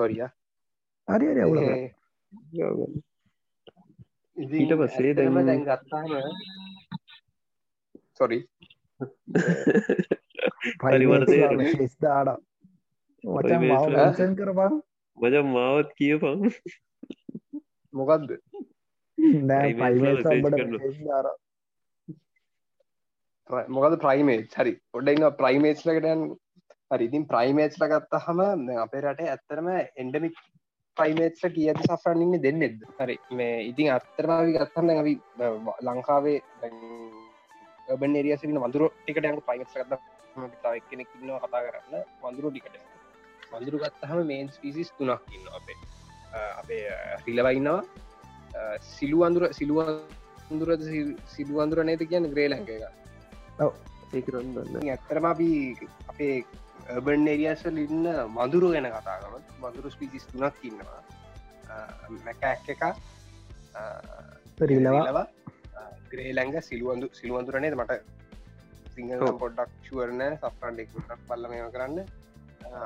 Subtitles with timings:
[0.00, 0.22] සොරිය
[1.08, 1.58] හරි හරි අවුල
[4.36, 6.10] ඊට පස්සේ දැන්- දැන් ගත්තාම
[8.18, 8.38] සොරි
[10.82, 11.38] පරිවර්තය
[11.72, 12.30] ශෙස් දාඩ
[13.24, 14.74] වචන් පරිවේශ- මාව මෙන්ෂන් කරපන්.
[15.18, 16.38] මචන් මාවත් කියපන්.
[17.94, 18.30] මොකක්ද
[19.48, 21.26] නෑ Private ලා පයිමට message සම්බට දාර
[23.68, 24.72] මොකද ප්‍රයිමේට් හරි.
[24.94, 25.80] ඔඩන්න ප්‍රයිමේට්
[26.90, 28.40] ලකටයන් හරි ඉතින් ප්‍රයිමේට්ල ගත්ත හම
[28.78, 30.38] අපේ රට ඇත්තරම එන්ඩමික්
[30.96, 35.14] ප්‍රයිමේට්ල කිය සෆරන්න්න දෙන්නෙද හරි මේ ඉතින් අත්තරමාවි ගත්තන්න අපි
[35.82, 36.38] ලංකාවේ
[37.96, 40.00] බන් එරිය සින වඳුර ටිකට යක ප්‍රයිමට් ගත්ත
[40.62, 42.76] තාව කෙනෙක් ඉන්නවා කතා කරන්න වඳුරු ටිකට.
[43.52, 45.78] වඳුරු ගත්තහම මේන් ස්පිසිස් තුනක් ඉන්න අපේ.
[46.56, 46.84] අපේ
[47.26, 49.88] රිලවයින්නවා සිලු අඳුර සිලුව
[50.52, 50.70] දුර
[51.26, 54.26] සිදුවන්දුර නේද කියන්න ග්‍රේලංක එක
[54.88, 55.48] ඇත්තරම අපි
[56.08, 56.34] අපේ
[57.06, 61.02] බන් එරියසල් ඉන්න මදුරු ගැන කතාගම මදුරු ස්පිසිස් තුනක් ඉන්නවා.
[62.18, 62.82] මැකඇක් එක
[64.62, 65.26] රිලවා
[66.10, 68.00] ග්‍රේලංග සිලුවන්දු සිලුවන්දුරනේද මට
[68.94, 69.20] සිංහල.
[69.42, 70.88] පොඩ්ඩක් ශුවරන සෆ්‍රන්ඩෙක්
[71.28, 71.98] බල්ල මේම කරන්න.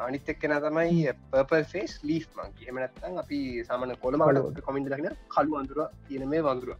[0.00, 5.80] අනිත් එක්කෙන තමයි පර්පල් ෆේස් ලීෆ් මංකි එමනත්තන් අපි සමන කොළමට කොමින්ට ලක්න කලු අඳුර
[6.08, 6.76] කියන මේ වඳුර.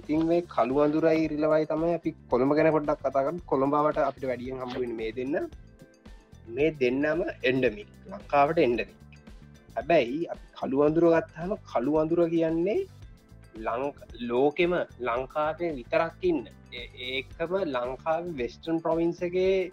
[0.00, 4.94] ඉතින් මේ කලු අඳුරයි රිලවයි තමයි අපි කොළඹ ගැන පොඩ්ඩක් කතාකම් කොළඹාවට අපිට වැඩියෙන් හම්බුවෙන
[5.00, 5.36] මේ දෙන්න
[6.48, 8.94] මේ දෙන්නම එන්ඩමි ලංකාවට එන්ඩමි
[9.76, 12.80] හැබැයි අපි කළු අඳුර ගත්හම කළු අඳුර කියන්නේ
[13.58, 16.46] ලංක ලෝකෙම ලංකාවේ විතරක් ඉන්න.
[16.72, 19.70] ඒ- ඒකම ලංකාව වෙස්ටන් ප්‍රවින්සගේ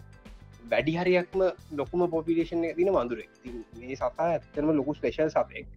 [0.69, 3.29] වැඩි හරියක්ම ලොකුම පොපිලේෂන් තින වඳුරෙක්.
[3.37, 5.67] ඉතින් මේ සතා ඇත්තනම ලොකු ස්පේෂල් සතෙක්.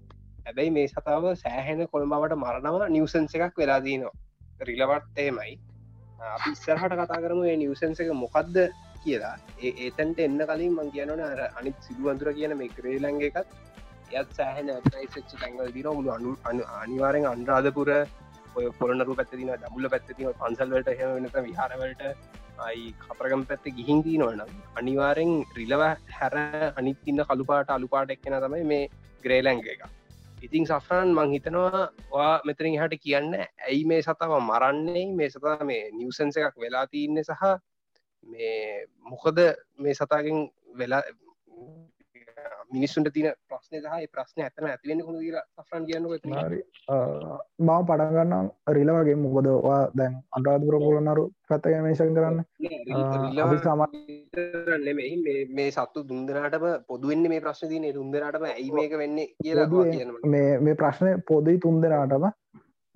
[0.47, 4.13] හැබැයි මේ සතාව සෑහෙන කොළඹවට මරණව නිවසන්ස එකක් වෙලාදීනවා
[4.61, 5.59] රිලවට් එමයි
[6.21, 8.57] අපි ඉස්සරහට කතා කරම ඒ නිවසන්ස එක මොකක්ද
[9.05, 9.37] කියලා.
[9.61, 13.57] ඒ ඒතැන්ට එන්න කලින් මං කියනන අර අනිත් සිදුවන්තුර කියන මේ ක්‍රේලංග එකත්
[14.13, 17.91] එයත් සෑහන යිසච්ච තැංගල් දින මුළු අනු අනු අනිවාරෙන් අන්රාධපුර
[18.57, 22.03] ඔය පොරනරු පැත්තින දමුල්ල පැත්තින පන්සල්වලට හෙම වෙනත විහාරවලට
[22.61, 26.35] අයි කපරගම් පැත්ත ගිහින් තිීනවනම් අනිවාරෙන් රිලව හැර
[26.77, 28.85] අනිත් ඉන්න කළුපාට අලුපාට එක්කෙන තමයි මේ
[29.25, 29.83] ග්‍රේලැංග එක.
[30.43, 35.07] ඉතිං සෆරන් මං හිතනවා වා මෙතරින් හට කියන්න ඇයි මේ සතාව මරන්නේ?
[35.13, 37.43] මේ සතා මේ නිවසන්ස එකක් වෙලා තියන්න සහ
[38.25, 39.39] මේ මොකද
[39.79, 41.03] මේ සතාගෙන් වෙලා
[42.73, 46.07] මිනිස්සුන්ට තින ප්‍රශ්නය සහ ප්‍රශ්න ඇතන කුණ කියලා සෆරන් කියන්න
[46.45, 46.63] හරි.
[47.61, 49.15] මාව පටගන්නම් රිල වගේ.
[49.15, 52.39] මොකදවා දැන් අන්රාධපුර පොලනරු පැත්ත මේශන් කරන්න.
[53.41, 53.91] අපි සාමා-
[54.79, 55.17] නෙමෙයි.
[55.55, 59.67] මේ- සත්තු දුන්දනාටම පොදුවෙන්න මේ ප්‍රශ්න තියන දුන්දනාටම ඇයි මේක වෙන්නේ කියලා
[60.61, 62.31] මේ ප්‍රශ්නය පොදයි තුන් දෙනාටම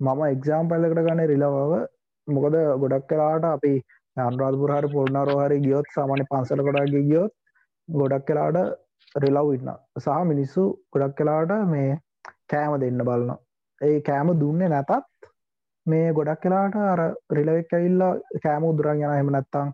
[0.01, 1.85] මම එක්සාම් පල්ලකට ගන්න රිලවව.
[2.27, 3.83] මොකද ගොඩක් කලාට අපි
[4.19, 7.33] අන්රාධපුරහර පොල්නාරෝහරි ගියොත් සාමාන්‍ය පන්සල කොටගේ ගියොත්
[7.89, 8.57] ගොඩක් කලාට
[9.15, 10.63] රිලව් ඉන්න සහ මිනිස්සු
[10.93, 11.91] ගොඩක් කලාට මේ
[12.47, 13.37] කෑම දෙන්න බලන්න
[13.81, 14.93] ඒ කෑම දුන්නේ නැතත්
[15.85, 17.01] මේ ගොඩක් කලාට අර
[17.31, 18.13] රිලවෙක් ඇවිල්ලා
[18.43, 19.73] කෑම උදුරන් යන හෙම නැත්තං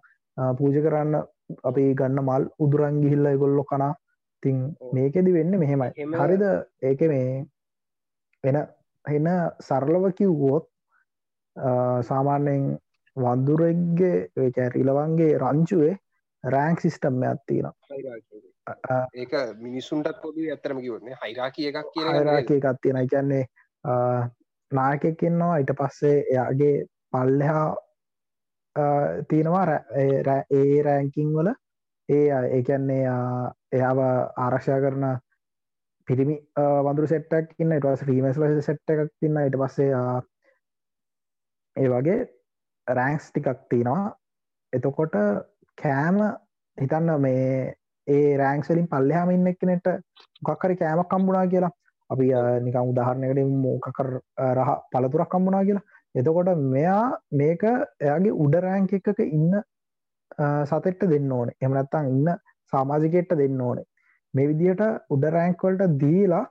[0.57, 1.15] පූජ කරන්න
[1.63, 3.93] අපි ගන්න මල් උදුරන් ගිහිල්ල ගොල්ලො කනා
[4.43, 4.57] තින්
[4.93, 5.89] මේකෙදි වෙන්න මෙහෙමයි.
[6.15, 6.43] හරිද?
[6.81, 7.45] ඒක මේ
[8.43, 8.57] එන
[9.05, 9.27] එන්න
[9.61, 10.65] සරලව කිව්වෝත්
[12.03, 12.63] සාමාන්‍යයෙන්
[13.15, 15.95] වන්දුරෙක්ගේ රිලවන්ගේ රංචුවේ
[16.43, 17.69] රෑංක් සිිස්ටම් ඇත්තින
[19.15, 23.43] ඒක මිනිස්සුන්ටත් පොද ඇතරම කිවන්නේ හයිරාකිය එකක් කියන හරක එකත් තියෙන කියන්නේ
[24.71, 26.75] නායකෙක්කින්නවා ඊට පස්සේ එයාගේ
[27.11, 27.65] පල්ලහා
[29.29, 29.65] තියෙනවා
[29.99, 31.49] ඒ රෑංකින් වල.
[32.09, 33.03] ඒ ඒකන්නේ
[33.71, 33.99] එයාව
[34.37, 35.05] ආරක්ෂා කරන
[36.07, 36.35] පිරිමි
[36.85, 39.91] වඳුර සෙට්ටක් ඉන්න ඉටවස් ්‍රීමස් ල සෙට් එකක් තින්න ඉට පස්සේ
[41.75, 42.17] ඒ වගේ
[42.87, 44.15] රෑන්ක්ස් ටිකක් තියෙනවා.
[44.73, 45.15] එතකොට
[45.77, 46.17] කෑම
[46.77, 47.73] හිතන්න මේ
[48.07, 49.87] ඒ රෑන්ක්සලින් පල්ලහම ඉන්න එක්කනෙට
[50.41, 51.71] මොකක්කරි කෑමක් කම්බුණා කියලා.
[52.09, 54.09] අපි අ, නිකම් උදාහරණයකට මොකකර
[54.57, 55.85] රහ පළතුරක් කම්බුණා කියලා.
[56.15, 57.63] එතකොට මෙයා මේක
[58.01, 61.55] එයාගේ උඩ රෑන්ක එකක ඉන්න අ, සතෙට්ට දෙන්න ඕනේ.
[61.61, 62.35] එමනත්තං ඉන්න
[62.73, 63.85] සාමාජිකෙට්ට දෙන්න ඕනේ.
[64.33, 66.43] මේ විදියට උඩ රෑන්ක්වලට දීලා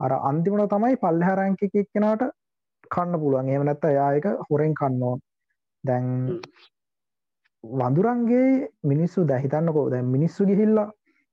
[0.00, 2.24] අර අන්තිමට තමයි පල්ලහ රෑන්ක එක එක්කෙනට
[2.90, 3.48] කන්න පුළුවන්.
[3.50, 5.20] එමනත්ත යායක හොරෙන් කන්නෝන්
[5.84, 6.06] දැන්
[7.64, 10.88] වඳුරන්ගේ මිනිස්සු දැහිතන්නකෝ දැ මිනිස්සු ගිහිල්ලා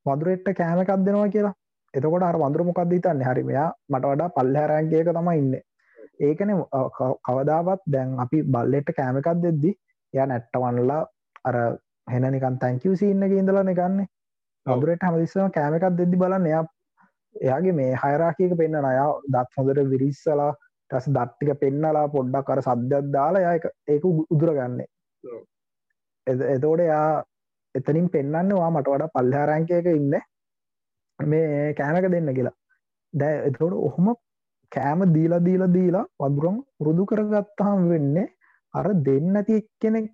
[0.06, 1.56] වදුරෙට්ට කෑම එකක් දෙනවා කියලා.
[1.94, 3.22] එතකොට අර වඳුර මොකක්ද හිතන්න?
[3.22, 5.54] හරි මෙයා මට වඩා පල්ලහැරෑන්ගේක තමයි ඉන්න.
[6.20, 6.52] ඒකන
[7.26, 9.72] කවදාවත් දැන් අපි බල්ලෙට කෑම එකක් දෙද්දි
[10.14, 11.02] ය නැට්ටවන්නලා
[11.46, 11.58] අර
[12.08, 14.06] හෙන නිකන් තැංකව සින්න ඉඳලන ගන්න.
[14.66, 16.66] වදුරට හමදිස්සම කෑම එකක් දෙද්දි බලන්න එයා
[17.36, 20.52] එයාගේ මේ හයරාකයක පෙන්න්න අයා දත් හොඳට විරිස්සලා
[20.92, 24.88] ටස් දට්ටික පෙන්නලා පොඩ්ඩක් අර සද්‍යත් දාලා යක ඒක උදුරගන්නේ.
[26.48, 27.24] එතෝට යා
[27.76, 30.18] එතනින් පෙන්න්න වා මට වඩා පල්හාරංකයක ඉන්න.
[31.20, 32.58] මේ කෑමක දෙන්න කියලා.
[33.14, 34.16] දැ එතකොට ඔහොම
[34.72, 38.28] කෑම දීලා දීලා දීලා වදුරම් පුරුදු කරගත්තාම වෙන්නේ
[38.74, 40.08] අර දෙන්න ඇති එක්කෙනෙක්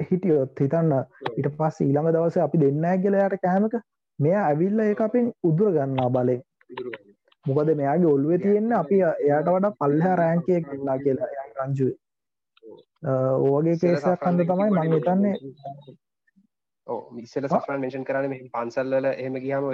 [0.00, 0.92] හිටියොත් හිතන්න
[1.36, 3.74] ඉට පස් ඊළඟ දවස අපි දෙන්න ඇගලයට කෑමක
[4.18, 6.40] මෙයා ඇවිල්ල ඒ අපෙන් උදුර ගන්නා බලෙන්
[7.48, 11.92] මොකද මෙයාගේ ඔල්ුවේ තියෙන්න අපි එයාට වඩා පල්හ රෑංකය කලා කියලා රංජුව.
[13.44, 15.34] ඕගේ කේසයක් කන්ද තමයි මං හිතන්නේ.
[17.12, 19.70] මිස්සල සෆරන් මෙෂන් කරන මෙ පන්සල්ල එහෙම ගියාම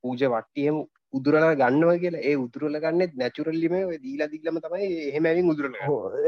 [0.00, 0.84] පූජ වට්ටියම
[1.14, 2.22] උදුරල ගන්නව කියලා.
[2.22, 5.74] ඒ උතුරල ගන්නෙත් නැචුරල්ලිම දීලා දිල්ලම තමයි එහෙමැවින් උදුරල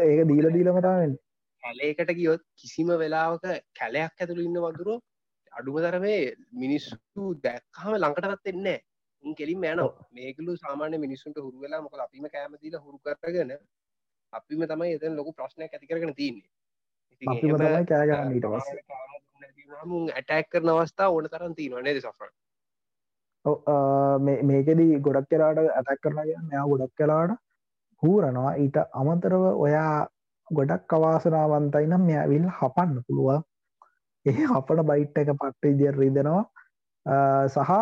[0.04, 1.14] ඒක දීල දීලම තමෙන්
[1.62, 4.90] කැලේකට ගියොත් කිසිම වෙලාවක කැලයක් ඇතුළ ඉන්න වදුර
[5.52, 6.20] අඩුම තරමේ
[6.54, 8.78] මිනිස්සු දැක්හම ලංකටවත් එන්නේ
[9.34, 9.80] කෙලින් යන
[10.12, 13.52] මේකලු සාමාන්‍ය මිනිස්සුන්ට හුරු වෙලා මොක අපිම කෑමතිල හුරු කරගෙන
[14.32, 16.48] අපිම තමයි එතන ලොකු ප්‍රශ්නයක් ඇති කරගෙන තියන්නේ
[20.12, 22.30] ඇටැක් කරන අවස්ථා ඕන තරන් තියනවා නේද සෆර?
[24.44, 27.32] මේකෙදී ගොඩක් කලාට ඇතැක් කරනග මෙයා ගොඩක් කලාට
[28.02, 28.52] හූරනවා.
[28.62, 30.08] ඊට අමතරව ඔයා
[30.48, 33.42] ගොඩක් අවාසනාවන්තයි නම් මෙයාවිල් හපන්න පුළුවන්.
[34.26, 36.44] ඒ අපට බයිට් එක පට්ට ඉදිර රිදෙනවා.
[37.48, 37.72] සහ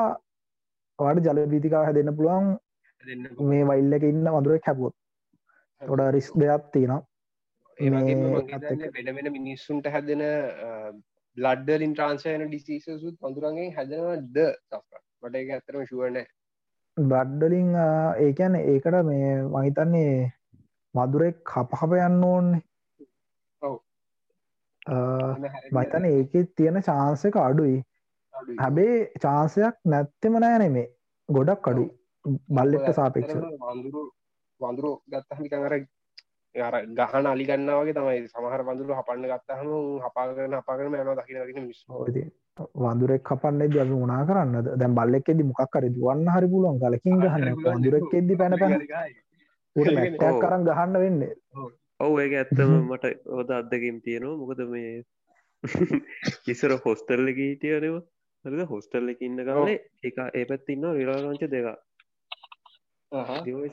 [0.99, 2.53] වාට ජලපීතිකා හැදන්න පුළුවන්.
[3.45, 4.95] මේ වයිල්ල එක ඉන්න වදුරක් හැපුොත්
[5.83, 7.03] තොඩ රිස් දෙයක් තියෙනවා.
[8.97, 10.23] වෙන වෙන මිනිස්සුන්ට හැදෙන
[11.37, 14.39] බ්ලඩ්ඩලින් ට්‍රන්සයන ඩිසිසුත් පඳුරන්ගේ හැදෙනවා ද
[15.23, 16.21] මට එක ඇතරම ශුවන
[16.97, 17.73] බඩ්ඩලින්
[18.19, 20.15] ඒකැන ඒකට මේ මහිතන්නේ
[20.95, 22.63] මදුරෙක් කපහප යන්න ඕන්නේ.
[25.73, 27.83] මතන ඒකෙත් තියෙන චාන්සක අඩුයි
[28.59, 30.87] හැබේ චාන්සයක් නැත්තෙම නෑ නෙමේ
[31.29, 31.85] ගොඩක් අඩු
[32.51, 34.05] බල්ලෙට සාපේක්ෂ වඳුරු
[34.61, 35.75] වඳුරු ගත්තහමිකර
[36.55, 38.29] අර ගහන අලිගන්නවගේ තමයි.
[38.29, 39.71] සමහර වඳුරු හපන්න ගත්තහම
[40.05, 41.81] හපාගෙන හපාගෙන යන දකින මිස්
[42.77, 46.79] වඳුරෙක් කපන්නේ ද මුණනා කරන්න දැන් බල්ලෙක්ෙදි මොක්කර දුවන්න හරි පුළුවන්.
[46.79, 48.79] ගලකින් ගහන්න වඳුරෙක්ෙද්දි පැන පැන.
[49.77, 51.21] ටක් කරන්න ගහන්න වෙන්න.
[52.01, 52.15] ඔවු.
[52.19, 54.39] ඒක ඇත්තම මට ඔද අත්දකින් තියෙනවා.
[54.39, 55.03] මොකද මේ
[56.47, 58.03] ඉස්සර හොස්ටල්ල එක හිටියනවා
[58.45, 58.63] හරිද?
[58.67, 61.69] හොස්ටල් එක ඉන්න කාලේ එක ඒ පැත්තින්න රිලාරංච දෙක.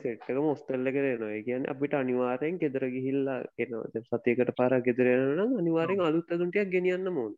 [0.02, 4.02] සෙට්ක මොස්ටල්ල කරනවා කියන්න අපිට අනිවාරයෙන් ගෙදර ගිහිල්ලා එනවා.
[4.10, 7.32] සතියකට පාර ගෙදරෙන අනිවාරෙන් අලුත් ඇතුන්ටයක් ගෙනියන්න මෝන්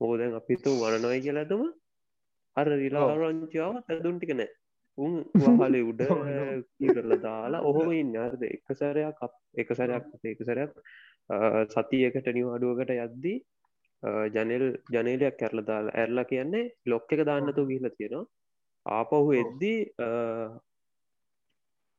[0.00, 1.64] ඕෝදැන් අපිතු වනනොයි කියලතුම
[2.56, 4.50] අර රිලාරංචාව තැදුන්ටික නෑ.
[4.98, 5.14] උන්
[5.60, 6.02] වහලේ උඩ
[6.88, 8.14] කරලා දාලා ඔහොම ඉන්න.
[8.18, 9.18] අර්ද එක සැරයක්
[9.56, 10.72] එක සැරයක් එක සැරයක්
[11.70, 13.38] සතියකට නිවාඩුවකට යද්දී
[14.34, 18.26] ජනල් ජනලයක් කැරල දාලා ඇරලා කියන්නේ ලොක්ක එක දාන්නතු ගිහිල තියෙනවා.
[18.86, 19.78] ආපහු එද්දී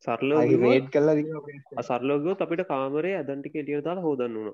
[0.08, 4.54] සරලෝ රේඩ් කල්ලා සරලෝගෝ අපිට කාමරේ ඇදන්ටික එලිය දාලා හෝදන්න වුණ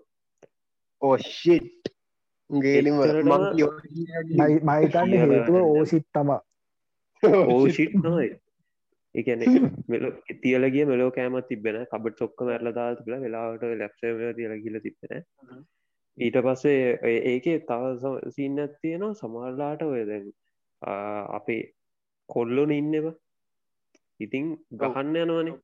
[1.01, 1.91] ඕෂිට්
[2.49, 2.95] ගේලිම
[4.69, 6.39] මහිතන්න හේතුව ඕසිත් තමා
[7.47, 8.29] ඕෂිට් නොයි
[9.15, 9.43] එකන
[9.87, 10.05] මෙල
[10.41, 14.01] තියලගේ මෙලෝ කෑමත් තිබෙන කබට සොක්ක මැරල දා තිබල වෙලාවට ලැක්ෂ
[14.37, 15.23] තියල ගිල තිබෙන
[16.17, 19.13] ඊට පස්සේ ඒකේ තව සින්නත් තියෙනවා.
[19.13, 20.33] සමල්ලාට ඔය දැන්
[21.31, 21.73] අපේ
[22.29, 23.13] කොල්ලොන ඉන්නවා
[24.19, 25.59] ඉතිං ගහන්න යනවනේ.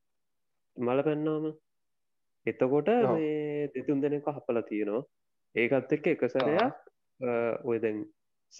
[0.76, 1.54] මල පැන්නාම
[2.46, 5.02] එතකොට මේ දෙතුන් දෙනෙක හපල තියෙනවා.
[5.54, 6.74] ඒකත් එක්ක එකසරයක්
[7.64, 8.04] ඔය දැන්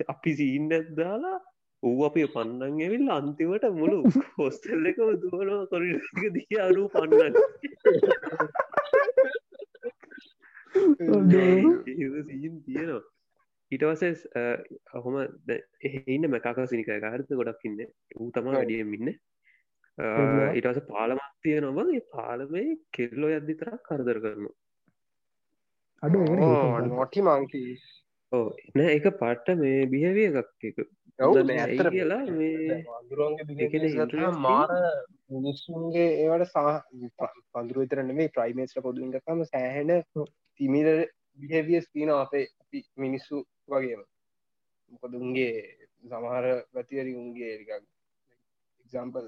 [0.09, 1.41] අපි සීන්න දාලා
[1.83, 4.03] ඌ අපේ පන්නන් ඇවිල් අන්තිමට මුළු
[4.39, 7.35] හොස්තල් එක දුවනවා කොරික දිය අරු පන්නන්න
[10.75, 13.03] සීන් තියෙනවා.
[13.73, 14.23] ඊටවසස්
[14.99, 15.17] හොම
[15.87, 17.83] එහන්න මැකාක සිනික හරත ගොඩක් ඉන්න.
[18.17, 19.13] ඌ තම වැඩියෙන් ඉන්න.
[20.55, 24.57] ඊටස පාලමත් තියෙනවා ඒ පාලමේ කෙල්ලෝ යද්දිතරක් කරදර කරනවා.
[26.03, 26.19] අඩු
[26.89, 27.75] නොටි මංකී
[28.33, 30.79] ඕ එන එක පට්ට මේ බිහවිය එකක් එක
[31.19, 32.83] කියලා මේ
[34.39, 34.75] මාර
[35.31, 36.75] මිනිස්සුන්ගේ ඒවට සා
[37.53, 39.93] පඳුරු විතරන මේ ප්‍රයිමේස්ට පොදුගකම සෑහෙන
[40.61, 40.89] තිමිල
[41.39, 43.37] බිහවියස් තින අපේ අපි මිනිස්සු
[43.69, 44.03] වගේම.
[44.93, 45.53] මොකද උන්ගේ
[46.05, 49.27] සමහර ගතිරි උන්ගේ එකක් එක්සම්පල්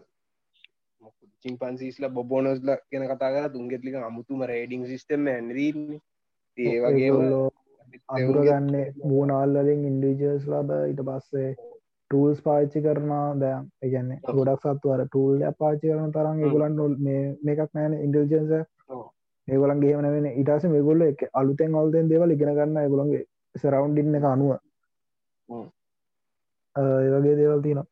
[1.44, 6.00] චිම්පන්සිස්ල බොබෝනස්ල කියෙන කතා කර තුන්ගෙත්ලික අමුතුම රේඩිං සිිටම ඇන්රීන්නේ
[6.58, 7.10] ඒ වගේ
[8.08, 15.86] අඳුරගන්න මූනාල්ලින් ඉන්ඩිජර්ස් ලබ ඊට පස්සේ ටූල්ස් පාච්චි කරනා දෑම් එකන්නේ ගොඩක් සත්තුවර ටූල් පාචි
[15.86, 16.94] කරන තරම් ඒගොලන් නොල්
[17.44, 18.52] මේකක් නෑන ඉන්ඩල්ජන්ස
[19.48, 24.52] ඒගොලන් ගේමන වෙන ඉටස මේගොල්ල එක අලුතෙන් අල්තෙන් දේවල් ඉගෙන ගන්න ගොළන්ගේ සරවන්්ඩින්න එක අනුව.
[26.76, 27.86] ඒවගේ දේවල් තිනවා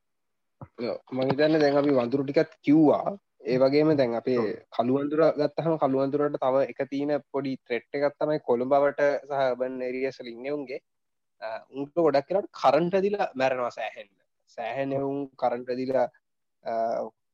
[1.19, 3.17] මහිතන්න දැන් අපි වඳුරු ටිකත් කිව්වා.
[3.43, 9.83] ඒ වගේම දැන් අපේ කළුවන්දුර ගත්තහම කළුවන්දුරට තව එක තියන පොඩි ත්‍රෙට් එකත්තමයි කොළඹවට සහබන්
[9.83, 10.81] එරියසල ඉන්නවුන්ගේ
[11.73, 14.12] උන්ට ගොඩක් කරට කරන්ට දිලා මැරෙනවා සෑහෙන්න්න
[14.57, 16.07] සෑහැනවුන් කරන්ට දිලා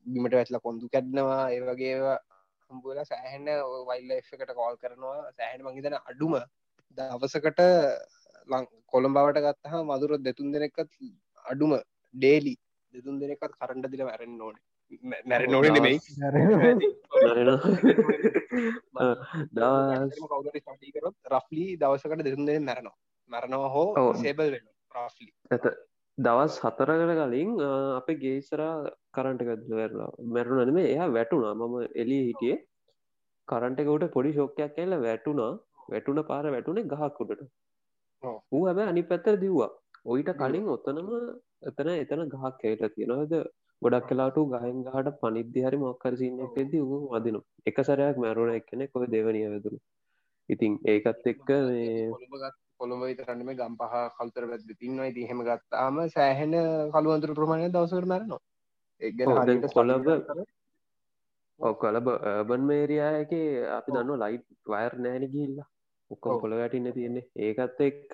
[0.06, 1.42] බිමට වැටල කොඳු කැඩනවා.
[1.50, 1.96] ඒවගේ
[2.74, 3.48] හම්බුවල සෑහෙන්න
[3.88, 5.32] වයිල්ල එකට කෝල් කරනවා.
[5.38, 6.34] සෑහන මහිතන අඩුම
[6.98, 7.60] දවසකට
[8.92, 10.92] කොළඹවට ගත්තහ මදුරොත් දෙතුන් දෙනෙක්කත්
[11.44, 11.72] අඩුම
[12.14, 12.54] ඩේලි
[12.92, 14.56] දෙතුන් දෙනෙකත් කරන්ඩ දිල වැරෙන් ඕන.
[15.24, 15.98] මැර නොන නෙමයි.
[21.32, 22.96] රෆ්ලි දවසකට දෙතුන් දෙන මැරනවා.
[23.30, 24.64] මැරනවා හෝ සේබල් වෙන
[24.94, 25.28] රාෆ්ලි
[26.18, 27.50] දවස් හතරකට කලින්
[27.98, 28.72] අප ගේසරා
[29.12, 32.58] කරන්ට ගදවරලා මැරුණනම එයා වැටුනා මම එලි හිටියේ.
[33.48, 35.52] කරන්ටකවට පොඩි ශෝකයක් කියල වැටුනා
[35.88, 37.42] වැටුන පාර වැටුනේ ගහක්කුටට
[38.52, 39.70] ඌ හැබ අනි පැත්තර දිව්වා.
[40.06, 41.10] ඔයිට කලින් ඔත්තනම
[41.62, 43.34] එතන එතන ගහක් කැවිට තියෙනවද
[43.82, 48.86] ගොඩක් කලාට ගහන් ගහට පනිද්‍ය හරි මොක්කර සින්නක් එෙද ඌ වදිනු එක සරයක් මැරුණ එක්කනෙ
[48.88, 49.78] කොය දෙවනිය වැදුරු
[50.48, 51.50] ඉතින් ඒකත් එක්ක
[52.80, 56.56] කොළඹ විතරන්නම ගම් පහ කල්තර පැද තින්නවා ති හෙම ගත්තාම සෑහෙන
[56.92, 58.42] කළුවන්තුර ප්‍රමාණය දවසර මැරනවා.
[59.00, 60.08] එක්ගෙන කොළඹ
[61.60, 62.08] ඔකොලබ
[62.48, 63.32] බන් මේරයායක
[63.70, 65.68] අපි දන්න ලයිට් වයර් නෑන ගිල්ලා
[66.10, 67.28] ඔක්කොම කොළ වැටින්න තියෙන්නේ.
[67.38, 68.12] ඒකත් එක්ක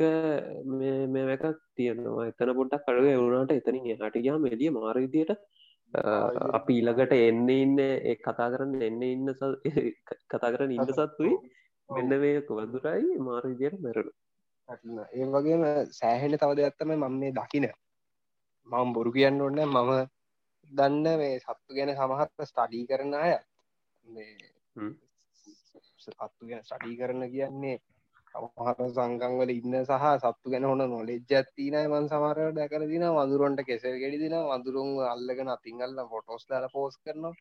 [1.15, 2.27] මේක තියෙනවා.
[2.27, 5.35] එතන පොඩ්ඩක් කඩුව එවුණට එතනින් හටිගයා මෙලිය මාරවිදියට
[5.95, 9.27] අපි ඊළඟට එන්න ඉන්න ඒ කතා කරන්න එන්න ඉන්න
[10.31, 11.35] කතා කරන්න ඉන්න සත්තුයි
[11.89, 14.13] මෙන්න මේ කොවදුරයි මාරවිදියට මැරලු
[14.71, 15.63] ඒ වගේම
[15.93, 17.67] සෑහෙන තවද ඇත්තම මම මේ දකින.
[18.69, 19.91] මම බොරු කියන්න ඔන්න මම
[20.73, 23.33] දන්න මේ සත්තු ගැන සමහත්ම ස්ටඩී කරන අය.
[26.01, 27.77] සත්තු ගැන ස්ටඩී කරන කියන්නේ
[28.33, 33.97] සමහර සංකංවල ඉන්න සහ සත්තු ගැන හොන නොලෙජ් ඇත්තින මන් සමරට දැකර දින වදුරන්ට කෙසර
[33.99, 37.35] ගෙඩි දින වදුරුන් අල්ලගෙන අතිංගල්ල ෆොටෝස් දාල පෝස් කරනවා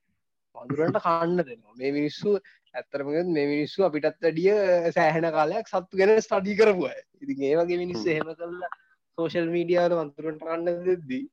[0.56, 1.76] වදුරන්ට කන්න දෙනවා.
[1.76, 2.38] මේ මිනිස්සු
[2.74, 4.54] ඇත්තරමග මේ මිනිස්සු අපිටත් වැඩිය
[4.92, 8.72] සෑහෙන කාලයක් සත්තු ගැන ස්ටඩී කරපුය ඉතින් ඒවගේ මිනිස්ස එහෙම කරලා
[9.18, 11.24] සෝෂල් මීඩියාවල වතුරන්ට කන්න දෙද්දී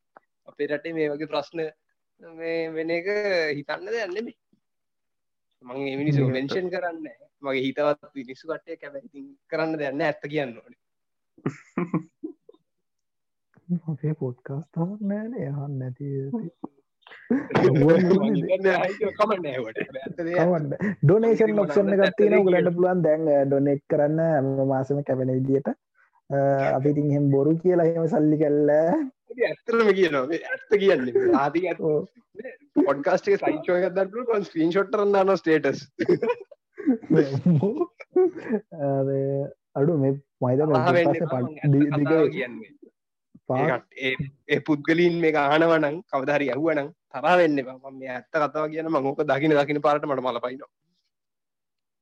[0.46, 1.62] අපේ රටේ මේ වගේ ප්‍රශ්න
[2.20, 3.08] මේ වෙන එක
[3.58, 4.36] හිතන්න දෙයන්නෙමේ
[5.64, 7.06] මං මිනිසු වෙන්ෂන් කරන්න
[7.42, 10.80] මගේ හිතවත් විනිස්සු කටය කැබැති කරන්න දෙන්න ඇත්ත කියන්න ඕනේ.
[13.92, 15.32] අපේ පොඩ්කාස්ටාවක් නෑන.
[15.40, 16.08] යහන් නැති
[21.02, 24.20] ඩොනේෂන් ලොක්ෂන්න ගත්තින ගලට පුළුවන් දැන් ඩොනෙක් කරන්න
[24.68, 25.68] මාසම කැපෙන විදිට
[26.70, 31.60] අපි ඉතින් හෙම බොරු කියලා එහෙම සල්ලි කල්ල ඇත්තරම කියනවා ඇත්ත කියන්නේ ආති
[32.80, 35.80] පොඩ්කාස්ටේ සයිචෝ ගදර කොන් ස්ක්‍රීන් ෂොට්ටරන්න න ස්ටේටස්
[39.76, 40.60] අඩු මේ මයිද
[42.30, 42.75] කියන්නේ
[43.48, 49.80] ඒ පුද්ගලින් මේ ආනවනං කවදහරි යහුවනං තරා වෙන්න ම ඇත්ත කතාව කියන මංෝක දකින දකින
[49.80, 50.64] පාට මට මල පයින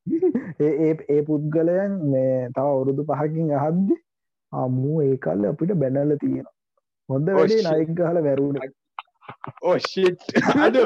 [0.61, 3.97] ඒ ඒ පුද්ගලයන් මේ තව අවුරුදු පහකින් අහද්දි
[4.53, 6.49] අම්මූ ඒකල්ල අපිට බැනල්ල තියෙන
[7.09, 8.59] හොඳ වැඩේ නයික් ගහල වැරුණ.
[9.63, 10.21] ඕෂිට්
[10.61, 10.77] අඩ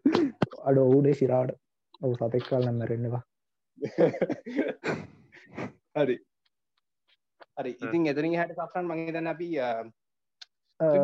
[0.66, 1.59] අඩ ඔවුනේ සිරාට
[2.00, 3.22] ඔවු සතෙක් කල්න්න මැරෙන්නවා
[5.96, 6.16] හරි.
[7.56, 7.72] හරි.
[7.76, 9.48] ඉතින් එතරින් හැට සක්සන් මගේ දන්න අපි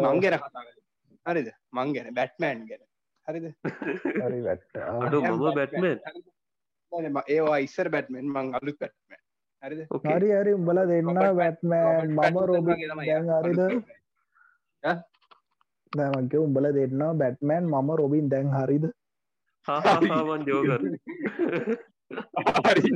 [0.04, 0.62] මංගෙන කතා
[1.26, 1.48] හරිද?
[1.72, 2.82] මං ගැන බැට්මෑන් ගැන.
[3.28, 3.46] හරිද?
[4.20, 4.64] හරි වැට
[5.02, 5.86] අඩු මම බැට්මන්.
[7.26, 9.16] ඒවා ඉස්සර බැට්මෙන් මං අලුත් පැට්ම
[9.62, 9.80] හරිද?
[10.06, 10.52] හරි හරි.
[10.54, 13.60] උඹල දෙන්න වැට්මෑන් මම රෝබ හරිද?
[15.92, 18.86] දැමක උඹල දෙන්න බැට්මෑන් මම රොබින් දැන් හරිද
[19.66, 20.82] හාවන් ජෝගර
[22.66, 22.90] හරි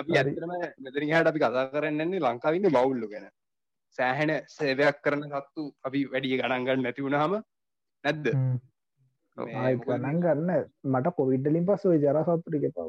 [0.00, 0.52] අපි ඇතරම
[0.84, 3.26] මෙතරින් හට අපි කතා කරන්නන්නේ ලංකාවින්න බවුල්ලු ගැන.
[3.98, 7.34] සෑහෙන සේවයක් කරන සත්තු අපි වැඩිය ගණන්ගන්න නැතිවුණහම
[8.04, 8.26] නැද්ද?
[9.82, 10.50] ගණන් ගන්න.
[10.92, 12.88] මට පොවිඩ්ඩලින් පස් ඔය ජර සත්තුරික පව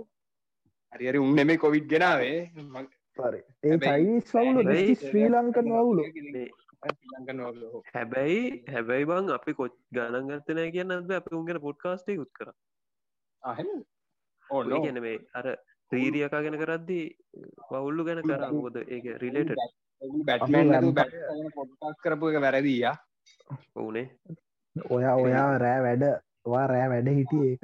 [0.94, 2.38] හරිරි උන් නෙමේ කොවිඩ් ගෙනාවේ.
[3.64, 4.16] ඒ
[5.02, 6.04] ශ්‍රී ලංකන් වුලු
[7.12, 7.62] ලංකන වල
[7.94, 8.42] හැබැයි
[8.74, 12.50] හැබැයි බං අපි කොච් ගණන් ගත්තනය කියන්න අපි උන්ගෙන පොඩ්කාස්ටේ යුත් කර
[14.50, 15.48] අහෙන ඕන ගැන මේ අර
[15.92, 17.06] ත්‍රීරියකා ගැන කරද්දී
[17.70, 19.52] පවුල්ලු ගැන කර මොද ඒක රිලේට
[21.56, 22.96] පොඩ්කාස් කරපු එක වැරදිීයා
[23.76, 24.06] ඕනේ
[24.92, 26.06] ඔයා ඔයා රෑ වැඩ
[26.46, 27.64] වා රෑ වැඩ හිටිය ඒක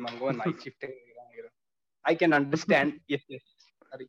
[0.00, 0.84] මංගුව නයි චිප්ට
[2.04, 2.92] අයිකන් අන්ඩස්ටන්
[3.92, 4.06] හරි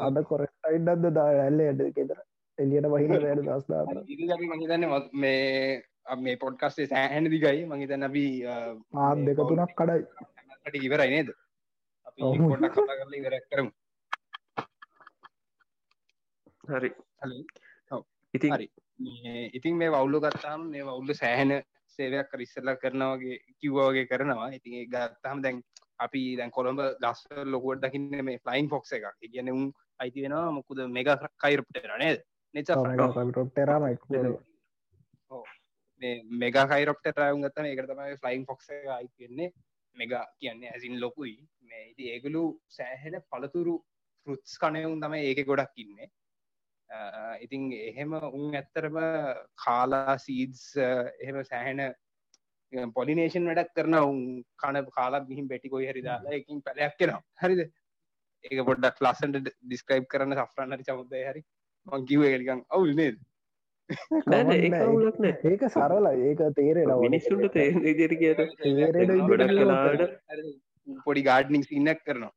[0.00, 2.20] අද කොරටයිඩ්ඩද දා ඇල්ල ඇඩ කෙතර
[2.58, 3.82] එලියට වහින වැඩ දස්දා
[4.52, 5.82] මහිතන්න මේ
[6.18, 7.66] මේ පොඩ්කස්ේ සෑහැන දිගයි.
[7.66, 10.02] මහිතන්න අපි ආත් දෙක තුනක් කඩයි
[10.72, 11.28] ඉවරයි නේද.
[12.16, 13.70] පොඩක් කතා කරලා ඉවරක් කරමු.
[16.70, 16.90] හරි.
[18.34, 18.70] ඉතින් හරි.
[18.98, 21.62] මේ ඉතින් මේ වවුල්ලු ගත්තාම මේ වවුල්ල සෑහෙන
[21.98, 24.48] සේවයක් කරිස්සල්ලා කරනවාගේ කිව්වාගේ කරනවා.
[24.50, 25.62] ඉතින් ගත්තාම දැන්
[25.98, 30.78] අපි දැන් කොළඹ ගස් ලොකුවට දකින්න මේ ෆ්ලයින් ෆොක්ස එක කියන උන් අයිති වෙනවා මොකුද
[30.88, 31.06] මෙග
[31.38, 32.24] කයිරප්ට නේද?
[36.42, 39.52] මෙගා කයිරප්ට රයුන් ගත්තම ඒකට තමයි ෆ්ලයින් ෆොක්ස එක අයිතිවෙන්නේ
[40.00, 41.34] මෙගා කියන්නේ ඇසින් ලොකුයි.
[41.68, 42.44] මේ ඉති ඒගලු
[42.76, 43.74] සෑහෙන පළතුරු
[44.26, 46.08] ෆෘත්ස් කනයවුන් තම ඒක ගොඩක් ඉන්නේ.
[47.44, 48.96] ඉතින් එහෙම උන් ඇත්තරම
[49.64, 51.82] කාලා සීඩ්ස් එහෙම සෑහෙන
[52.96, 54.20] පොලිනේෂන් වැඩක් කරන උන්
[54.62, 57.62] කන කාලා ගිහින් බෙටි කොයි හරි දාලා එකින් පැලයක් කෙනවා හරිද?
[58.44, 61.42] ඒක පොඩ්ඩක් ලස්සන්ට ඩිස්ක්‍රයිබ් කරන සෆ්‍රන් හරි චමුදය හරි.
[61.86, 63.16] මං කිව එකලිකන් අවුල් නේද
[63.90, 65.34] ඒක අවුලක් නෑ.
[65.44, 67.82] ඒක සරල ඒක තේරෙන මිනිස්සුන්ට තේරෙන.
[69.50, 70.02] කලාට
[71.04, 72.32] පොඩි ගාඩ්නික් සින්නක් කරනවා.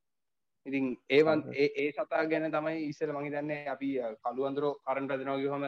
[0.65, 3.89] ඉතින් ඒවන් ඒ ඒ සතා ගැන තමයි ඉස්සල මහි දන්නේ අපි
[4.21, 5.65] කළුවන්දරෝ කරන්ට දෙනවාගේ හම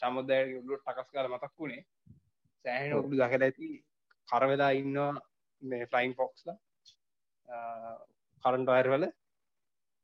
[0.00, 1.82] චමදය ුලුට ටකස් කාල මතක් වුණේ.
[2.64, 3.68] සෑහන ඔබුඩු දකල ඇති
[4.28, 5.12] කරවෙලා ඉන්නවා
[5.62, 6.56] මේ ෆලයින් ෆොක්ස්ලා
[8.44, 9.06] කරන්ට අයර්වල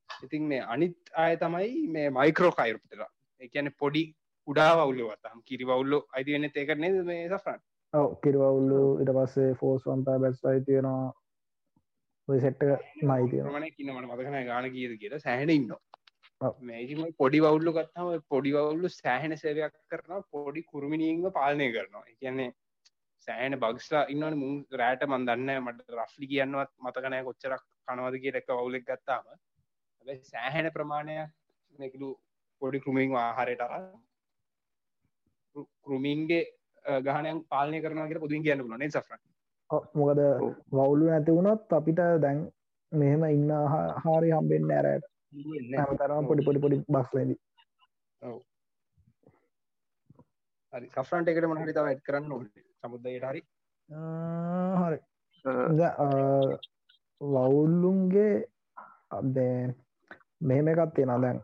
[0.08, 3.10] ඉතින් මේ අනිත් අය තමයි මේ මයිකරෝ කයිරුප්ටලා
[3.40, 4.04] එකන පොඩි
[4.48, 7.60] උඩා වුල්ලවතම් කිරිවවුල්ලො අයිති වෙන්න ඒකරනේ මේ සෆරන්?
[7.92, 11.08] ඔව කිරවුල්ලු ඉට පස්සේ ෆෝස් වන්තා බැස් අයි තියෙනවා
[12.28, 12.64] ඔය සෙට්ට
[13.02, 15.20] මයි තියෙන ප්‍රමණය කින්නමට මතකන ගාන කියද කියලා.
[15.20, 15.70] සෑහෙන ඉන්න.
[16.60, 22.04] මේම පොඩි වවුල්ලු ගත්තම පොඩි වවුල්ලු සෑහෙන සේවයක් කරන පොඩි කුරුමිනිීම පාලනය කරනවා.
[22.20, 22.50] කියන්නේ
[23.28, 24.38] සෑහන බක්ස්ලා ඉන්නවන.
[24.42, 29.24] මුන් රෑට මන් දන්න මට රෆ්ලි කියන්නවත් මතකනය කොච්චරක් කනවද කිය එක වුලෙක් ගත්තාම.
[30.24, 31.34] සෑහෙන ප්‍රමාණයක්
[31.74, 32.14] නැකිලු
[32.62, 33.66] පොඩි කෘමින් ආහාරයට
[35.82, 36.42] කෘමින්ගේ
[37.02, 39.18] ගහනයක් පාලනය කරන කිය පුදුන් කියන්න පුලනේ සෆර
[39.94, 40.20] මොකද
[40.72, 42.40] වවුලු නැති වුණොත් අපිට දැන්
[42.92, 43.50] මෙහෙම ඉන්න
[44.04, 45.06] හාරි හම්බෙන්න ඇරයට
[45.74, 47.36] හැමතරම පොඩි පොඩි පොඩි බස්ලදි
[50.72, 52.42] හරි සෆරන්ට එකට මහරි තව ඇත් කරන්න ඕ
[52.80, 53.40] සමුද්දයට හරි?
[54.80, 54.98] හරි.
[55.74, 56.58] ද-
[57.20, 58.44] වවුල්ලුන්ගේ
[59.10, 59.74] අදේ
[60.40, 61.40] මෙහෙම එකත් තියෙන දැන්.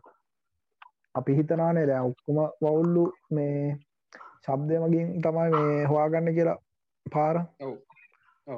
[1.15, 3.75] අපි හිතනානේ දැන් ඔක්කොම වවුල්ලු මේ
[4.47, 6.57] ශබ්දය මගින් තමයි මේ හොයාගන්න කියලා
[7.05, 7.35] පාර.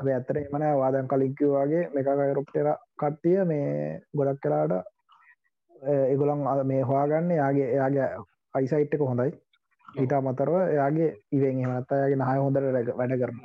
[0.10, 2.67] ඇතර එමන වාදන් කලින්කිව වගේ මෙකකයරොප්ටර
[2.99, 3.69] කට්ටිය මේ
[4.13, 4.73] ගොඩක් කලාට
[6.13, 8.08] එගොලන් මේ හොයාගන්න යාගේ එයාගේ
[8.54, 9.32] අයිසයිට් එක හොඳයි.
[9.95, 13.39] ඊට අමතරව එයාගේ ඉවෙන් එමනත් අයගේ නහය හොඳට වැඩ කරන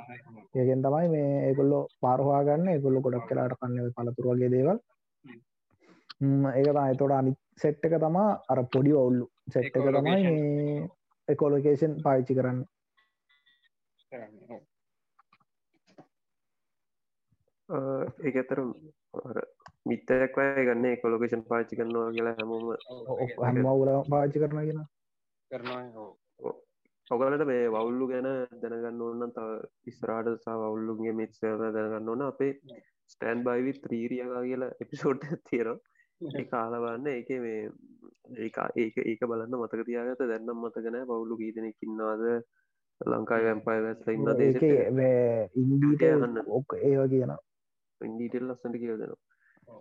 [0.55, 4.77] ඒකෙන් තමයි මේ ඒගොල්ලෝ පාරහවාගන්න ඒගොල්ලො ගොඩක් කලාට කන්න පලතුරගේ දේවල්.
[6.51, 6.93] ඒක තමයි.
[6.99, 10.21] තොට අනි සෙට් එක තමා අර පොඩි ඔවුල්ලු සෙට් එක තමයි
[11.27, 12.59] එකොලොකේෂන් පාච්චි කරන්න.
[18.21, 18.59] ඒක ඇතර
[19.85, 23.17] මිත්තයක් වය ගන්න කොලොකේෂන් පාචි කරනවා කියලා හැමෝම ඔව්.
[23.39, 24.85] හැම වුල පාච්චි කරන කියෙන
[25.51, 26.13] කරනවා.
[27.07, 28.27] ඔගලට මේ වවුල්ලු ගැන
[28.61, 32.53] දැනගන්න ඕන්න තව ඉස්රාට සා වවුල්ලුගේ මිත්සම දැනගන්න ඕන අපේ
[33.09, 37.69] ස්ටෑන් බයිවි ත්‍රීරියකා කියලා එපිසෝට් තියෙනවා ඒ කාලවන්න ඒක මේ
[38.37, 42.23] ඒක ඒක ඒක බලන්න මතක තියාගත දැන්නම් මතකන පවුල්ලු කීදනෙක් ඉන්නවාද?
[43.01, 44.63] ලංකායි වැම්පයි වැස්ල ඉන්න දේශ
[45.55, 46.39] ඉන්ඩීට යන්න.
[46.49, 47.33] ඔක් ඒව කියන
[48.01, 49.21] ඉන්ඩීටෙල් ලස්සට කියල දෙනවා.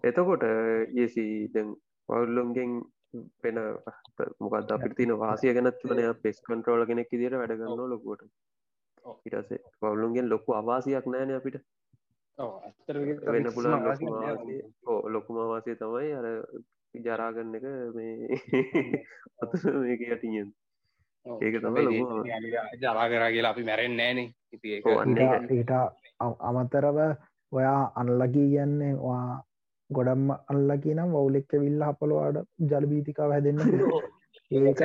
[0.03, 0.45] එතකොට
[0.97, 1.71] ඒසි දැන්
[2.09, 2.73] පවුල්ලුන්ගෙන්
[3.43, 3.61] වෙන
[4.41, 8.27] මොකද අපිට තින වාසිය ගැනත් වනය පෙස් කන්ට්‍රෝල කෙනෙක් දිට වැඩගන්න ලොකුවට.
[9.27, 11.63] ඉටසේ පවුලුන්ගෙන් ලොකු අවාසියක් නෑන අපිට
[12.39, 13.73] වෙන්න පුළන්
[14.87, 16.27] ඕ ලොකුම අවාසිය තමයි අර
[16.95, 18.15] ජරාගන්න එක මේ
[19.43, 20.49] අත මේක යටියෙන්.
[21.27, 22.01] ඒක තමයි
[22.81, 26.99] ජරා කරා කියලා අපි මැරෙන් නෑනේ ඉති ඒක ඔව්, අන්න ඊට ඊට අ- අමතරව
[27.53, 29.43] ඔයා අන්ලකී කියන්නේ වා
[29.91, 33.61] ගොඩම්ම අල්ලකි නම් වවුලෙක්ක විල්ල හපලවාට ජලබීතිකාව හැදන්න
[34.51, 34.81] ඒකට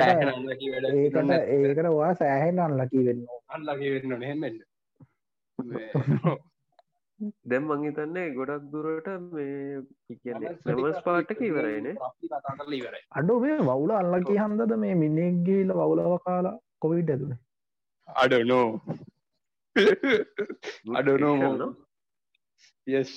[1.48, 4.34] ඒකට වා සෑහෙන් අන්ලකී වෙන්න unlucky වෙන්න ඕනේ
[7.20, 7.32] වෙන්න.
[7.32, 9.82] මේ දැම් මංහිතන්නේ ගොඩක් දුරට මේ
[12.30, 13.04] කතා කරලා ඉවරයි.
[13.10, 17.38] අඩු මේ වවුල අල්ලකි හන්දද මේ මිනික්ගේල වවුලව කාලා කොවිඩ් ඇතුනේ
[18.08, 18.66] අඩනෝ
[20.98, 21.70] අඩනෝ
[22.86, 23.12] yes.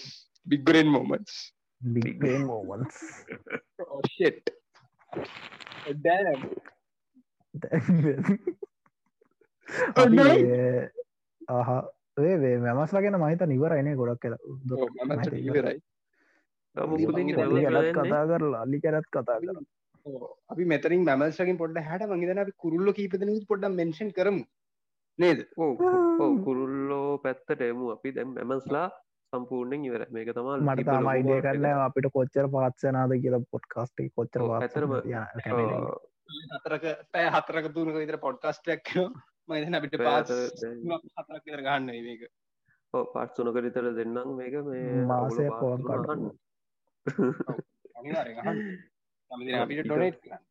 [0.46, 1.34] Big brain moments.
[1.82, 2.96] Big brain moments
[3.92, 4.40] oh shit
[12.18, 14.26] ඒ මැමස්ලා ගැන මහිත නිවරයිනේ ගොඩක්
[15.40, 15.80] ඉවරයි
[16.76, 19.58] ගැලත් කතා කරලා අල්ලි කැරත් කතා කර
[20.50, 24.44] අපි මෙතරින් මැමල්සකින් පොඩ්ඩ හැට මගේදන අපි කුරුල්ල කීපදන පොඩ්ඩ මෙන්ෂන් කරමු
[25.20, 25.72] නේද ඕ
[26.46, 28.88] කුරුල්ලෝ පැත්තට එමු අපි දැම් ඇමස්ලා
[29.34, 34.98] සම්පූර්ණයෙන් ඉවර මේක තමා මට තාම අයිඩිය කරන්න අපිට කොච්චර පාත්සනාද කියලා පොඩ්කාස්ටේ කොච්චර ඇතරම
[36.56, 38.98] හතරක පෑ හතරක තුනක විතර පොඩ්කාස්ටක්
[39.50, 42.30] මයින අපිට පාස් හතරක් විතර ගන්න මේක.
[43.14, 46.32] පාත්සුනක විතර දෙන්නම් මේක මේ මාසය පෝන් අහන්න.
[49.58, 50.44] අපිට ඩොනේට් කරන්න.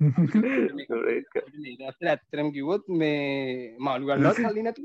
[2.06, 4.82] ඇත්තරම් කිවොත් මේ මාළු ගන්නත් සල්ලි නැතු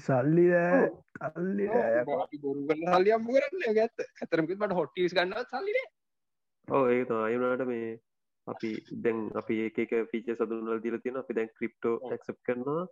[0.00, 0.90] සල්ලි දෑ
[1.28, 1.68] අල්ලි
[2.16, 2.88] අපි බොරු කරන්න.
[3.66, 5.76] කරන්න ඇතරමකත් මට හොට්ටිස් ගන්නත් සල්ලින
[6.68, 8.00] ඕ ඒ අයුනාට මේ
[8.46, 8.70] අපි
[9.04, 12.84] දැන් අපි ඒක පිච සදුන්වල් දිල තියෙන අපි දැන් ක්‍රිප්ටෝ ක්සප් කරනවා.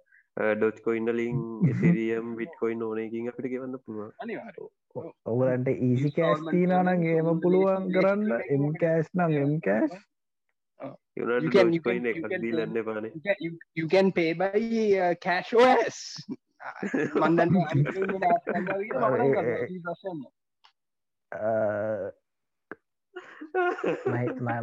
[0.59, 4.11] ඩොච් කොයින්ඩලින් එසිරියම් විට් කොයින් ඕනයකින් අපිට ගෙවන්න පුළුවන්.
[5.27, 8.35] ඔවලන්ට ඊසි කෑස් තිීනනං ඒම පුළුවන් කරන්න.
[8.57, 9.95] එම් කෑස් නම් M cash
[11.17, 13.05] You can- you can- කොයින් you එකක් can දීලන්න පාන
[13.79, 14.51] you can pay by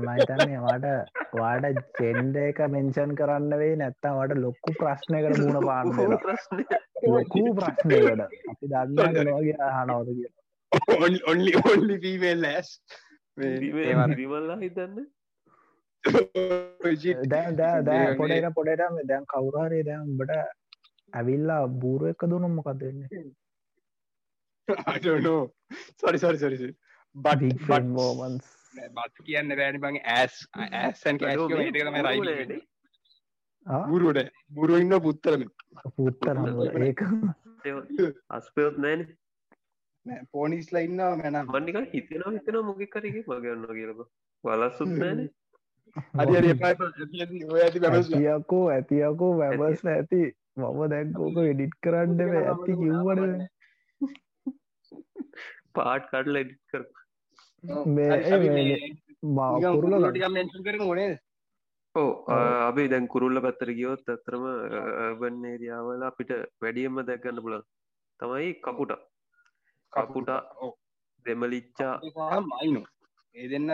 [0.05, 0.87] මහිතන්නේ වාට
[1.39, 5.87] වාඩ චෙන්ඩ එක මෙන්ෂන් කරන්න වේ නැත්තම් වට ලොක්කු ප්‍රශ්නයකට මුණ පාන්න
[7.07, 8.21] ලොකූ ප්‍රශ්නයකට.
[8.51, 10.29] අපි දන්න ලෝගේ හනවද කිය
[11.31, 12.69] only only female less
[13.37, 14.95] විමල්ලා හිතන්න?
[17.33, 20.39] දැ දෑ දෑ පොඩට පොඩට මේ දැන් කවුරහරේ දැන් බට
[21.13, 23.23] ඇවිල්ලා බූරුව එක දුනම් මොකක් දෙන්නේ
[25.99, 26.73] සරි සරි සරි
[27.15, 28.45] බට මෝමන්ස්
[28.89, 29.95] බත් කියන්න බෑනි බං.
[30.17, 30.35] ඇස්
[31.05, 32.59] රයි
[33.89, 34.95] බුරුවට බුරුව ඉන්න.
[35.07, 35.43] පුත්තරම
[35.97, 36.35] පුත්තර
[36.87, 37.01] ඒක
[38.29, 39.01] අස්පයොත් නෑන.
[40.31, 44.01] පෝනිස්ලා ඉන්න මැන මන්නික හිතන හිතන මොකක් කරක මගන්න කියලක.
[44.43, 45.19] වලස්සුත් නෑන.
[47.61, 50.21] ඇතියකෝ ඇතියකෝ වැබස් ඇති
[50.57, 53.45] මම දැක්කෝක එඩිට් කරන්න ඇති කිව්වට
[55.75, 57.50] පාට් කඩල එඩිත් කර මාකුරුල මෙන්ෂන් කර මොනේ
[61.95, 62.11] ඕ
[62.61, 64.45] අපි දැන් කුරුල්ල පැත්තර ගියොත් ඇතරම
[65.19, 67.63] බන්නේරියාවල අපිට වැඩියම්ම දැක්ගන්න පුලන්
[68.19, 68.93] තමයි කපුට
[69.93, 70.29] කපුට
[71.25, 71.93] දෙමලිච්චා
[72.51, 72.81] මයිනු.
[73.35, 73.71] ඒ දෙන්න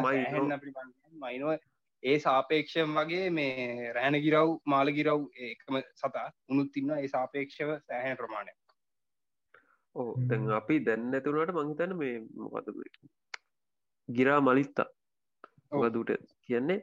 [1.21, 1.57] මයිනෝ.
[2.03, 8.17] ඒ සාපේක්ෂම් වගේ මේ රෑන ගිරව් මාල ගිරව් ඒකම සතා උනුත් ඉන්න ඒ සාපේක්ෂව සෑහන
[8.17, 8.53] ප්‍රමාණය
[9.95, 12.69] ඕ දැන් අපි දැන්න ඇතුනට මංහිතන මේ මොකද
[14.09, 14.87] ගිරා මලිත්තා
[15.71, 15.83] ඔව්.
[15.83, 16.11] වදුට
[16.47, 16.79] කියන්නේ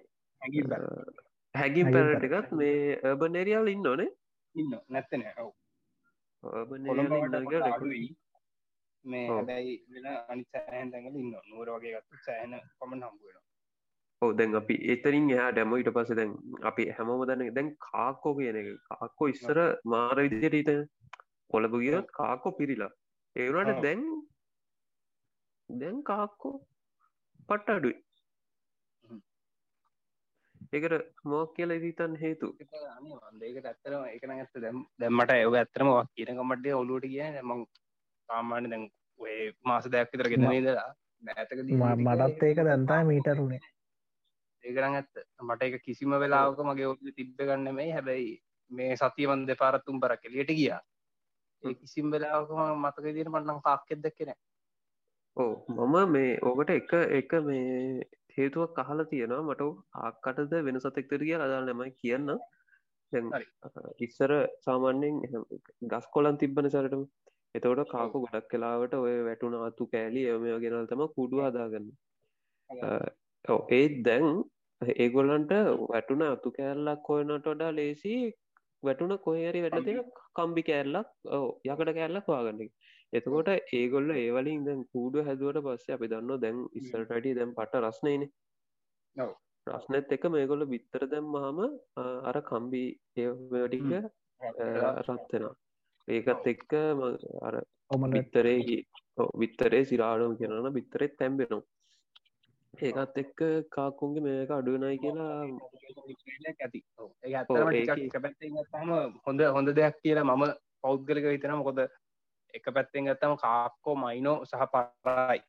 [1.54, 4.10] හැගින් පැරට එකත් මේ බනේරියාල ඉන්න ඕනේ
[4.54, 5.52] ඉන්න නැත්තන ඔව.
[9.04, 9.36] මේ ඔව්.
[9.36, 13.40] හැබැයි වෙන අනි සෑහන් දැඟල ඉන්න නුවර වගේ ගත්තු සෑහන පමණ හම්බුවෙන
[14.22, 16.34] ඕ දැන් අපි එතරින් එයා ඩැම ඉට පස දැන්
[16.70, 18.68] අපි හැමෝම දන්න දැන් කාක්කෝ කියන එක.
[18.90, 20.70] කාක්කෝ ඉස්සර මාර විදියට ඉත
[21.52, 22.92] කොළඹ ගියොත් කාක්කෝ පිරිලා.
[23.36, 23.82] ඒවනට ඔව්.
[23.84, 24.02] දැන්
[25.68, 26.54] දැන් කාක්කෝ
[27.48, 27.96] පට්ට අඩුයි.
[30.72, 34.54] ඒකට මෝක් කියල ඉදිතන් හේතු ඒකට ඇත්තරම එකන ඇත්ත.
[34.64, 37.66] දැම් දැම්මට ඇව ඇත්තරම කියනකමට ඔලුවට කිය මං
[38.28, 38.86] සාමාන්‍ය දැන්
[39.20, 40.88] ඔය මාස දෙයක් විතර ගෙනදලා
[41.22, 43.62] නැතක මටත් ඒක දැන්තා මීටරුණේ
[44.64, 45.14] ඒකරන් ඇත්ත.
[45.40, 48.34] මට එක කිසිම වෙලාවක මගේ ඔ තිබ්බ ගන්න මේ හැබැයි
[48.70, 50.80] මේ සතියවන් දෙපාරත්තුම් පර කෙලියට ගියා.
[51.62, 54.34] ඒ කිසිම් වෙලාවකම මතක දින මටනම් කාක්කෙත් දැක්කෙන
[55.36, 58.04] ඕ මම මේ ඕකට එක එක මේ
[58.36, 59.46] හේතුවක් අහලා තියෙනවා.
[59.48, 59.62] මට
[60.02, 62.30] ආක්කටද වෙන සතෙක්තර කිය අදාල් නමයි කියන්න.
[64.06, 64.32] ඉස්සර
[64.66, 65.20] සාමාන්‍යෙන්
[65.90, 67.04] ගස් කොලන් තිබ්බන සරටම.
[67.54, 71.88] එතවට කාකු ගොඩක් කලාවට ඔය වැටුන අතු කෑලි එම ගෙනල් තම කුඩු හදාගන්න.
[73.72, 74.26] ඒත් දැන්
[74.98, 75.52] ඒගොල්ලන්ට
[75.92, 78.14] වැටුන අතු කෑල්ලක් කොයනට වඩා ලේසි
[78.82, 81.08] වැටුන කොහරි වැට තියෙන කම්බි කෑල්ලක්
[81.68, 82.68] යකට කෑල්ලක් වාගන්න
[83.14, 88.24] එතකොට ඒගොල්ල ඒවලින් දැන් කූඩු හැදුවට පස්සේ අපි දන්න දැන් ඉස්සරටට දැන් පට රස්නයන.
[89.16, 89.32] ඔව්.
[89.66, 91.60] ප්‍රශ්නත් එක මේගොල්ල බිත්තර දැම් මහම
[92.24, 92.82] අර කම්බි
[93.16, 93.92] ඒටික
[95.08, 95.46] රත්වෙන
[96.08, 97.54] ඒකත් එක්ක ම- අර
[97.90, 98.58] ඔමල බිත්තරේ
[99.34, 101.62] විත්තරේ සිරාඩුම් කියනන බිත්තරෙත් තැම්බෙනවා.
[102.74, 105.32] ඒකත් එක්ක කාකුන්ගේ මේක අඩුවනයි කියලා
[106.60, 106.80] ඇති.
[109.26, 110.44] හොඳ හොඳ දෙයක් කියලා මම
[110.82, 111.80] පෞද්ගලික හිතන මොකොද
[112.54, 115.40] එක පැත්තෙන් ගත්තම කාක්කෝ මයිනෝ සහ පරයි.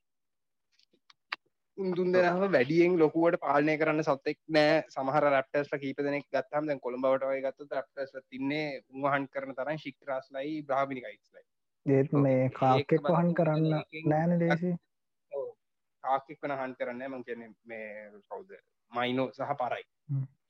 [1.78, 4.78] උන්දුන් දෙනම වැඩියෙන් ලොකුවට පාලනය කරන්න සත්තෙක් නෑ.
[4.90, 10.56] සමහර රැප්ටස් කීප දෙනෙක් ගත්තම් දැන් කොළඹවට වය ගත්ත රැප්ටස් තින්නේ උන්වහන් කරන තරන් ශික්්‍රස්ලයි
[10.64, 11.46] බ්‍රාමිනිකයිස්ලයි
[11.86, 13.72] ඒත් මේ කාක්කෙක් වහන් කරන්න
[14.06, 14.76] නෑන දේශී
[16.04, 18.52] කාක්ෙක් වන හන්න් කරන්න මං කියන මේ කවුද?
[18.92, 19.86] මයිනෝ සහ පරයි.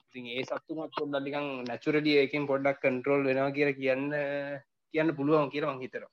[0.06, 4.06] ඉතින් ඒ සත්තුමත් පොඩ්ඩලිකං නැචුරඩිය එකින් පොඩ්ඩක් කන්ට්‍රෝල් වෙනවා කියර කියන්න
[4.94, 6.04] කියන්න පුළුවන් කියර මං හිතර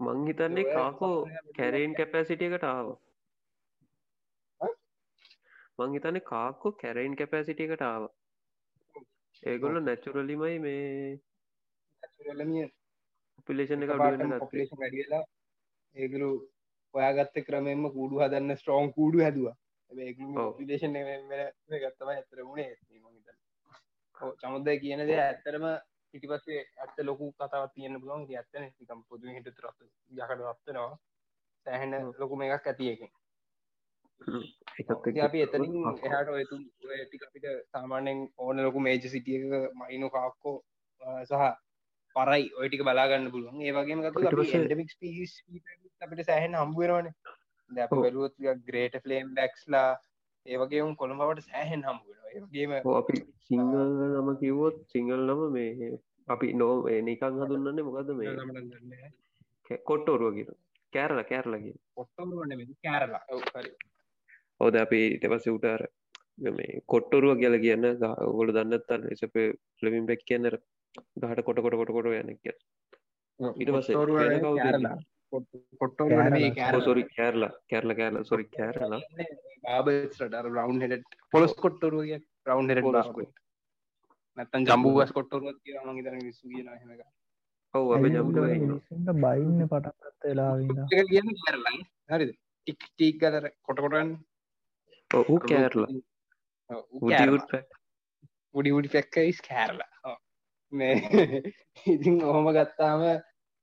[0.00, 1.16] මං හිතන්නේ කාකෝ
[1.56, 2.88] කැරේන් කැපෑසිටියකට ආව?
[5.78, 8.06] මං හිතන්නේ කාක්කෝ කැරයින් කැපෑසිටියකට ආව.
[9.42, 11.20] ඒගොල්ල නැචුරලිමයි මේ
[13.48, 15.22] පිලේෂන් එක වැඩියලා
[15.96, 16.30] ඒගලු
[16.94, 19.56] ඔයාගත්ත ක්‍රමෙන්ම කූඩු හදන්න ස්ට්‍රෝන් කූඩු හැදවා.
[20.58, 20.98] පිලේෂන්
[21.74, 22.70] ගත්තම ඇතර මුණේ
[24.40, 25.64] චමුදය කියන දේ ඇත්තරම
[26.12, 28.26] පිටිපස්සේ ඇත්ත ලොකු කතාවත් තියන්න පුළුවන්.
[28.32, 29.78] ඇත්තන නිකම් පොදු හිට රත්
[30.10, 30.98] යකට රත්වනවා
[31.66, 33.10] සෑහෙන ලොකු මේකක් ඇතියකින්
[35.20, 35.74] අපි එතනින්
[36.08, 36.56] එහට ඔයතු
[37.06, 39.44] ටික අපිට සාමාන්‍යෙන් ඕන ලොකු මේජ සිටියක
[39.74, 40.56] මයිනු කාක්කෝ
[41.24, 41.44] සහ
[42.16, 43.60] පරයි ඔයටික බලාගන්න පුළුවන්.
[43.62, 45.32] ඒවගේම පස්සේ- ඩමික් පිස්
[46.00, 47.08] අපිට සෑහෙන් හම්බුවෙනවන
[47.70, 48.02] ද ඔව්.
[48.02, 48.34] බැලුවත්
[48.68, 49.90] ග්‍රේට ෆලේම් ඩක්ස්ලා
[50.46, 52.19] ඒවගේම කොළඹවට සෑහෙන් හම්බුවෙන
[52.84, 53.16] ඔව් අපි
[53.46, 55.92] සිංහල නම කිව්වොත් සිංහල නම මේ
[56.28, 58.34] අපි නෝ ඒ නිකං හඳුන්නන්නේ මොකද මේ?
[59.84, 60.58] කොට්ටෝරුව කියෙන
[60.92, 63.22] කෑරල කෑරලගේ පොට්ටවරුවන්න කෑරලා.
[63.28, 63.70] ඔව්, හරි.
[64.60, 65.82] ඔවද අපි ඊට පස්සේ උටර
[66.50, 67.86] මේ කොට්ටොරුව කියල කියන්න
[68.36, 69.36] ගොල දන්නත්තන්න එසප
[69.82, 70.56] ලවිම් බැක් කියන්නර
[71.16, 72.54] ගහට කොට කොට කොට කොට යන කිය
[73.56, 73.96] ඊට පස්සේ
[75.32, 75.72] පොට්ටවරුව වෙන කවුද කෑරලා.
[75.72, 76.84] පොට්- පොට්ටවරුව නෙමෙයි කෑරලා.
[76.84, 79.00] සොරි කෑරලා කෑරල කෑරල සොරි කෑරලා
[79.64, 83.18] බාබස්ට රවන්් හෙට පොලොස් කොට්ටරුව කිය රවන්් හෙට පොලොස් බාබ
[84.38, 87.02] නැත්තන් ජම්බුවස් කොට්ටරුවත් කිය මගේ තන විසු කියන හෙක
[87.74, 91.76] ඔව් අප ජම්බුව ඉන්න මිනිස්සුන්ට බයින්න පටන්ගත්ත වෙලාවිද කියන්න කෑරලා
[92.12, 94.10] හරිද ටික් ටීක් ගතර කොටකොටන්
[95.10, 95.88] ඌ කෑරලා
[97.02, 97.52] උඩියුට්
[98.54, 100.16] උඩි උඩි පැක්කයිස් කෑරලා
[100.72, 100.94] මේ
[101.86, 103.02] ඉතින් ඔහොම ගත්තාම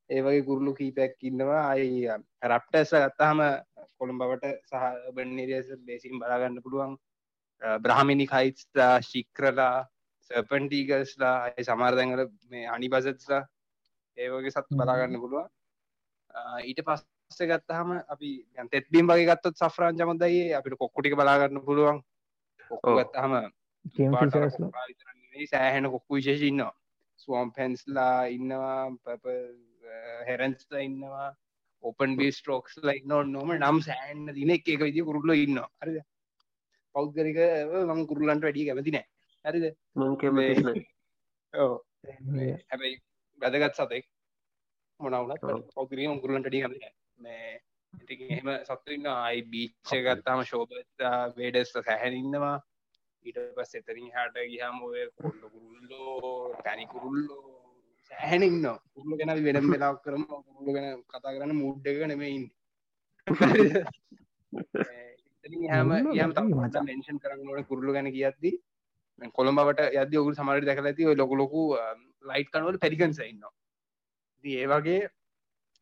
[0.10, 1.64] ඒවගේ කුරලු කීපැක් ඉන්නවා.
[1.72, 2.08] අයි
[2.44, 3.40] රප්ටස ගත්තාහම
[4.00, 6.96] කොළඹවට සහ බනිරස බේසින් බලාගන්න පුළුවන්.
[7.82, 9.76] බ්‍රහමිනි කයිස්ලා ශික්‍රලා
[10.32, 13.44] සපන්ටීගස්ලා අය සමාර්දැඟල මේ අනි බසත්ලා
[14.18, 14.74] ඒවගේ සත්තු.
[14.74, 15.48] බලාගන්න පුළුවන්.
[16.64, 18.32] ඊට පස්ස ගත්තහම අපි
[18.72, 22.04] තෙත්බීම් වගේ ගත්තොත් සෆ්‍රාන් චමදයි අපිට කොක්කුටික බලාගන්න පුළුවන්.
[22.72, 22.98] කොක්කු.
[23.00, 23.34] ගත්තහම
[25.46, 26.74] සෑහෙන කොක්කු විශේෂ ඉන්නවා.
[27.20, 29.26] ස්වම් පැන්ස්ලා ඉන්නවා පප
[30.30, 31.28] හෙරන්ස්ලා ඉන්නවා
[31.84, 35.98] ඕපන් බී ස්ට්‍රෝක්ස්ලා ඉන්න නොම නම් සෑන්න දින එක එක විදි කුරුල්ල ඉන්න හරිද?
[36.96, 37.40] පෞද්ගරික
[37.88, 39.08] මං කුරුල්ලන්ට වැඩිය කැමති නෑ.
[39.46, 39.66] හරිද?
[39.96, 40.86] මං කැමතිස් නෑ.
[41.54, 41.74] ඕ
[42.72, 42.98] හැබැයි
[43.42, 44.06] වැදගත් සතෙක්
[45.00, 45.64] මොනවුනත් ඔව්.
[45.76, 46.96] පෞද්ගරික කුරුල්ලන්ට ඩිය කැමති නෑ.
[47.18, 47.60] මේ
[47.94, 52.58] ඉතින් එහෙම සත්තු ඉන්න අයි බීච්ච ගත්තාම ශෝභතා වේඩස්ට සැහැන ඉන්නවා.
[53.26, 57.57] ඊට පස් එතරින් හට ගහම ඔය කොල්ල කුරුල්ලෝ පැනිකුරුල්ලෝ සෑහෙන
[58.12, 60.24] ඉන්න කුරුල්ල ගැන වෙනම් වෙලා කරම.
[60.26, 62.46] කුරුල්ල ගැන කතා කරන්න මුඩ්ඩ එක නෙමයින්න
[65.74, 66.86] හැම යම් ලොකුයි මචං.
[66.90, 68.52] මෙන්ෂන් කරන්න ඕන කුරුල්ල ගැන කියද්දි.
[69.38, 71.62] කොළඹට යද ඔගු සමට දැකල ඇති ඔය ලොක ලොකු
[72.30, 73.44] ලයිට් කනවල පැරිකන්ස ඉන්න
[74.44, 75.00] ඒ වගේ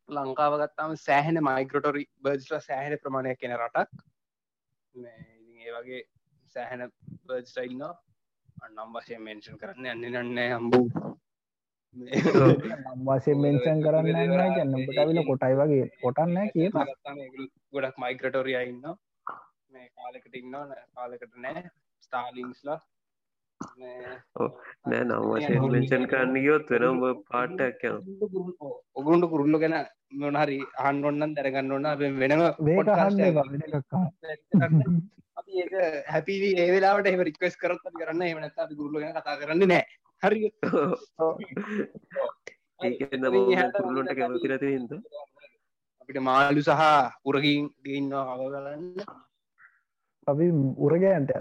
[0.10, 3.90] ලංකාව ගත්තාම සෑහෙන මයිකරටොරි බර්ස්ල සෑහෙන ප්‍රමාණයක් කෙන රටක්.
[4.96, 6.02] ඒ වගේ
[6.56, 6.82] සෑහෙන
[7.28, 7.84] බර්ස්ටයින්න
[8.66, 10.88] අන්නම් වශය මෙන්ෂන් කරන්න යන්න නන්න හම්බූ
[11.95, 15.86] වසේ මෙන්සන් කරන්න න්න කියන්නට ඇවිල කොටයි වගේ.
[16.01, 16.69] කොටන්න කිය
[17.73, 18.84] ගොඩක් මයික්‍රටෝරිය ඉන්න
[19.71, 20.58] මේ කාලෙකට ඉන්න
[20.95, 21.63] කාලෙකට නෑ
[22.03, 22.79] ස්ටාලිංස්ලා
[24.86, 25.23] නෑ නම්
[25.71, 27.97] මෙන්ෂන් කරන්න ගියොත් වෙනම් පාට්ටක් යන
[28.95, 29.75] ඔගුන්ට කුරුල්ල ගැන
[30.19, 32.41] මොනහරි අහන් ඔන්නන් දැරගන්න ඔන්න අප වෙනම
[35.55, 35.73] ඒක
[36.08, 38.21] හැපි ඒ වෙලාට එම රික්වස් කරත් අපි කරන්න.
[38.23, 39.86] එමනත් අපි ගුරුල්ල ගැන කතා කරන්න නෑ
[40.23, 40.39] හරි.
[43.75, 44.91] කුරුල්ලොන්ට කැමති නැති හිද
[46.01, 46.84] අපිට මාලු සහ
[47.30, 48.84] උරගින් ගන්නවා හව කරන්න
[50.28, 50.45] අපි
[50.86, 51.32] උරගෑන්ට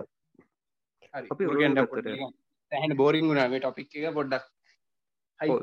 [1.33, 2.09] අපි උරගයන්ට ගත්තට.
[2.73, 3.49] සැහන බෝරිං වුණා.
[3.53, 4.45] මේ ටොපික් එක පොඩ්ඩක්.
[5.41, 5.59] යදාක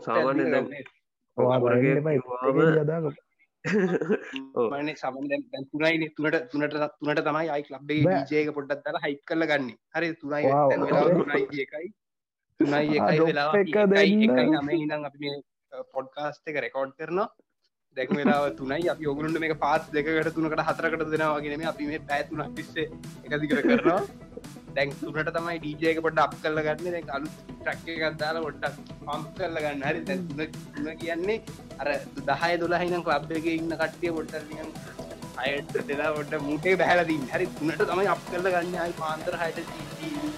[4.74, 8.04] මන සමන් දැන් තුනයි තුනට තුනට තුනට තමයි අයි ලබ්බේ.
[8.32, 9.66] ජයක පොඩ්ඩක් තර හයික් කල්ල ගන්න.
[9.96, 10.68] හරි තුනයි Wow.
[10.70, 11.88] දැන් වෙලාව තුනයි එකයි
[12.62, 13.52] තුනයි එකයි වෙලා.
[13.62, 15.40] එකයි නම ඉනම් අපි මේ
[15.96, 17.30] පොඩ්කාස්ට එක රෙකෝඩ් කරනවා.
[17.98, 18.90] දැක් වෙලාව තුනයි.
[18.94, 22.88] අපි ඔගුලන්ට මේ පාස් දෙකට තුනකට හතරකට දෙනවාගෙනම අපි මේ පැතුනක් තිස්සේ
[23.26, 24.02] එකදිකර කරනවා.
[24.76, 26.96] දැන් තුනට තමයි ඩීජයක පොඩ අප කරල ගන්න.
[26.96, 29.84] දැ අලු ට්‍රක්ක ගත්දාල ොඩ්ඩක් පම්ප කරල ගන්න.
[29.88, 31.38] හරි තුන කියන්නේ
[31.80, 31.90] අර
[32.30, 34.72] දහය දොලාහිනම් ලබ් එක ඉන්න කට්ටිය පොට්ටරියන්
[35.38, 38.76] අයට දෙලා ොට මුටේ බැහලදී හරි තුනට තමයි අප කරල ගන්න.
[38.78, 39.60] අයි පාන්තර හයට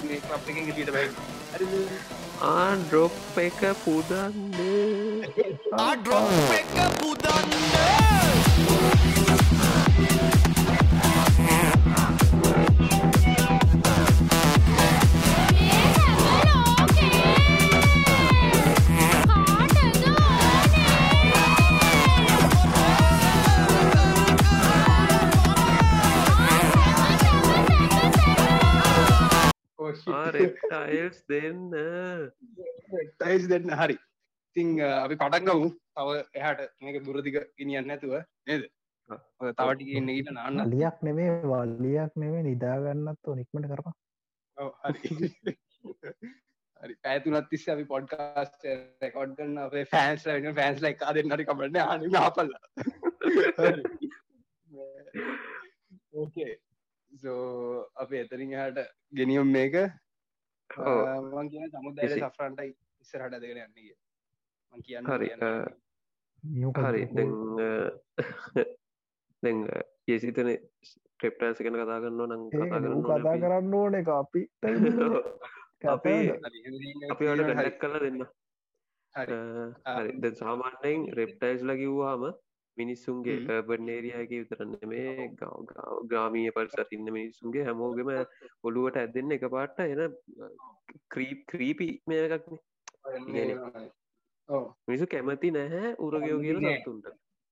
[0.04, 1.08] ලබ් එක ට බයි
[1.54, 1.68] හරි.
[2.44, 4.38] ආ ඩ්‍රොප් එක පුදන්න.
[5.84, 7.54] ආඩ්‍රොප් එක පුදන්න
[30.20, 31.60] ආරෙක්ටයිල්ස් දෙන්න
[33.18, 33.98] ටයිස් දෙන්න හරි.
[34.56, 36.10] ඉතිං අපි පටක්ගමු තව
[36.42, 38.16] එහට මේක දුරදික ගෙනියන්න නැතුව
[38.48, 38.64] නේද?
[39.60, 40.64] තවටික ඉන්න ඊට නාන්න.
[40.66, 43.92] අලියක් නෙමේ වල්ලියක් නෙමේ නිදාගන්නත් නික්මට
[44.58, 45.00] ඔව්, හරි.
[46.82, 46.96] හරි.
[47.06, 48.62] පැතුනත් තිස්ස අපි පොඩ්කාස්ට
[49.04, 51.78] රෙකෝඩ් කරන්න අපේ ෆෑන්ස් වෙන ෆෑන්ස් ලයි එකා දෙන්නට කමන්න.
[51.94, 52.52] අනි අපල්ල
[56.14, 56.52] ඕකේ
[57.24, 59.76] සෝ අප එතරින් හට ගෙනියම් මේක.
[60.70, 62.20] මං කියන සමුදය එසි.
[62.20, 62.70] සෆරන්ටයි
[63.02, 63.96] ඉස්සරහට දෙගෙන යන්නගේ
[64.74, 65.30] මං කියන්න හරි.
[66.84, 67.04] හරි
[69.44, 69.60] දැන්
[70.08, 73.42] ඒසිතන ට්‍රෙප්ටන්ස ගැන කතා කරන්න නං කතා කරන්න කතා ඕනේ අපි.
[73.42, 74.42] කරන්න ඕන එක අපි.
[75.88, 76.16] අපි
[77.10, 78.24] අපි වට හරි, කඩක් කල දෙන්න.
[79.16, 79.38] හරි.
[79.90, 80.12] හරි.
[80.20, 82.24] ද සාමාන්‍යයෙන් රෙප්ටයිස් ලකිව්වාම
[82.78, 83.62] මිනිස්සුන්ගේ හ්ම්.
[83.64, 85.28] බර්නේරියක විතරන්න මේ
[86.08, 88.12] ග්‍රාමීය පරිසරඉන්න මිනිස්සුන්ගේ හැමෝගෙම
[88.64, 90.02] ඔළුවට ඇදන්න එක පාට්ට එන
[91.10, 92.60] ක්‍රීප් ක්‍රීපි මේ එකක්න
[94.50, 94.66] ඔව්.
[94.88, 97.10] මිනිසු කැමති නැහැ උරගයෝ කියල සත්තුන්ට.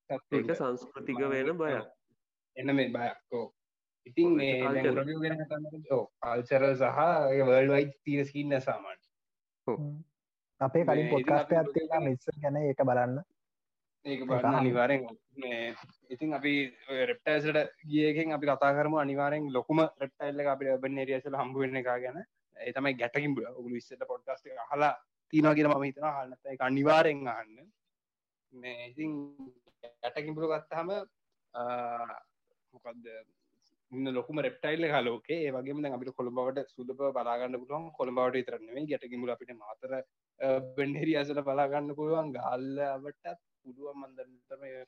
[0.10, 1.90] ඒක සංස්කෘතික වෙන බයක්.
[2.56, 3.46] එන්න මේ බයක්කෝ
[4.06, 4.54] ඉතින් මේ
[6.22, 7.00] කල්චර සහ
[7.42, 9.00] වර්ල්වයි තීර සින්න සාමාන්
[10.62, 13.16] අපේ කලින් මේ පොඩ්කාස්ට ඉතින් අපි ඇත්තිලා මිස්ස ගැන ඒක බලන්න
[14.06, 14.56] ඒක බලන්න.
[14.56, 15.02] අනිවාරෙන්
[16.10, 16.54] ඉතින් අපි
[17.10, 18.96] රෙප්ටයිසට ගියකෙන් අපි කතා කරම.
[18.98, 22.18] අනිවාරෙන් ලොකුම රෙප්ටයිල්ල අපි බන් ඒරියසල හම්බුවෙන එක ගැන.
[22.58, 24.94] ඒ තමයි ගැටකින් ඔගුලු විස්සට පොඩ්කාස්ට හලා
[25.34, 27.68] තිනවා කියෙන ම හිතන හන්නත එක අනිවාරෙන් අහන්න.
[28.54, 29.12] මේ ඉතින්
[30.04, 30.90] ගැටකින්පුරු ගත්තහම
[32.74, 33.06] මොකක්ද
[33.92, 37.88] ඉන්න ලොකුම රෙප්ටයිල්ල හලෝකේ ඒ වගේ අපිට කොළඹවට සුදප බලාගන්න පුළුවන්.
[38.00, 39.96] කොළඹවට විතරන්නේ ගැටකිමුල අපිට මාතර
[40.76, 42.34] බෙන්ඩෙරි අසල බලාගන්න පුළුවන්.
[42.36, 44.34] ගල්ලවටත් පුළුවන් මන්දරම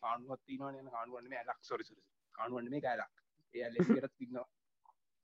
[0.02, 1.60] කානුවත්තිනවන යන කානුවන්නේ ඇලක්.
[1.62, 1.98] සොරිසර
[2.36, 3.14] කානුවන්න මේ කෑලක්
[3.56, 4.48] ඒ ලෙට තින්නවා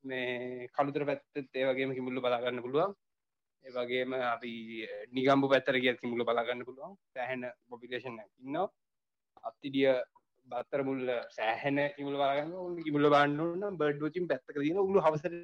[0.04, 2.94] මේ කළුතර පැත්තත් ඒ වගේම කිමුල්ල බලාගන්න පුළුවන්.
[3.64, 4.52] ඒ වගේම අපි
[5.12, 6.96] නිගම්බු පැත්තර කිය කිමුල බලාගන්න පුළුවන්.
[7.14, 8.68] පැහැන පොපිලේෂන් ඉන්නවා.
[9.44, 9.92] අත්තිඩිය
[10.46, 15.34] බත්තර මුල්ල සෑහන කිමුල බලාගන්න කිමුල බන්නන්න බඩ්ඩෝචින් පැත්තක දන උළු හවසර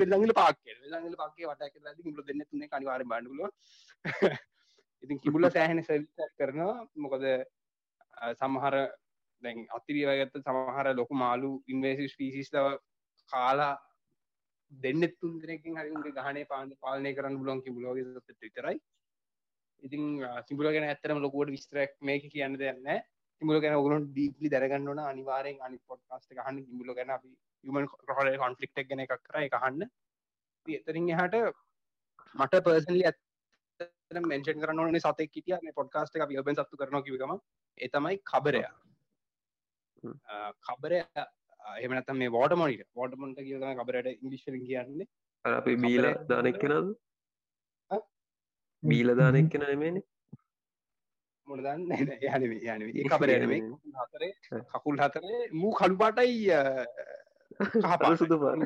[0.00, 3.40] බෙල්ලඟල පාක්ක ලඟල පක්ේ වට ල මුල දෙන්න තුන කනිවාර බඩුල
[5.04, 6.04] ඉතින් කිබුල සෑහෙන සැල්
[6.38, 6.76] කරනවා.
[6.96, 8.74] මොකද අ, සමහර
[9.42, 12.78] දැන් අතිරිය වගත්ත සමහර ලොකු මාලු ඉන්වේසි පිසිස්ලව
[13.30, 13.74] කාලා
[14.72, 18.04] දෙන්න තුන් දෙනකින් හරිගේ ගහනේ පාන පාලනය කරන්න බුලන් කිබුලෝගේ
[18.42, 18.78] විතරයි.
[19.82, 20.04] ඉතින්
[20.48, 22.86] සිඹුල ගැන ඇත්තරම ලොකුවට විස්තරක් මේක කියන්න දෙන්න
[23.42, 27.30] තිමුල ගැන ඔගුලන් ඩීපලි දැරගන්නන අනිවාරෙන් අනි පොඩ්කාස්ට ගහන්න ගිමුල ගැන අපි
[27.64, 29.84] යමන් කොහල කොන්ෆලික්් ගැන එකක් කර එකහන්න
[30.66, 31.36] එතරින් එහට
[32.34, 33.18] මට පර්සන්ලි ඇත
[34.24, 37.32] මෙන්ෂන් කරන ඕනේ සතෙක් කිටිය මේ පොඩ්කාස්ට අපි ඔබෙන් සත්තු කරන කිවකම
[37.78, 38.72] එතමයි කබරයා.
[40.02, 40.16] හ්ම්.
[40.62, 41.00] කබරය
[41.80, 45.08] එමනත මේ වෝට මොනිට වෝට මොන්ට කියතම කබරට ඉංගිශ්ල කියන්නේ.
[45.44, 46.96] අර අපි බීල දානෙක් කෙනද
[47.90, 48.00] ආ?
[48.82, 50.02] බීල දානෙක් කෙන නෙමේන
[51.48, 52.10] මොනදන්න යන
[52.94, 53.60] යන කබරයන මේ
[53.98, 54.32] හතරේ
[54.70, 56.52] කකුල් හතරේ මූ කළු පාටයි
[58.06, 58.56] අර සුදු පාර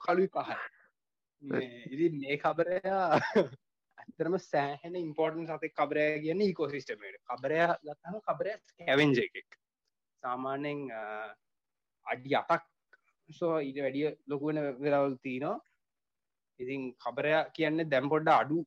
[0.00, 0.48] කලුයි පහ
[1.42, 3.04] ඉදි මේ කබරයා
[3.98, 9.48] ඇතරම සෑහන ඉම්පෝර්ටන් සතෙක් කබරය කියන්න ඉකෝසිිස්ටමට කබරය ගත්තම කබරය හැවෙන්ජ එකෙක්.
[10.22, 10.80] සාමාන්‍යෙන්
[12.06, 12.64] අඩි අටක්
[13.28, 15.56] සෝ ඊට වැඩිය ලොකුවෙන වෙරවල් තියනවා
[16.60, 18.58] ඉතින් කබරය කියන්න දැම්පොඩ්ඩ අඩු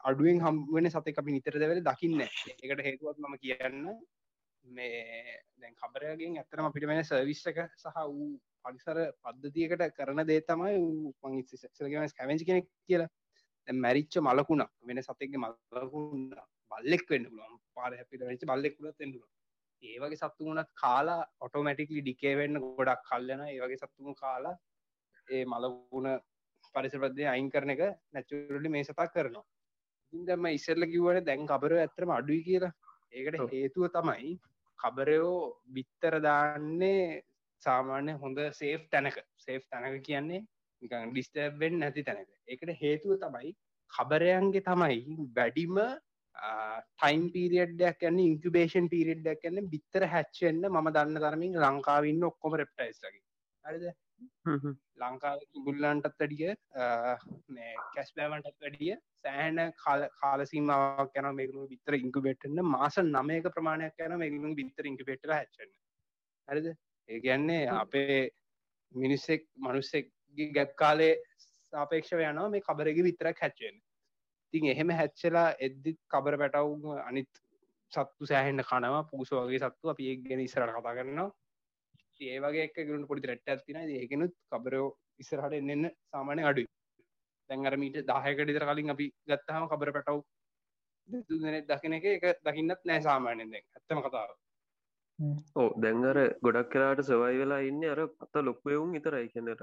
[0.00, 3.82] අඩුවෙන් හම්ුවෙන සතෙක් අපි නිතර දෙවල දකින්න එකට හේතුවත් මම කියන්න
[4.64, 8.32] මේ දැන් කබරයගෙන් ඇතරම අපිට වෙන සර්විස් එක සහ වූ
[8.64, 10.78] පරිසර පද්ධතියකට කරන දේ තමයි
[11.24, 11.42] මං
[12.18, 13.10] කැවෙන්චි කෙනෙක් කියලා.
[13.68, 16.24] මැරිච්ච මලකුණක් වෙන සතෙක්ගේ මලකුණ
[16.70, 17.60] බල්ලෙක් වෙන්න පුළුවන්.
[17.76, 19.30] පාර හැපිට වෙච්ච බල්ලෙක් වුණත් වෙන්න පුළුවන්.
[19.82, 24.56] ඒ වගේ සත්තු වුණත් කාලා ඔටෝමැටික්ලි ඩිකේ වෙන්න ගොඩක් කල්යන ඒ වගේ සත්තුම කාලා
[25.28, 26.08] ඒ මලකුණ
[26.74, 27.82] පරිසරපදේ අයින් කරන එක
[28.12, 29.44] නැචුරලි මේ සතක් කරනවා.
[30.12, 32.72] මම ඉස්සෙල්ලා කිව්වනේ දැන් කබර ඇත්තටම අඩුයි කියලා.
[33.12, 33.52] ඒකට.
[33.54, 34.32] හේතුව තමයි
[34.78, 35.36] කබරයෝ
[35.74, 37.22] බිත්තර දාන්නේ
[37.62, 39.18] සාමාන්‍ය හොඳ සේෆ් තැනක.
[39.38, 40.40] සේෆ් තැනක කියන්නේ
[40.82, 42.30] නිකන් ඩිස්ටර්බෙන් නැති තැනක.
[42.48, 43.52] ඒකට හේතුව තමයි
[43.92, 45.82] කබරයන්ගේ තමයි වැඩිම
[46.36, 53.20] ටයිම් පිරිියඩ්ඩයක් කියන්න ඉන්කබේෂන් පිරිියඩ්ඩක් කියන්න බිත්තර හැච්චෙන්න්න ම දන්න තරමින් ලංකාවන්න ඔක්කොම රෙප්ටයිස්ගේ
[53.64, 53.84] හරිද?
[55.02, 56.52] ලංකාව බුල්ලන්ටත් වැඩිය
[57.94, 58.94] කැස් බෑවන්ටත් වැඩිය
[59.24, 59.60] සෑහන
[60.20, 65.72] කාලසීමාවක් යන මේකනු විතර ඉංකුබෙට්න්න මාස නමයක ප්‍රමාණයක් යන මේකනු විතර ඉංකුබෙට්ට හැච්චන්න
[66.48, 66.68] හරිද
[67.08, 68.18] ඒ කියන්නේ අපේ
[68.94, 71.14] මිනිස්සෙක් මනුස්සෙක්ගේ ගැප් කාලේ
[71.72, 73.76] සාපේක්ෂව යනවා මේ කබරගේ විතරක් හැච්චෙන්
[74.54, 77.30] තින් එහෙම හැච්චලා එද්දිත් කබර පැටවුම් අනිත්
[77.92, 79.04] සත්තු සෑහෙන්ට කනවා.
[79.04, 81.30] පූස වගේ සත්තු අපි ඒ ගැන ඉස්සරට කතා කරනවා.
[82.20, 84.86] ඒ වගේ එක ගුණ පොඩි රට්ට ඇතින ඒකනුත් කබරෝ
[85.18, 86.68] ඉස්සරහට එන්න සාමානය අඩුයි.
[87.50, 90.22] තැන්ගර මීට දාහයකටිතර කලින් අපි ගත්තහම කබර පැටව්
[91.42, 93.64] දෙන දකින එක එක දකින්නත් නෑ සාමානයෙන් දැන්.
[93.76, 94.30] ඇත්තම කතාව.
[95.56, 99.62] ඕ දැන්ගර ගොඩක් කලාට සවයි වෙලා ඉන්න අර පත ලොක්වයවුන් ඉතරයි කියන්නට.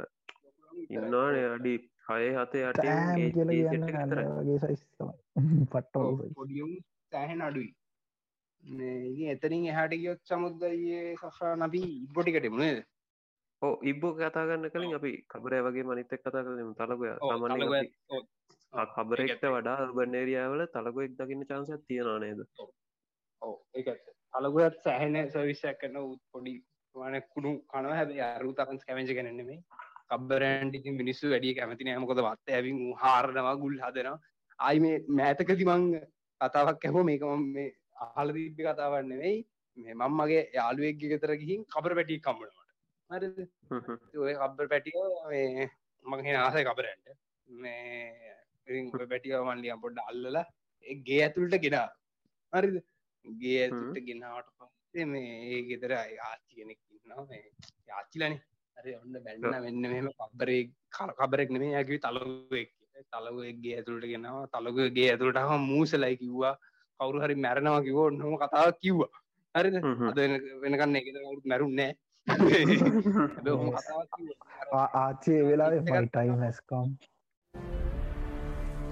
[0.90, 1.74] ඉන්නවානේ අඩි
[2.08, 5.16] හය හතේ අට වගේ සයිස්තමයි
[5.72, 6.72] පට්ටෝ පොඩියුම්
[7.12, 7.72] සෑහෙන් අඩුයි.
[8.64, 12.80] මේ එතනින් එහට ගියොත් සමුද්දයේ සහා නබී ඉබ්බොටිකටමුණේද
[13.62, 17.10] ඕ ඉබ්බෝ කතාගන්න කලින් අපි කබරය වගේ මනිතක් කතා කරම තලගය.
[17.22, 17.64] සාමාන්‍ය
[18.90, 22.40] කබරෙක්ට වඩා බන්නේරියාවල තලගොෙක් දකින්න චන්සයක් තියෙනවා නේද?
[23.42, 23.84] ඕ ඒ
[24.34, 26.56] අලගුවත් සෑහෙන සවිශ්යක් කරන උත් පොඩි
[26.96, 27.92] වන කුණු කනව.
[27.92, 29.60] හැබ අරු තරන් කැමච කනෙන්නේ
[30.12, 34.18] කබරන්ටි මිනිස්සු වැඩිය කැමති නෑමකොද වත් ඇවින් හාරනවා ගුල් හදනවා.
[34.60, 35.86] අයි මේ මෑතක තිමං
[36.42, 37.70] කතාවක් ඇහෝ මේකම මේ
[38.06, 39.38] අහල දීප්පි කතාවන්න වෙයි
[39.78, 42.60] මේ මංමගේ යාළුවෙක් ගෙතර ගිහින් කබර පැටි කම්මනට
[43.10, 45.70] හරි ඔය කබ්බර පැටියෝ මේ
[46.06, 47.08] මගේ ආසය කබරන්ට
[47.48, 50.46] මේ පැටියෝ මන්ලිය පොඩ්ඩ අල්ලලා
[51.08, 51.88] ගේ ඇතුළට ගෙනා
[52.54, 52.78] හරිද
[53.42, 57.26] ගේ ඇතුට ගෙනාවට පස්සේ මේ ඒ ගෙදර ආච්චි කෙනෙක් ඉන්නවා.
[57.30, 57.44] මේ
[57.90, 58.36] යාච්චිලන
[58.78, 60.62] හරි ඔන්න බැන්න වෙන්න මෙම කබරේ
[61.20, 62.70] කබරෙක් නෙමේ ඇකි තලුවෙක්
[63.14, 64.50] තලුවගේ ඇතුළට ගෙනවා.
[64.54, 66.56] තලුවගේ ඇතුළට හම මූසලයි කිව්වා.
[67.00, 69.12] කවුරු හරි මැරණවා කිවෝ නොම කතාව කිව්වා.
[69.56, 69.76] හරිද?
[70.10, 70.20] අද
[70.64, 71.08] වෙනකන්න එක
[71.46, 71.92] මැරුන්නෑ
[74.96, 76.90] ආච්චේ වෙලාවේ my time has come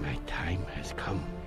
[0.00, 1.37] My time has come.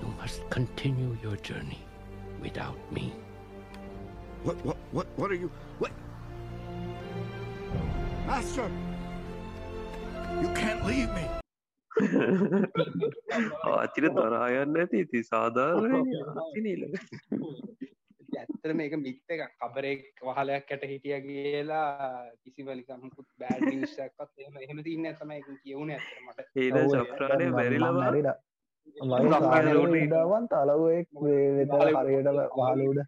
[0.00, 1.78] You must continue your journey
[2.40, 3.12] without me.
[4.42, 5.50] What, what, what, what are you?
[5.78, 5.92] What?
[8.26, 8.70] Master!
[10.40, 11.26] You can't leave me!
[13.70, 16.06] ආචිර තරායන්න ඇති ඉති සාධාරණ
[16.66, 16.84] නීල
[18.40, 21.88] ඇත්තර මේක මිත්ත එක කබරෙක් වහලයක් කට හිටිය කියලා
[22.42, 28.36] කිසි වලිකමුකුත් බෑඩිස්සක්ත් එම එහෙම තින්න එක කියවුණ ඇතරමට ඒද සප්‍රාණය බැරිලවා
[28.96, 33.00] ඉඩවන් තලුවෙක් වෙත හරියට වාලුඩ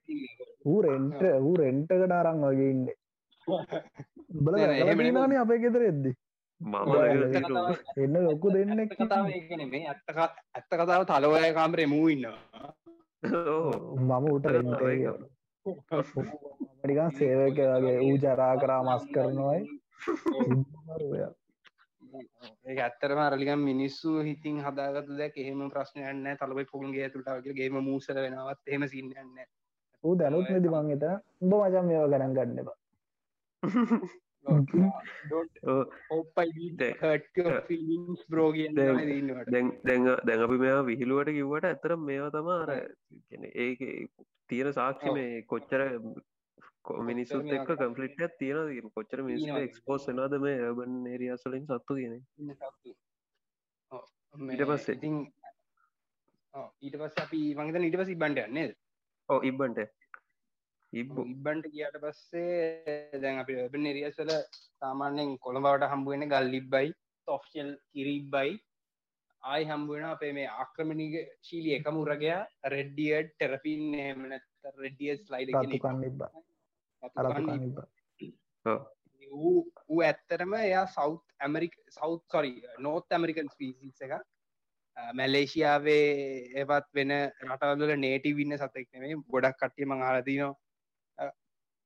[0.64, 2.85] ඌ රෙන්ට ඌ රෙන්ටකට අරං වගේන්න
[4.41, 6.12] බල එහෙමනානේ අපේ ගෙතර එද්දි
[6.61, 6.93] මම
[7.99, 9.27] එන්න ලොකු දෙන්නෙක් කතාව
[9.66, 12.68] මේ ඇත්ත ඇත්ත කතාව තලවය කාමරේ මූ ඉන්නවා
[14.01, 14.75] මම උට රෙන්ට
[16.79, 19.61] ටිකන් සේවක වගේ ඌ ජරා කරා මස් කරනවයි
[22.64, 28.18] ඒ ඇත්තරම අරලිකම් මිනිස්සු හිතින් හදාගත දැක් එහෙම ප්‍රශ්නයන්න තලබයි පුුන්ගේ තුට වගේ ගේම මූසල
[28.18, 29.46] වෙනවත් එහෙම සින්නන්න
[30.04, 31.06] ඌ දැනුත් නැති මං එත
[31.40, 32.78] උඹ මචන් මේවා ගණන් ගන්නවා
[40.24, 42.70] දැන් අපි මෙයා විහිළුවට කිව්වට ඇතර මේවා තම අර
[43.56, 43.70] ඒ
[44.48, 45.84] තියෙන සාක්ෂි මේ කොච්චර
[47.03, 52.14] මිනිස්සුත් එක්ක කම්පලිට් තියෙන කොච්චර මිනිස් එක්ස්පෝස් වෙනද මේ ඇබන් ඒරියස්වලින් සත්තු කියන
[54.35, 55.16] ඊට පස්සේ ඉතින්
[56.55, 58.72] ඊට පස් අපි මංගත ඊට පස ඉබන්ඩ යන්නේ
[59.28, 59.78] ඕ ඉබ්බන්ට
[60.93, 64.33] ඉබ්බ ඉබ්බන්ට කියට පස්සේ දැන් අපි බෙන් එරියස්වල
[64.83, 66.93] සාමාන්‍යෙන් කොළඹවට හම්බුවෙන ගල් ලිබ්බයි
[67.28, 68.53] තොෆ්ෂල් කිරිබ්බයි
[69.43, 72.41] ආයි හම්බුවෙන අපේ මේ ආක්‍රමණික ශීලි එක මුරගයා
[72.74, 76.26] රෙඩ්ඩියඩ් ටෙරපින් නමනත රෙඩියස් ලයිඩ කන්නිබ
[79.32, 84.18] ඌ ඇත්තරම එයා south America south sorry not American species එක
[85.14, 86.09] මැලේෂියාවේ
[86.62, 87.14] එවත් වෙන
[87.46, 90.53] රටවල්ල නේටි වින්න සතෙක් නෙමේ ගොඩක් කට්ටිය මං ආලතිනවා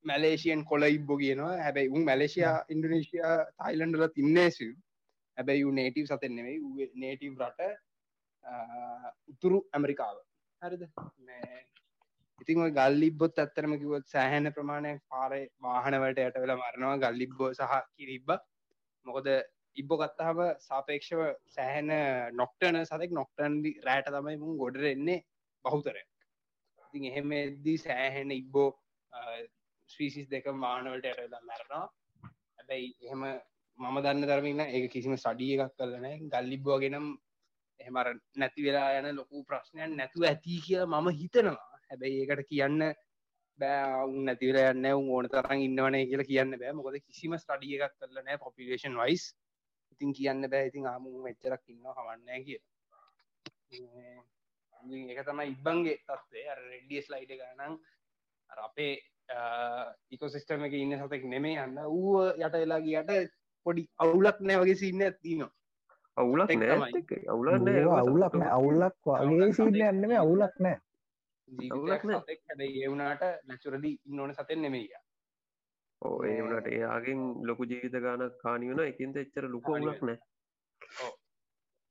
[0.05, 1.55] මැලේෂියන් කොල ඉබ්බෝ කියනවා.
[1.57, 4.67] හැබැයි උන් මැලේෂයා ඉන්ඩනේශයා තයිලන්ඩල තින්නේසු
[5.37, 7.61] හැබැයි නේටව් සතෙන්නෙවෙයි නේටව් රට
[9.33, 10.17] උතුරු ඇමරිකාව.
[10.61, 10.83] හරිද
[12.47, 16.97] ඉතින් ගල්ලිබ්බොත් ඇත්තරම කිවත් සෑහැන ප්‍රමාණය පාරය වාහනවට යට වෙලා මරනවා.
[17.05, 18.29] ගල්ලිබ්බෝ සහ කිරිබ්බ.
[19.05, 19.27] මොකද
[19.77, 21.21] ඉබ්බ ගත්තහම සාපේක්ෂව
[21.55, 21.89] සෑහෙන
[22.33, 23.11] නොක්ටන සතෙක්.
[23.11, 25.23] නොක්ටන්දි රෑට තමයි මුන් ගොඩර එන්නේ
[25.65, 26.03] බහුතරය
[26.83, 28.69] ඉතින් එහෙම එද්දී සෑහෙන ඉබ්බෝ
[29.89, 31.85] ස්වීසිස් දෙක මානවලට ඇරලා මැරණා
[32.57, 33.23] හැබැයි එහෙම
[33.79, 37.07] මම දන්න ධර්මන්න ඒ කිසිම සඩිය එකක් කරලනෑ ගල්ලිබ්බෝගෙනම්
[37.79, 41.76] එහෙමර නැති වෙලා යන ලොකු ප්‍රශ්නයන් නැතුව ඇති කියලා මම හිතනවා.
[41.89, 42.79] හැබැයි ඒකට කියන්න
[43.59, 46.73] බෑ උන් නැතිවල යන්න උන් ඕන තරන් ඉන්නවනේ කියලා කියන්න බෑ.
[46.77, 49.23] මොකද කිසිම ස්ටඩිය එකක් කරලනෑ පොපිලේෂන් වයිස්
[49.91, 52.59] ඉතින් කියන්න බෑ ඉතින් ආමු මෙච්චරක් ඉන්න හමන්නෑ කිය
[55.11, 57.73] එක තමයි ඉබ්බන්ගේ තත්වේ අර රෙඩියස් ලයිට ගනන්
[58.49, 58.93] අපේ
[60.11, 63.11] ඉකොසිස්ටම එක ඉන්න සතෙක් නෙමේ යන්න ඌ යට වෙලා ගියට
[63.65, 65.51] පොඩි අවුලක් නෑ වගේ සින්න ඇතිනවා
[66.17, 66.91] අවුලක් නෑ.
[67.27, 67.67] අවුලක්
[68.01, 70.77] අවුලක් අවුලක් වගේ සිීන්න යන්නම අවුලක් නෑ අවුලක් නෑ.
[70.77, 74.89] සතෙක් හැබැයි ඒ වුණාට නැචුරලි ඉන්නවන සතෙන් නෙමෙයි
[76.01, 80.19] ඕ ඒ වුණට එයාගෙන් ලොකු ජීවිත ගානක් කානිවන එකින්ද එච්චර ලොකු හානි අවුලක් නෑ.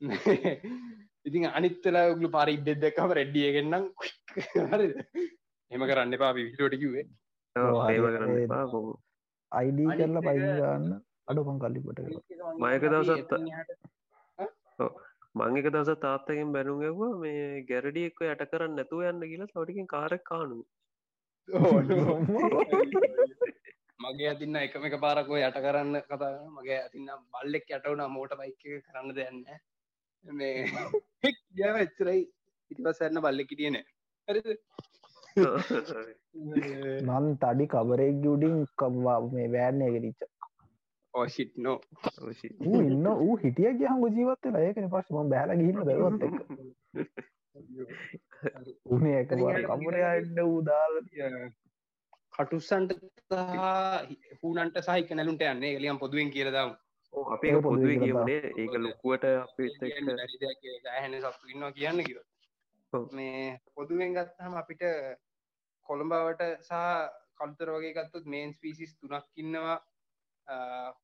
[1.27, 3.85] ඉතින් අනිත්තලා උගලු පාර ඉබ්බෙත් දෙක්කම රෙඩ්ඩියගෙන්න්නම්
[4.71, 4.89] හරි
[5.71, 7.05] එම කරන්න එපා විහිලෝට කිවේ
[7.57, 7.95] ඔව්, හරි.
[7.95, 8.97] ඒව කරන්න එපා කොහොම?
[9.53, 10.93] අයිඩී කරලා එක- පයින් ගන්න
[11.29, 11.99] අඩුපන් කල්ලිපට
[12.61, 13.33] මයක දවසත්
[15.37, 19.89] මං එක දස තාත්තකින් බැනුම් ඇව්වා මේ ගැරඩි එක්ක යට කරන්න නැතුව යන්න කියලා සවටිකින්
[19.89, 20.59] කාරක් කානු
[24.01, 29.13] මගේ ඇතින්න එකම එක පාරකෝ යට කරන්න කතා මගේ ඇතින්න බල්ලෙක් යටවන මෝට බයික කරන්න
[29.15, 29.43] දෙන්න
[30.27, 30.55] මේ
[31.59, 32.23] ගැව එච්චරයි.
[32.71, 33.77] ඉටිපස්සන්න බල්ලෙ කිටියන
[34.29, 34.49] හරිද?
[37.07, 40.27] නන් තඩි කවරෙක් ගුඩින් කවා මේ වෑන්නේ ගෙරිච්ච
[41.17, 41.79] ඕශිට් නෝ
[42.65, 46.35] ඌ ඉන්න ඌ හිටිය ගහම ජීවත්තලා ඒකන පස්සම බෑල ගිහින්න දවත් එක
[48.87, 49.31] උනේ එක
[49.67, 50.95] කමරය අන්න ූදාල
[52.35, 52.91] කටුස්සන්ට
[53.29, 55.77] සහ හූනන්ට සහික නැලුන්ට යන්නේ.
[55.77, 56.71] එලියම් පොදුවෙන් කියලදම්
[57.13, 62.19] අපේ ඒක පොදුවේ පොදුවේ කියවනේ ඒක ලොකුවට අපිත් එක්ක හැන සත්තු ඉන්නවා කියන්න කිව
[62.93, 63.05] ඔව්.
[63.13, 64.83] මේ පොදුවෙන් ගත්තහම අපිට
[65.89, 66.83] කොළඹාවට සහ
[67.37, 69.77] කළුතර වගේ ගත්තුත් මේන් ස්පිසිස් තුනක් ඉන්නවා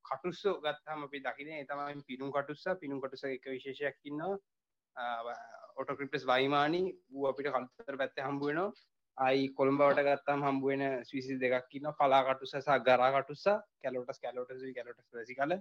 [0.05, 2.65] කටුස්සෝ ගත්හම අපි දකින තමයි පිනුම් කටුස්ස.
[2.81, 5.37] පිනුම් කටුස එක විශේෂයක් ඉන්නවා.
[5.77, 6.87] ඔටෝක්‍රිප්ටස් වයිමානී.
[7.11, 8.73] වූ අපිට කල්තර පැත්ත හම්බුවනවා
[9.19, 13.45] අයි කොළඹවට ගත්තම් හම්බුවෙන ස්විසි දෙකක් ඉන්න කලා කටුස සහ ගරා කටුස්ස.
[13.83, 15.53] කැලෝටස් කැලෝටස් කැලොටස් වැසි කල.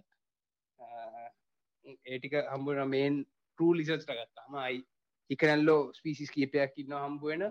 [2.06, 3.26] ඒටික හම්බුවන මේන්
[3.60, 4.80] ටූ ලිසස්ට ගත්තාම අයි
[5.30, 7.44] හිකනැල්ලෝ ස්පිසිස් කීපයක් ඉන්න හම්බුවෙන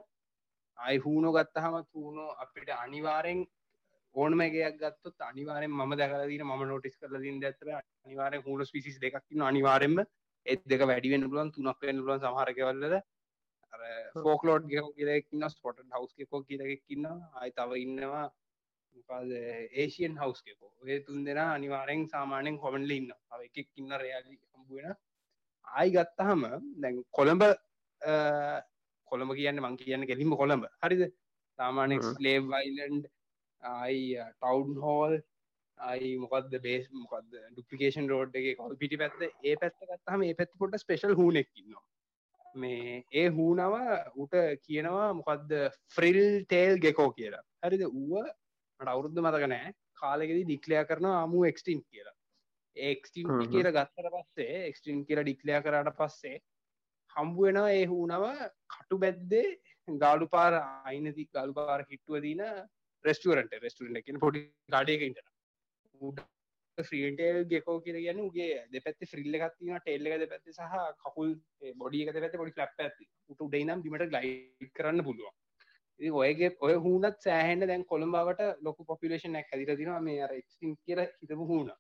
[0.79, 3.41] අයි හූනෝ ගත්තහම හූනෝ අපිට අනිවාරෙන්
[4.15, 9.43] ඕනම එකයක් ගත්තොත් අනිවාරෙන් ම දැකලදන ම නොටිස් කරල දින් ඇතර අනිවාර හුණ පිසිස් දෙකක්න්න
[9.43, 9.97] අනිවාරෙන්ම
[10.47, 12.97] එත් දෙක වැඩිවෙන් පුලුවන් තුනක් වෙන පුලුවන් සමහරකවල්ලද
[14.17, 18.27] ෆෝකලෝඩ් ගෙ කියලෙක්න්න ස්පොට හවස් එකෝ කියලෙක්කින්න අයි තව ඉන්නවා.
[18.97, 19.31] මොකද
[19.83, 24.97] ඒසියන් හවස් එකෝ ඒ තුන් දෙෙන අනිවාරෙන් සාමානයෙන් කොමන්ල ඉන්න අව එකක් ඉන්න රයාලි හම්බුවෙන
[25.67, 26.43] ආයි ගත්තහම
[26.83, 27.47] දැන් කොළඹ
[29.09, 30.67] කොළඹ කියන්න මං කියන්න ගෙලින්ම කොළඹ.
[30.83, 31.03] හරිද?
[31.59, 32.03] සාමානෙක්.
[32.27, 33.05] ලේබ් වයිලන්ඩ්
[33.63, 35.15] අයි ටවන්් හෝල්
[35.79, 39.23] අයි මොකක්ද බේස් මොකක්ද ඩුපිකේෂන් රෝඩ් එක කොල් පිටි පැත්ත?
[39.43, 41.85] ඒ පැත්ත ගත්තහම ඒ පැත් පොට ස්පේශල් හුනෙක්කින්නවා
[42.57, 43.77] මේ ඒ හූනව
[44.17, 45.53] උට කියනවා මොකක්ද
[45.89, 47.45] ෆ්‍රිල් තේල් ගෙකෝ කියලා.
[47.63, 47.85] හරිද?
[47.85, 48.25] ඌව
[48.81, 52.17] මට අවුරුද්ධ මතක නෑ කාලෙකෙදී ඩික්ලයා කරන අමු එක්ස්ටින් කියලා.
[52.77, 53.27] ඒක්ස්ටින්.
[53.49, 56.37] කියල ගත්තර පස්සේ එක්ස්ටින් කියලා ඩික්ලයා කරට පස්සේ
[57.13, 58.25] හම්බුවෙනවා ඒ හූනව
[58.71, 59.49] කටු බැද්දේ
[59.99, 60.53] ගාලු පාර
[60.85, 62.43] අයිනති ගලු පාර හිටුව දීන
[63.05, 65.19] රෙස්ටරට රෙස්ටරට කියෙන පොඩි ගඩයක ඉට
[66.79, 71.31] ්‍රීටේල් ගෙකෝ කියර ගැන ගේ දෙපැත්ති ෆ්‍රිල්ල එකත්තින ටෙල්ල එක පැත්ති සහ කකුල්
[71.77, 74.33] බොඩි එක පැති පොඩි ලප් ඇති උට ඩයිනම් බිමට ගයි
[74.77, 75.35] කරන්න පුළුවන්.
[76.01, 80.77] ඉතින් ඔයගේ ඔය හුනත් සෑහෙන්ට දැන් කොළඹාවට ලොකු පොපිලේෂන් ඇක් හැදිර දින මේ අර එක්සින්
[80.85, 81.73] කියර හිතපු හුණ.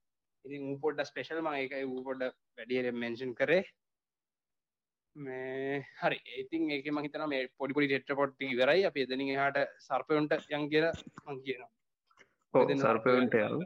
[0.45, 1.77] ඉතින් පොඩ්ඩ ස්පේශල් ම එක
[2.09, 2.27] පොඩ
[2.59, 3.63] වැඩිය මෙන්ෂන් කරේ.
[5.17, 6.21] මේ හරි.
[6.29, 8.87] ඒතින් ඒක මහිතන මේ පොඩිපොඩි ටෙට්‍ර පොට්ටි ඉවරයි.
[8.87, 10.89] අප එදනි හට සර්පයොන්ට යන් කියල
[11.27, 11.71] මං කියනවා.
[12.79, 13.61] සර්පයන්ට යල්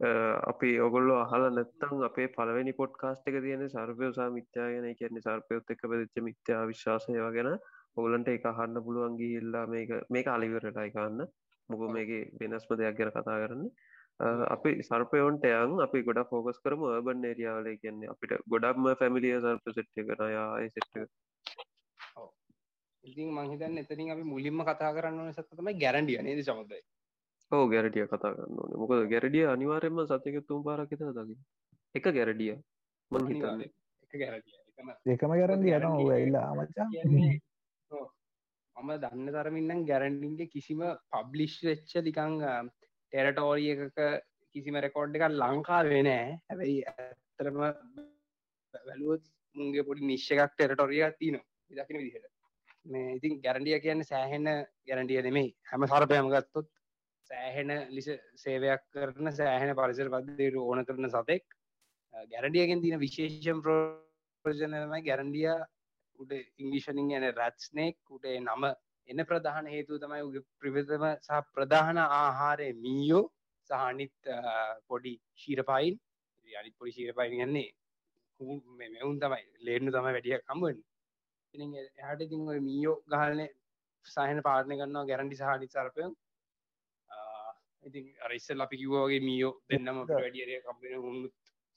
[0.00, 5.82] අපි ඔගොල්ල අහල නැත්තං අපේ පලවෙනි පොට් කාස්ට එක තියෙන සර්පයසා මිත්‍යාගෙන කියන්නේ සර්පයොත් එක
[5.84, 7.50] පදිච්ච මිත්‍යා විශ්වාසය වගෙන
[7.96, 11.26] ඔගලන්ට එක අහන්න පුළුවන්ගේ ඉල්ලා මේක මේක අලිවරටයි කන්න
[11.68, 12.10] මොක මේක
[12.40, 13.64] වෙනස්ම දෙයක් ගැන කතා කරන්න
[14.20, 20.04] අපි සර්පයෝන්ට යන් අපි ගොඩ ෆෝකස් කරම බන් ඒරියාවල කියන්නේ අපිට ගොඩක්ම ෆැමිලිය සර්ප සෙට්ය
[20.04, 20.94] කරයා සෙට්ට
[23.04, 26.82] ඉතින් මහිතන් එතනින් අපි මුලින්ම කතා කරන්න සතම ගැරන්ඩිය නේද සමදයි
[27.50, 28.72] ඕ ගැරටිය කතා කරන්න ඕන.
[28.76, 31.36] මොකද ගැරඩිය අනිවාරෙන්ම සතක තුම් පාරකිත දකි
[31.94, 32.54] එක ගැරඩිය
[33.10, 33.70] මං හිතන්නේ.
[34.04, 34.56] එක ගැරඩිය
[35.08, 36.88] එකම කරන්න යන ඔ ඇල්ලා මචා.
[38.76, 42.36] මම දන්න තරමින්නම් ගැරන්ඩින්ගේ කිසිම පබ්ලිෂ් වෙච්ච දිකං
[43.12, 43.98] ටෙරටෝරිය එකක
[44.54, 47.60] කිසිම රෙකෝඩ් එකක් ලංකා වෙනෑ හැබැයි ඇත්තරම
[48.74, 49.22] වැලුවොත්
[49.56, 51.46] මුන්ගේ පොඩි නිශ්ෂ එකක් ටෙරටොරියක් තියනවා.
[51.70, 52.26] දකින විදිහට.
[52.86, 54.48] මේ ඉතින් ගැරන්ඩිය කියන්න සෑහෙන
[54.88, 55.54] ගැරන්ඩිය නෙමෙයි.
[55.70, 56.68] හැම සරපයම ගත්තොත්
[57.30, 61.44] සෑහෙන ලිස සේවයක් කරන සෑහෙන පරිසර පදදේට ඕන කරන සතෙක්
[62.32, 65.50] ගැරඩියගෙන් තින විශේෂම් ප්‍රෝජනමයි ගැරන්ඩිය
[66.18, 68.64] උට ඉංගලිෂනින් යන රැත්ස්නේක් උට නම
[69.08, 73.24] එන්න ප්‍රධාන හේතු තමයි ප්‍රවිතම සහ ප්‍රධාන ආහාරය මීයෝ
[73.70, 74.30] සහනිත්
[74.88, 75.94] පොඩි ශීරපයින්
[76.46, 77.70] අනිත් පොඩි ශීරපයින් ගන්නේ
[78.90, 79.44] මෙවුන් තමයි.
[79.60, 80.78] ලේනු තම වැඩිය කම්බන්
[82.00, 83.42] එහට ඉතින් ඔය මීයෝ ගහලන
[84.06, 86.08] සහන පාටනය කරන්නවා ගැරන්ඩි සහනිත් සරපය
[87.84, 91.34] ඉතින් අරස්සල් අපි කිව්වාගේ මීයෝ දෙන්නම වැඩිය කම්පෙන උන්නුත්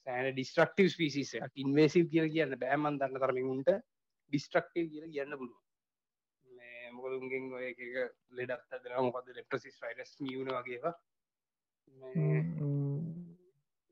[0.08, 5.61] සෑන ඩිස්ට්‍රක්ටව පිසිස ඉන්වේසිව කියල කියන්න බෑමන් දන්න තරමින්ට ඩිස්ට්‍රක්ටව කියල කියන්න පුළුව
[7.02, 7.80] මොකද උන්ගෙන් ඔය එක
[8.32, 10.96] ලෙඩත් දෙන මොකද ලෙප්ටසිස් ෆයිරස් නියුණ වගේවා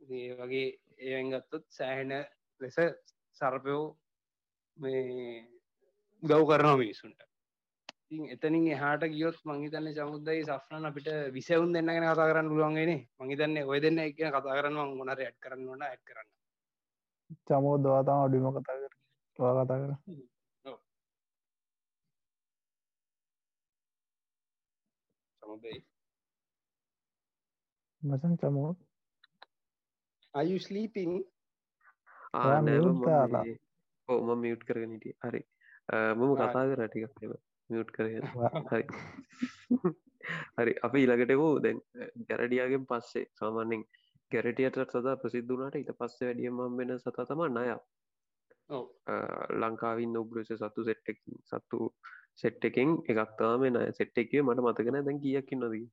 [0.02, 0.68] ඒ වගේ
[1.00, 2.14] ඒෙන් ගත්තොත් සෑහෙන
[2.62, 2.78] ලෙස
[3.42, 3.84] සරපයෝ
[4.78, 5.02] මේ
[6.24, 7.30] උදව් කරනවා මිනිසුන්ට
[8.30, 13.80] එතනින් එහාට ගියොත් මංහිතන්න චමුද්දයි සෆ්නන් අපිට විසවුන් දෙන්න ගෙන කතා කරන්න පුළුවන්ගෙන මහිතන්න ඔය
[13.80, 16.30] දෙන්න එක කතා කරන්න මොනර ඇඩ් කරන්න ඕන ඇඩ් කරන්න.
[17.46, 18.94] චමෝ දවාතම අඩිම කතා කර
[19.40, 19.94] කතා කර
[25.50, 25.84] සමුදයි
[28.02, 28.72] මසන් චමෝ
[30.34, 31.14] අයු ස්ලීපින්
[34.10, 35.42] ඕම මියුට් කරගෙන හිටිය හරි
[36.14, 37.34] මම කතා කර ටිකක් එම
[37.70, 38.28] මියුට් කරගෙන
[38.68, 38.84] හරි
[40.56, 41.82] හරි අපි ඉළඟට වූ දැන්
[42.28, 43.88] ගැරඩියගෙන් පස්සේ සාමාන්‍යෙන්
[44.32, 47.68] ගැරටියට සදා ප්‍රසිද්ධනාට ඉට පස්සේ වැඩියම වෙන සතා තම නය
[49.58, 51.80] ලංකාවින් නොබ්‍රස සත්තු සෙට්ටක් සත්තු
[52.40, 55.88] සෙට් එකෙන් එකක්තාම නය සෙට් එකේ මට මතගෙන දැන් කියකින් නොදී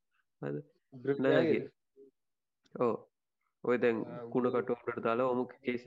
[2.74, 2.94] ඕ
[3.64, 3.98] ඔය දැන්
[4.32, 5.82] කුණ කටුවට දාලා ඔමු කේස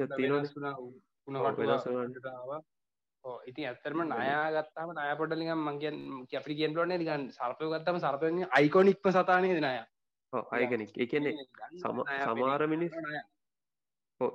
[3.46, 5.98] ඉති ඇත්තරම නයා ගත්තාම නය පොඩලින් මංගෙන්
[6.34, 9.74] අපි කියෙන් ලොන ගන් සර්පය ගත්තම සර්පය අයිකොනික්ම සතානය දෙනය
[10.52, 11.32] අයගෙනෙක් එකනෙ
[12.24, 12.94] සමාර මිනිස්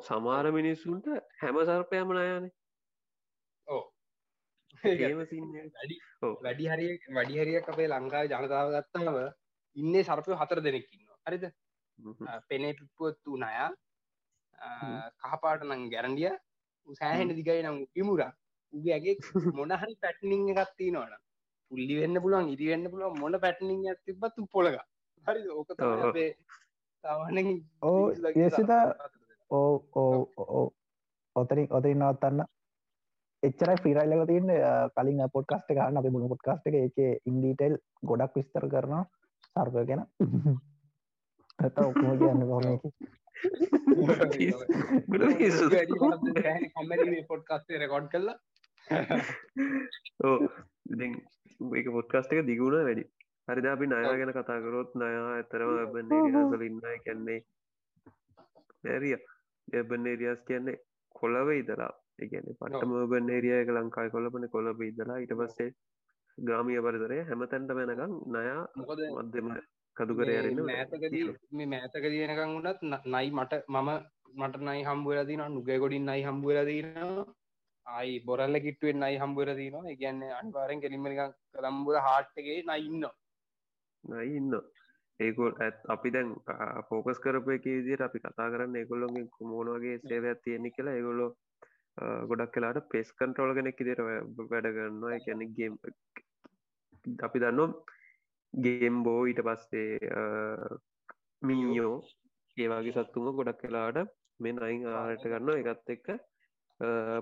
[0.03, 1.09] සමාර මිනිස්සුන්ට
[1.41, 2.53] හැම සර්පයම නයානේ
[4.85, 9.18] වැඩි හරිය වැඩි හරියක් අපේ ලංකාව ජනතාව ගත්තාම
[9.76, 11.45] ඉන්නේ සර්පය හතර දෙනෙක්කින්න හරිද?
[12.49, 13.68] පෙනේ පිප්පුවත්තු නයා
[15.22, 16.32] කහපාට නං ගැරන්ඩිය
[16.95, 18.32] සෑහෙන දිගයි නම් ඉමුරා
[18.72, 19.16] උගේගේ
[19.59, 21.14] මොනහරි පැට්නිං එකක් තියෙනවන
[21.70, 24.78] පුල්ලි වෙන්න පුළුවන් ඉරි වෙන්න පුළුවන් මොන පැට්නිං ඇතිබත් පොලග
[25.26, 25.70] හරි ඕක
[26.03, 26.30] අපේ
[27.82, 28.03] ඕ
[28.39, 28.72] යසිත
[29.51, 30.66] ඕ ඕ ඕ
[31.37, 32.45] ඔතරින් ඔතරින් නවත්තන්න
[33.45, 34.51] එච්චරයි ෆිරයිල්ලක තියන්න.
[34.95, 37.74] කලින් පොට් කස්ට ගන්න අප බුණ පොට් කස්ට එක එක ඉන්ඩීටෙල්
[38.05, 39.05] ගොඩක් විස්තර කරනවා
[39.57, 40.03] සර්පය ගැන.
[41.59, 42.78] ඇත ඔක්කම කියන්න කොහොම
[47.28, 48.38] පොඩ්කස්ේ රෙකෝඩ් කරලා
[50.24, 50.38] ඕ
[51.72, 53.05] ඒක පොත්කාස්ට එක දිගුණ වැඩි?
[53.49, 53.66] හරිද?
[53.66, 57.40] අපි නයා ගැන කතාකරොත් නයා ඇතරම බන්නේරියසල ඉන්න කැන්නේ
[58.84, 59.16] නැරිය
[59.72, 60.82] එබන්නේරියස් කියන්නේ
[61.14, 65.70] කොලව ඉදලා එකන පටම බන්නේරිය එක ලංකායි කොලපන කොලබ ඉදලා ඉට පස්සේ
[66.38, 68.62] ග්‍රාමිය පරිතරය හැමතැන්ට වෙනකම් නයා
[69.20, 69.48] මධ්‍යම
[69.96, 73.90] කදුකර යරන්න මෑතකදී මේ මෑතක දියනකං වුණත් නයි මට මම
[74.40, 77.26] මට නයි හම්බුවලදින නුගය ගොඩින් නයි හම්බුවලදීනවා
[77.86, 81.20] ආයි බොරල්ල කිට්ටුවෙන් නයි හම්බුවර දීනවා ඉගැන්න අනිවාරෙන් කෙලිමනික
[81.52, 83.04] කළම්බුර හාට්ටගේ නයින්න
[84.04, 84.54] නයි ඉන්න
[85.20, 86.30] ඒකොල් ඇත් අපි දැන්
[86.88, 90.94] පෝකස් කරපය විදිට අපි කතා කරන්න ඒකොල්ලොගේ කුමෝනගේ සේවයක් තියෙනෙ කියලා.
[90.94, 91.26] ඒගොල්ලො
[92.28, 95.70] ගොඩක් කලාට පෙස් කන්ට්‍රෝල කෙනෙක් ඉදිර වැඩගන්නවා කැනෙක්ගේ
[97.22, 97.72] අපි දන්නම්
[98.55, 99.88] ගේම්බෝ ඊට පස්සේ
[101.42, 101.97] මීයෝ
[102.57, 103.99] ඒවාගේ සත්තුම ගොඩක් කලාට
[104.40, 106.09] මෙ අයින් ආරට ගන්න එකත් එක්ක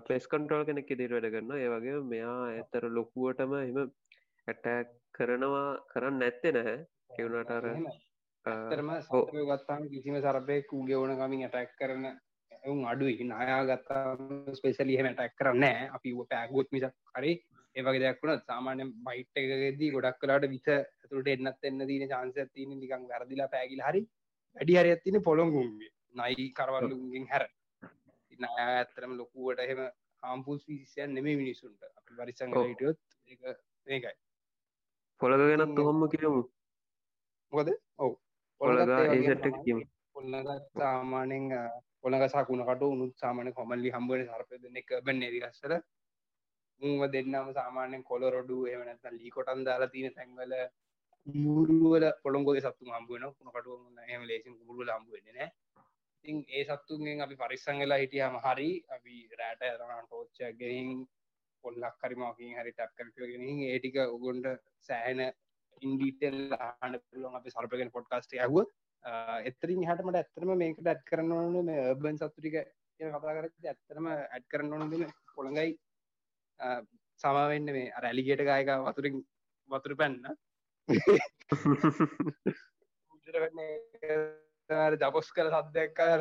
[0.06, 3.78] පලෙස් කන්ට්‍රෝල් කෙනෙක් ඉදිරි වැඩ කරන්න ඒවගේ මෙයා ඇතර ලොකුවටම එම
[4.48, 6.78] ඇටැක් කරනවා කරන්න නැත්තෙ නැහැ.
[7.12, 12.06] කෙවුණට අර ඇතරම සෝය ගත්තාම කිසිම සරපය කූගේ ඕන කමින් ඇටැක් කරන
[12.64, 13.24] එවුන් අඩුයි.
[13.24, 14.04] නායා ගත්තා
[14.54, 17.36] ස්පේසලිහම ඇටැක් කරන්න අපි පෑගොත් මිසක් කරේ
[17.76, 23.08] ඒවගේ දෙයක්ුණ සාමාන්‍ය බයිට් එකදී ගොඩක් කලාට විස ඇතුට එන්නත් එන්න දීන චාන්සය තියන නිකං
[23.08, 24.02] වැරදිලා පැගිල හරි.
[24.56, 27.44] වැඩි හරි ඇත්තින පොළොන්ගුන්ගේ නයි කරවල්ලුගෙන් හැර.
[28.38, 29.80] නෑ ඇත්තරම ලොකුවට එහෙම
[30.22, 32.98] හාම්පුස් විසියන් නෙමේ මිනිසුන්ට අපි පරිසං හිටියොත්
[33.86, 34.16] ඒකයි
[35.20, 36.42] පොළග ගැනත් හොම්ම කියමු.
[37.52, 37.68] මොකද?
[37.98, 38.14] ඔවු.
[38.60, 38.90] පොල්ලග
[40.72, 41.46] සාමානෙන්
[42.04, 45.72] පොළග සකුණ කට උනුත් සාමාන කොමල්ලි හම්බුවන සර්පය එක බැ නෙරිගස්සර
[46.80, 50.54] උම දෙන්නම සාමානෙන් කොල රොඩු එමනත් ලී කොටන් දාලා තියෙන තැන්වල
[51.26, 55.50] මුරුවල පොළොංගොගේ සත්තු හම්බුවෙන කුණකටුව හම ලේසින් මුරුවල හම්බුවෙන්නේ නෑ
[56.24, 60.90] ඉතින් ඒ සත්තුන්ගෙන් අපි පරිස්සං වෙලා හිටියම හරි අපි රෑට ඇරන ටෝච්ච ගෙහින්
[61.64, 64.46] පොල්ලක් හරිමකින් හරි ටැක් කරගෙනින් ඒටික උගොන්ට
[64.80, 65.20] සෑහෙන
[65.82, 68.66] ඉන්ඩීටෙල් ආන පුළුවන් අපි සර්පගෙන පොඩ්කාස්ට ඇහුව
[69.04, 72.54] එතරින් හටමට ඇත්තරම මේකට ඇත් කරන්න ඕන මේ බන් සත්තුටික
[73.00, 75.76] කිය කතා කර ඇත්තරම ඇත් කරන්න ඕන දෙන පොළඟයි.
[77.20, 79.18] සමාවෙන්න මේ රැලිගේට ගායක වතුරින්
[79.70, 80.22] වතුර පැන්න.
[84.98, 86.20] ජපොස් කර සද්‍යයක්කාර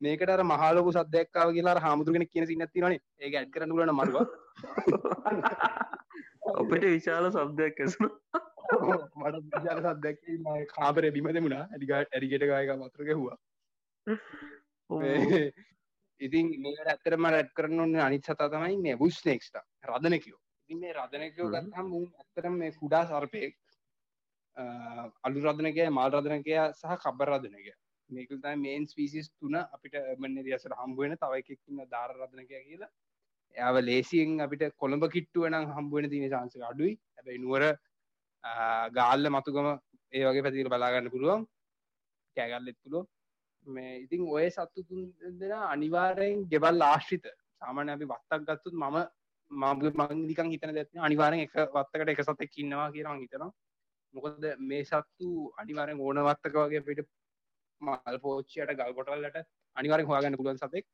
[0.00, 4.16] මේකට අර මහලොකු සද්‍යයක්කාව කියලා හාමුදුරගෙන කියන සින්න තිනේ ඒ ඇඩ් කරන්න ලන මරුව
[6.54, 8.10] ඔපට විශාල සබ්දයක් ඇසුන
[9.18, 10.18] මට විශාල සද්‍යයක්
[10.72, 11.64] කාපර බිම දෙමුණා?
[11.66, 13.36] ඇඩිගට ඇරිගට ගායක වතුර ගැහවා.
[16.20, 20.92] ඉතින් මේකට ඇත්තරම රැට් කරන්න ඔන්න අනිත් සතා තමයි මේ බුස් නෙක්ස්ට රදනකයෝ ඉතින් මේ
[20.94, 23.56] රදනකයෝ ගත්හම් ඇත්තරම් මේ කුඩා සර්පයෙක්.
[25.26, 27.68] අලු රදනකය මාල් රදනකය සහ කබර රදනක
[28.10, 32.90] මේකල් තයි මේන් ස්පිසිස් තුන අපිට බන්න දියසට හම්බුවෙන තව එකක්න්න ධාර රදනකය කියලා
[33.56, 36.92] එයාව ලේසියෙන් අපිට කොළඹ කිට්ටුවන හම්බුවෙන තින චාන්සක අඩුයි.
[37.16, 37.64] හැබයි නුවර
[38.98, 39.68] ගාල්ල මතුගම
[40.12, 41.42] ඒ වගේ පැතිර බලාගන්න පුළුවන්.
[42.36, 43.04] කෑගල්ලෙත් පුළුව
[43.66, 45.02] මේ ඉතින් ඔය සත්තු තුන්
[45.40, 47.26] දෙෙන අනිවාරයෙන් ගෙබල් ආශ්‍රිත.
[47.60, 48.98] සාමාන්‍ය අපි වත්තක් ගත්තුත් මම
[49.50, 53.52] මාග මංදිකන් හිතන දැත්න අනිවාරෙන් එක වත්තකට එක සතෙක් ඉන්නවා කියලා හිතනවා.
[54.14, 55.28] මොකද මේ සත්තු
[55.62, 57.06] අනිවාරෙන් ඕන වත්තක වගේ පිට
[57.80, 59.38] මල් පෝච්චයට ගල් කොටල්ලට
[59.76, 60.86] අනිවාරෙන් හවාගන්න පුළුවන් සතෙක්.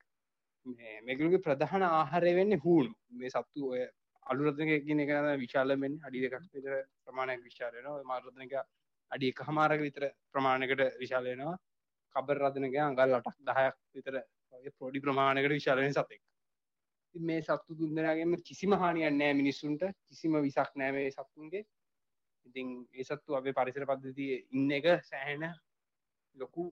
[0.65, 3.81] මේකලගේ ප්‍රධාන ආහාරය වෙන්න හූුණු මේ සත්තු ඔය
[4.25, 8.53] අලුරත්නක කියන එක විශාලමෙන් අඩි දෙකක් විතර ප්‍රමාණයක් විශාලයනවා මාරත්නක
[9.11, 11.57] අඩි එක හමාරක විතර ප්‍රමාණකට විශාලයනවා
[12.15, 14.21] කබර් රදනක අඟල් අටක් දහයක් විතර
[14.71, 16.21] පොඩි ප්‍රමාණකට විශාලයෙන් සතෙක්.
[17.15, 19.83] මේ සත්තු දුන්දනගේම කිසිම හානියන් නෑ මිනිස්සුන්ට.
[20.07, 21.63] කිසිම විසක් නෑමේ සත්තුන්ගේ.
[22.45, 25.43] ඉතින් ඒ සත්තු අපේ පරිසර පද්ධතිය ඉන්න එක සෑහෙන
[26.35, 26.71] ලොකු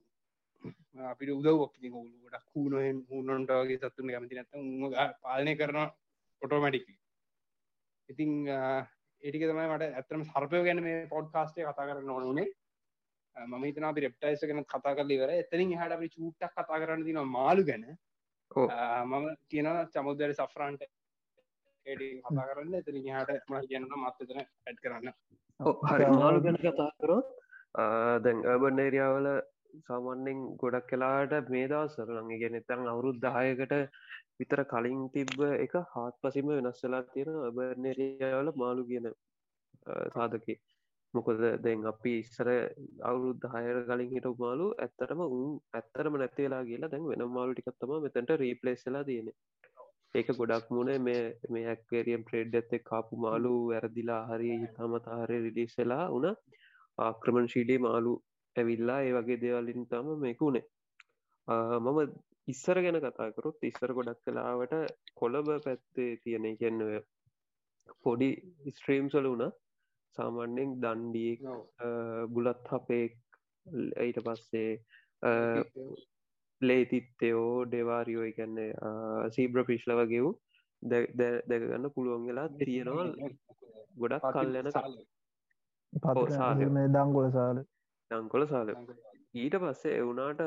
[0.95, 4.89] අපිට උදවක් ති ඔලු ගොඩක් කූනොහෙන් හුණොන්ට වගේ සත්තුන කැමති නැත උ
[5.23, 5.79] පාලනය කරන
[6.41, 6.87] ඔටෝමටික්
[8.09, 12.49] ඉතිං ඒටික තමයි මට ඇතරම සර්පය ගැන මේ පොඩ්කාස්ටේ කතා කරන්න ඕනුනේ
[13.35, 17.19] මම හිතන අපි රෙප්ටයිස ගැන කතා කරල වර එතනින් හට අපි චූට්ටක් කතා කරන්න තින
[17.27, 17.85] මාලු ගැන.
[19.05, 20.83] මම කියන චමුදර සෆ්‍රන්ට
[21.85, 22.73] කතා කරන්න.
[22.75, 25.13] එතරින් හට ම කියන්න මත්තතන ඇඩ් කරන්න.
[25.85, 26.09] හරි.
[26.15, 27.27] මාලු ගැන කතා කරොත්?
[28.25, 29.29] දැන් අබන් ඒරියාවල
[29.79, 33.73] සාමන්‍යෙන් ගොඩක් කලාට මේ දවසර ලඟ ගෙන තන් අවුරුද් දායකට
[34.37, 39.07] විතර කලින් තිබ්බ එක හාත් පසිම වෙනස්සලා තියෙන අබනේරියාවල මාලු කියන
[40.13, 40.55] සාධකි.
[41.13, 42.47] මොකද දැන් අපි ඉස්සර
[43.03, 48.33] අවුරුද්ධ හයර කලින් හිට මාලු ඇත්තරම උන් ඇත්තරම නැතිවෙලා කියලා දැන් වෙන මාලු ටිකත්තම මෙතැන්ට
[48.37, 49.29] රීපලේස්සලා තියෙන
[50.15, 56.25] ඒක ගොඩක් මුණ මේ මේ ඇක්වේරියම් ප්‍රේඩ් ඇත්තේ කාපු මාලු වැරදිලා හරි හිතාමතාහරය රිලිස්සලා උන
[56.97, 58.13] ආක්‍රමණ ශීලී මාලු
[58.55, 60.65] ඇවිල්ලා ඒ වගේ දේවලින් තම මේකුණේ
[61.79, 61.99] මම
[62.47, 64.75] ඉස්සර ගැන කතාකරුත් ඉස්සර ගොඩක් කලාවට
[65.15, 66.91] කොළඹ පැත්තේ තියෙන කියන්නව
[68.03, 68.29] පොඩි
[68.71, 69.51] ස්ට්‍රීම්සල වුණ.
[70.17, 71.41] සාමාන්‍යෙන් දණ්ඩියෙක්
[72.33, 73.17] බුලත් හපෙක්
[74.01, 74.71] ඊට පස්සේ
[76.61, 77.49] ලේතිත්තයෝ.
[77.65, 78.71] ඩෙවාරියෝ එකන්නේ
[79.35, 80.35] සීබ්‍ර පිශ්ල වගේ වූ
[80.83, 83.07] දැගන්න පුළුවන් වෙලා තියෙනවා
[83.97, 84.71] ගොඩක් කල්ලන
[85.93, 86.07] ප
[86.89, 87.57] දංගොල සාල
[88.11, 88.69] දංකොල සාල.
[89.35, 90.39] ඊට පස්සේ එවුනාට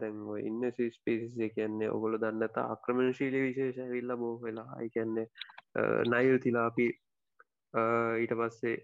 [0.00, 4.80] දැන්ව ඉන්න ස්පේසිය කියන්නේ ඔගොල දන්නත ආක්‍රමණශීලී විශේෂ විල්ල බෝ වෙලා.
[4.94, 5.26] කියන්නේ
[6.06, 6.88] නයිල් තිලාපි
[8.22, 8.76] ඊට පස්සේ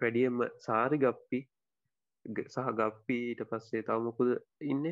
[0.00, 1.40] වැඩියම්ම සාරි ගප්පි
[2.46, 4.34] සහ ගප්පි ඊට පස්සේ තවමකුද
[4.64, 4.84] ඉන්න?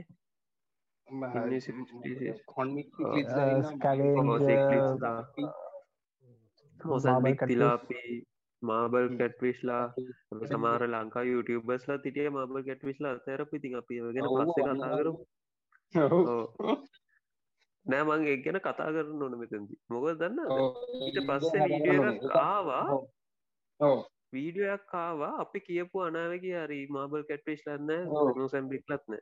[6.80, 8.00] මොසල්මික් තිලාපි
[8.66, 9.84] මාබල් කැට්විශ්ලා
[10.50, 15.12] සමාර ලංකා යුටබස්ලා තිටිය මාබල් කැට්විශ්ලා තැර පිතින් අපි ගෙන පස්ස කතාකරු
[17.86, 20.38] නෑ මං ඒ ගැන කතා කරන්න ඕන මෙතැදි මොක දන්න
[21.02, 21.98] ඊට පස්සේ වීඩිය
[22.40, 22.86] ආවා.
[24.32, 29.14] වීඩියයක් කාවා අපි කියපු අනාවගේ හරි මාබල් කැට්විශ් ලන්න සැම්බික්ලත්න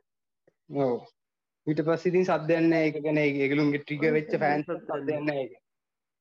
[1.67, 5.53] ඊට පස්සිතින් සද්‍යන්න එක ගැන ඒගලුන්ගේ ට්‍රික වෙච්ච ෆෑන් සදන්න එක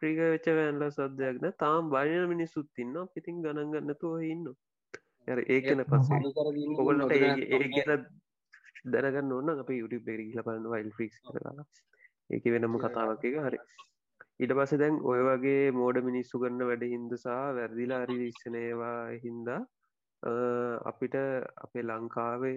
[0.05, 4.47] ්‍රික වෙච්ච වැෑන්ල සද්‍යයක්න තාම් බයන මිනිස්සුත් ඉන්න පිතින් ගණන්ගන්නතුව ඉන්න
[5.51, 6.21] ඒකන පස්සේ
[6.79, 8.05] ඔගලට ඒ ගැන
[8.87, 11.65] දැනගන්න ඕන්න අප යුට පෙරි ලපන්න වයිල් ෆික්ස් කරලා
[12.31, 13.59] ඒක වෙනම කතාවක් එක හරි.
[14.37, 19.61] ඊට පස්ස දැන් ඔය වගේ මෝඩ මිනිස්සු කරන්න වැඩ හින්දසා වැරදිලා හරි විශ්ෂනේවා හින්දා
[20.85, 21.17] අපිට
[21.59, 22.57] අපේ ලංකාවේ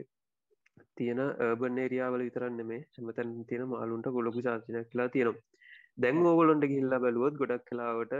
[0.97, 1.21] තියෙන
[1.59, 5.56] බන් ඒරියාවල විතරන්න මේ හැමතැන් තියෙන මාලුන්ට ගොලොකු චාචනයක් කියලා තියෙනවා
[5.97, 8.13] දැන් ඕගොලොන්ට ගිල්ලා බැලුවොත් ගොඩක් කලාවට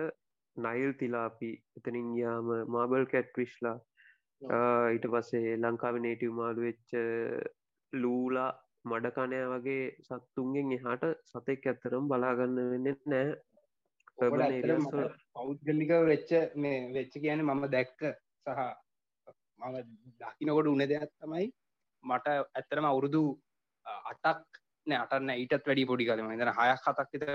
[0.57, 3.77] නයිල් තිලාපි එතනින් යාම මාබල් කැට් විශ්ලා
[4.91, 6.95] ඊට පස්සේ ලංකාව නේටව් මාළු වෙච්ච
[7.93, 8.49] ලූලා
[8.85, 13.29] මඩකණය වගේ සත්තුන්ගෙන් එහාට සතෙක් ඇත්තරම් බලාගන්න වෙන්න නෑ.
[15.33, 17.99] පෞද්ගලික වෙච්ච මේ වෙච්ච කියන මම දැක්ක
[18.45, 18.61] සහ
[19.59, 19.75] මම
[20.19, 21.47] දකිනකොට උන දෙයක් තමයි
[22.03, 23.23] මට ඇත්තරම අවුරුදු
[23.85, 27.29] අටක් නෑ අටන්න ඊටත් වැඩි පොඩි කලම ඉදන හයක් හතක් විතර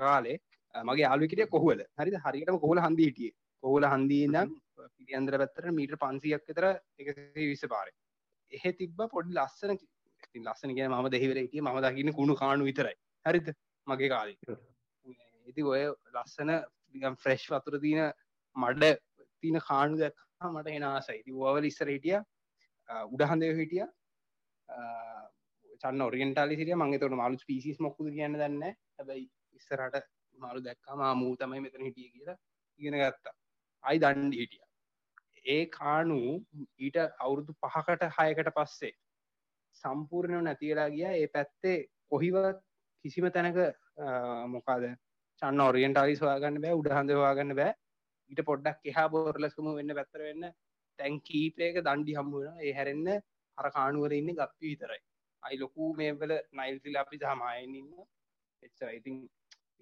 [0.00, 0.36] කාලේ
[0.74, 1.80] අ, මගේ යාළුවෙක් කොහුවල.
[1.98, 2.14] හරිද?
[2.26, 3.32] හරියටම කොහොල හන්දි හිටියේ.
[3.62, 4.52] කොහොල හන්දී ඉඳන්
[4.96, 6.64] පිළියන්දර පැත්තට මීටර් 500ක් විතර
[7.00, 7.94] 120 පාරේ.
[8.52, 12.96] එහෙ තිබ්බ පොඩි ලස්සන ඉතින් ලස්සන කියන මම දෙහිවල හිටියේ මම දකින්න කුණු කාණු විතරයි.
[13.26, 13.48] හරිද?
[13.86, 14.36] මගේ කාලේ.
[15.46, 15.82] ඉති ඔය
[16.16, 16.50] ලස්සන
[17.22, 18.00] ෆ්‍රෙශ් වතුර තියන
[18.56, 18.92] මඩ
[19.42, 21.18] තියන කාණු දැක්කා මට එන ආසයි.
[21.22, 22.18] ඉති ඔවල ඉස්සර හිටිය
[23.12, 23.84] උඩහන්දය හිටිය.
[25.82, 28.64] චන්න ඔරියන්ටාලි සිටිය මගේ තොට මාලු පිසිස් මොක්කුද කියන්න දන්න
[28.96, 29.24] හැබැයි
[29.54, 29.96] ඉස්සරට
[30.38, 32.36] මාළු දැක්කා මා මූ තමයි මෙතන හිටිය කියලා
[32.80, 33.34] ඉගෙන ගත්තා.
[33.84, 34.64] අයි දණ්ඩි හිටිය.
[35.46, 36.18] ඒ කාණු
[36.80, 38.92] ඊට අවුරුදු පහකට හයකට පස්සේ
[39.84, 41.06] සම්පූර්ණය නැතිලා ගිය.
[41.12, 41.78] ඒ පැත්තේ
[42.08, 42.58] කොහිවත්
[43.04, 43.58] කිසිම තැනක
[44.48, 44.84] මොකාද
[45.42, 47.72] චන්න ඔරියන්ටාලි සොයාගන්න බෑ උඩහඳ හවාගන්න බෑ.
[48.30, 50.52] ඊට පොඩ්ඩක් එහා බෝරලසම වෙන්න පැත්තර වෙන්න
[50.98, 53.08] තැන් කීපයක දණ්ඩි හම්බුවෙන ඒ හැරෙන්න
[53.58, 55.02] අර කානුවර ඉන්න ගප්පි විතරයි.
[55.42, 57.92] අයි ලොකු මේවල නයිල්තිල අපි සහමායෙන් ඉන්න.
[58.62, 59.16] එච්චරයිතින්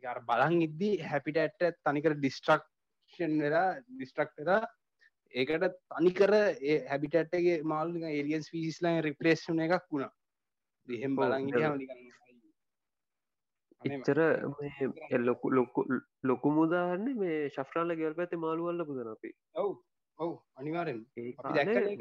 [0.03, 4.63] අර බලන් ඉද්දී හැපිට ඇට තනිකර ඩිස්ට්‍රක්ෂන් වෙලා ඩිස්ට්‍රක්් වෙලා
[5.35, 6.33] ඒකට තනිකර
[6.89, 10.13] හැබිටට්ගේ මාල්ලි ඒලියන් පිසිස්ලා රිප්‍රේෂ්න එකක් වුණා.
[10.89, 11.45] දෙහෙම් බලන්
[13.83, 14.19] එච්චර
[15.19, 15.85] ලොකු ලොකු
[16.23, 19.31] ලොකු මුදාහන්න මේ ශෆ්‍රාල ගෙල් පැති මාළුවල්ල පුදන අපි.
[19.55, 19.71] ඔව්.
[20.19, 20.33] ඔව්.
[20.57, 21.01] අනිවාරෙන්.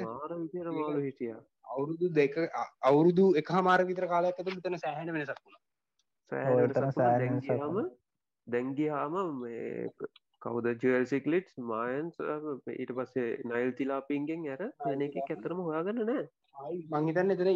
[0.07, 1.35] මාර විතර මාළු හිටිය
[1.69, 2.37] අවුරුදු දෙක
[2.89, 5.61] අවුරුදු එක මාර විතර කාලයක් ඇතුළ තන සෑහන වෙනසක් වුණා.
[6.53, 7.91] ඔය එතන සෑහෙන වෙනසක් දැන්ගියාම වුණා.
[8.47, 9.91] දැන්ගියාම මේ
[10.41, 10.71] කවුද?
[10.83, 12.23] ජල්සිකලිට් මයන්ස්
[12.75, 16.25] ඊට පස්සේ නයිල් තිලාපින්ගෙන් ඇර යන එක ඇතරම හොයාගන්න නෑ.
[16.55, 17.53] ආයි මං හිතන්න එතන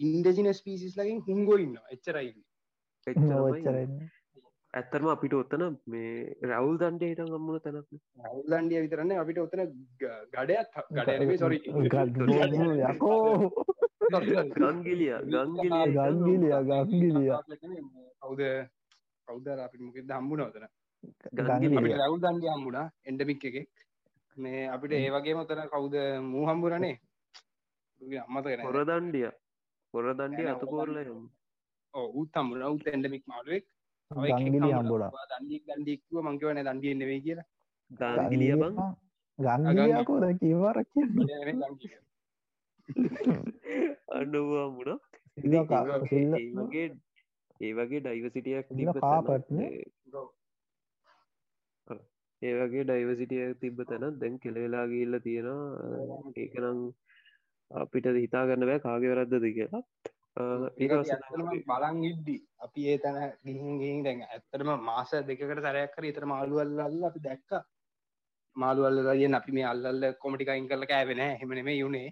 [0.00, 2.32] ඉන්ඩජිනස් පිසිස් ලකින් හුංගෝ ඉන්න එච්චරයි.
[3.06, 4.00] ඔච්චරන්න
[4.74, 6.10] ඇත්තරම අපිට ඔත්තන මේ
[6.44, 7.88] රැවුල් දන්ඩ හිට ගම්මුණ තැනක්
[8.24, 9.62] අවුල්ලන්ඩිය විතරන්න අපිට ඔතන
[9.98, 11.58] ග- ගඩයක් ගඩේ සොරි
[12.90, 13.50] යකෝ.
[14.56, 15.88] ගංගිලිය ගංගිලිය.
[15.96, 17.30] ගංගිලිය ගංගිලිය.
[18.20, 18.42] කවුද
[19.28, 20.66] කවුදර අපිට මොකෙද හම්බුණ ඔතන
[21.96, 23.68] රැවුල් දන්ඩිය හම්බුණා එන්ඩමික් එකෙක්
[24.36, 25.94] මේ අපිට ඒ වගේම ඔතන කවුද
[26.26, 26.96] මූ හම්බුරනේ
[28.20, 29.28] අම්මතගෙන හොර දන්ඩිය
[29.94, 31.20] හොර දන්ඩිය අතකෝරල යම්
[32.14, 33.64] උත් හම්බුණ උත් එන්ඩමික් මාළුවෙක්
[34.10, 35.10] ගංගිලිය හම්බුණා.
[35.30, 37.48] දන්ඩික් දන්ඩික්ව මංකවන දන්ඩිය නෙවේ කියලා.
[37.90, 38.74] ගංගිලිය බං?
[39.38, 41.14] ගංගිලියකෝ ද කිවරක් කියන්න?
[44.10, 44.90] අඩවා මුණ
[45.38, 45.62] ඒ
[46.56, 46.86] වගේ
[47.60, 48.66] ඒ වගේ ඩයිවසිටියක්
[48.98, 49.70] කාපට්නේ.
[52.42, 52.54] ඒ.
[52.58, 56.32] වගේ ඩයිවසිටිය තිබ්බ තැන දැන් කෙලවෙලා ගිල්ල තියෙනවා.
[56.36, 56.78] ඒකනම්
[57.70, 59.84] අපිට හිතා ගන්න බෑ කාගේ වැරද්දද කියලා
[60.36, 62.36] බලන් ඉද්දි.
[62.58, 67.20] අපි ඒ තැන ගිහින් ගිහින් දැන් ඇත්තටම මාස දෙකකට සැරයක් කර ඉතර මාළුවල්ල අල්ල අපි
[67.20, 67.50] දැක්ක.
[68.56, 72.08] මාළුවල්ල දයන් අපි මේ අල්ලල්ල කොමටිකයින් කරල කෑවෙන හෙමන මේ යුනේ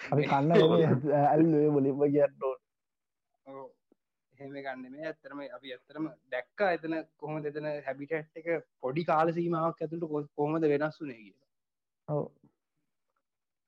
[0.00, 0.50] අපි කන්න
[1.24, 2.58] ඇල්ලේ බොලිම කියන්න ඕන.
[4.34, 8.48] එහෙම ගන්න මේ ඇත්තරම අපි ඇත්තරම දැක්ක එතන කොහොම දෙතන හැබිටට් එක
[8.80, 11.48] පොඩි කාල සීමාවක් ඇතුළට කොහොමද වෙනස් වුනේ කියලා.
[12.08, 12.24] ඔව්.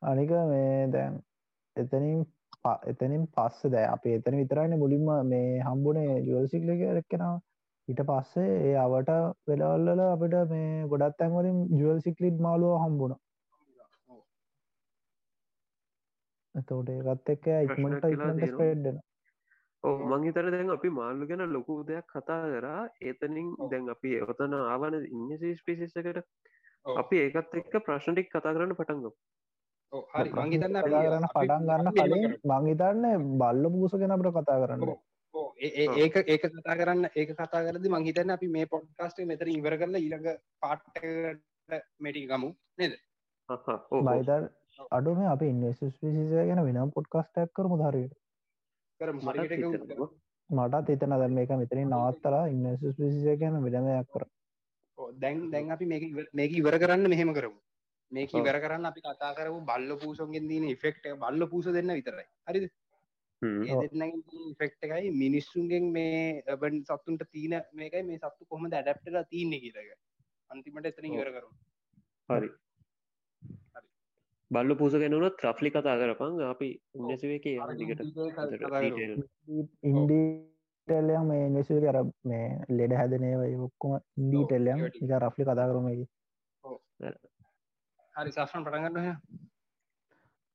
[0.03, 1.18] අනික මේ දැන්
[1.76, 2.24] එතනින්
[2.64, 7.38] එතනින් පස්ස දැ අප එතන විතරයින්න මුලින්ම මේ හම්බුනේ ජුවල්සික්ලක රැක්කෙනවා
[7.88, 9.10] ඊට පස්සේ ඒ අවට
[9.46, 13.14] වෙලවල්ල අපිට මේ ගොඩත් තැන්වලින් ජුවල් සික්ලිට් මාලුව හම්බුණ.
[16.54, 18.52] එතෝට ඒකත් එක්ක ඉක්මට තියෙනවා.
[18.52, 19.02] ස්පෙඩ්ඩන
[19.84, 22.82] ඕ මංහිතර දැන් අපි මාල්ලු ගැන ලොකු දෙයක් කතා කරා.
[23.02, 26.22] ඒතනින් දැන් අපි ඔතන ආවන ඉන්නසිස් පිසිස්සකට
[26.86, 26.96] ඔව්.
[26.96, 29.10] අපි ඒකත් එක්ක ප්‍රශ්නටික් කතා කරන්න පටන්ග
[29.93, 30.30] ඔව්, හරි.
[30.32, 32.34] මං හිතන්නේ අපි- කතා කරන්න අපි- පටන් ගන්න කලින්.
[32.45, 33.05] මංහිතන්න
[33.38, 34.97] බල්ල පූස ගැන අපට කතා කරන්න
[35.59, 39.76] ඒක ඒක කතා කරන්න ඒක කතා කරදි මං හිතන්නේ අපි මේ පොඩ්කාස්ට් එක මෙතන ඉවර
[39.76, 41.43] කරලා ඊළඟ පාර්ට් එකට
[42.01, 42.97] මේටි ගමු නේද?
[44.03, 44.49] බයිතල්
[44.90, 48.09] අඩු මේ අපි ඉන්වස්ස් පිසිසය ගැන වෙනම් පොඩ්කස්ටක් කරමු ගමු.
[50.51, 54.24] මටත් එතන දැ මේක මෙතරින් නවත්තලා ඉන්වස්ස් පිසිසය ගැන විඩමයක් කර
[54.99, 57.57] ඔව්, දැන් දැන් අපි මේක ඉවර කරන්න මෙහෙම කරමු
[58.12, 58.32] මේක.
[58.34, 62.26] ඉවර කරන්න අපි කතා කරමු බල්ල පූසොන්ගෙන් ඉෆෙක්ට් එක බල්ල පූස දෙන්න විතරයි.
[62.46, 62.66] හරිද?
[63.42, 69.96] ඉෆෙක්ට් එකයි මිනිස්සුන්ගෙන් මේ බන් සත්තුන්ට තියන මේකයි මේ සත්තු කොහොම ඇඩප්ටලා තියන්නේ කියලක
[70.50, 71.08] අන්තිමට එතන.
[71.10, 71.52] ඉවර කරමු.
[72.28, 72.48] හරි.
[73.70, 73.88] හරි.
[74.50, 76.40] බල්ල පූස ගැනුනත් ්‍රෆ්ලි කතා කරපන්.
[76.46, 78.00] අපි උන්නසුවක අර දිගට
[78.54, 79.20] කරමු.
[79.90, 82.46] ඉන්ඩීටෙල්ලයම් මේ නිසු කර මේ
[82.78, 85.04] ලෙඩ හැදනේවයි ඔක්කොම ඉන්ඩීටෙල්ලයම් ඒවට.
[85.04, 85.86] එක රෆ්ලි කතා කරම
[88.14, 89.06] හරි සස්න් පටගන්න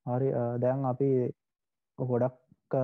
[0.06, 0.28] හරි
[0.58, 1.10] දැන් අපි
[2.00, 2.36] ගොඩක්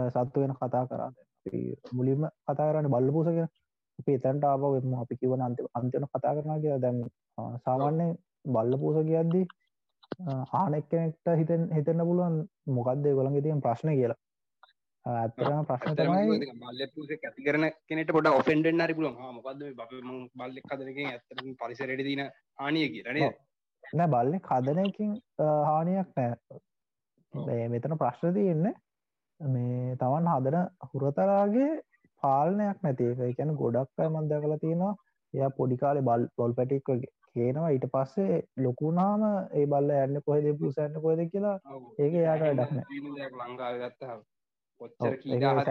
[0.10, 1.12] සත්තු වෙන කතා කරා.
[1.46, 1.60] අපි
[1.94, 3.50] මුලින්ම කතා කරන්න බල්ල පූසගෙන
[4.00, 6.98] අපි එතැන්ට ආප වෙම අපි කිවන අන්ති අන්තින කතා කරනා කිය දැන්
[7.60, 8.08] සාමාන්‍ය
[8.48, 9.46] බල්ල පූස කියද්දී
[10.54, 12.36] ආනෙක් කෙනෙක්ට හිතෙන් හිතන්න පුළුවන්
[12.72, 14.20] මොකක්දේ ගොළන්ගේ තියෙන් ප්‍රශ්න කියලා.
[15.06, 19.64] ඇත්තරම ප්‍රශ්න තමයි බල්ල පුස ඇති කරන කෙනට පොඩ ඔෆෙන්ඩෙන් හරි පුලුවන් මොකද
[20.36, 22.22] බල්ලෙක් කදනකින් ඇත්තර පරිසරයට දීන
[22.60, 23.34] ආනිය කියරනේ
[23.94, 25.12] නෑ බල්ලෙ කදනයකින්
[25.68, 26.60] හානියක් නෑ.
[27.74, 28.68] මෙතන ප්‍රශ්න තියෙන්න
[29.40, 31.72] මේ තමන් හදන හුරතරාගේ
[32.24, 33.36] පාලනයක් නැති එක.
[33.38, 34.94] ගැන ගොඩක් අය මන්ද කලා තියෙනවා
[35.34, 36.92] එය පොඩිකාලෙ බල් බොල් පැටික්
[37.36, 39.24] කියනවා ඊට පස්සේ ලොකුනාම
[39.54, 40.52] ඒ බල්ල යන්න කොහෙද?
[40.60, 41.24] පුසන්න කොහෙද?
[41.32, 41.58] කියලා
[42.00, 43.32] ඒක යාට වැඩක් නෑ.
[43.44, 44.18] ලංකාව ගත්තා
[44.82, 45.70] කොච්චර කීදාහත්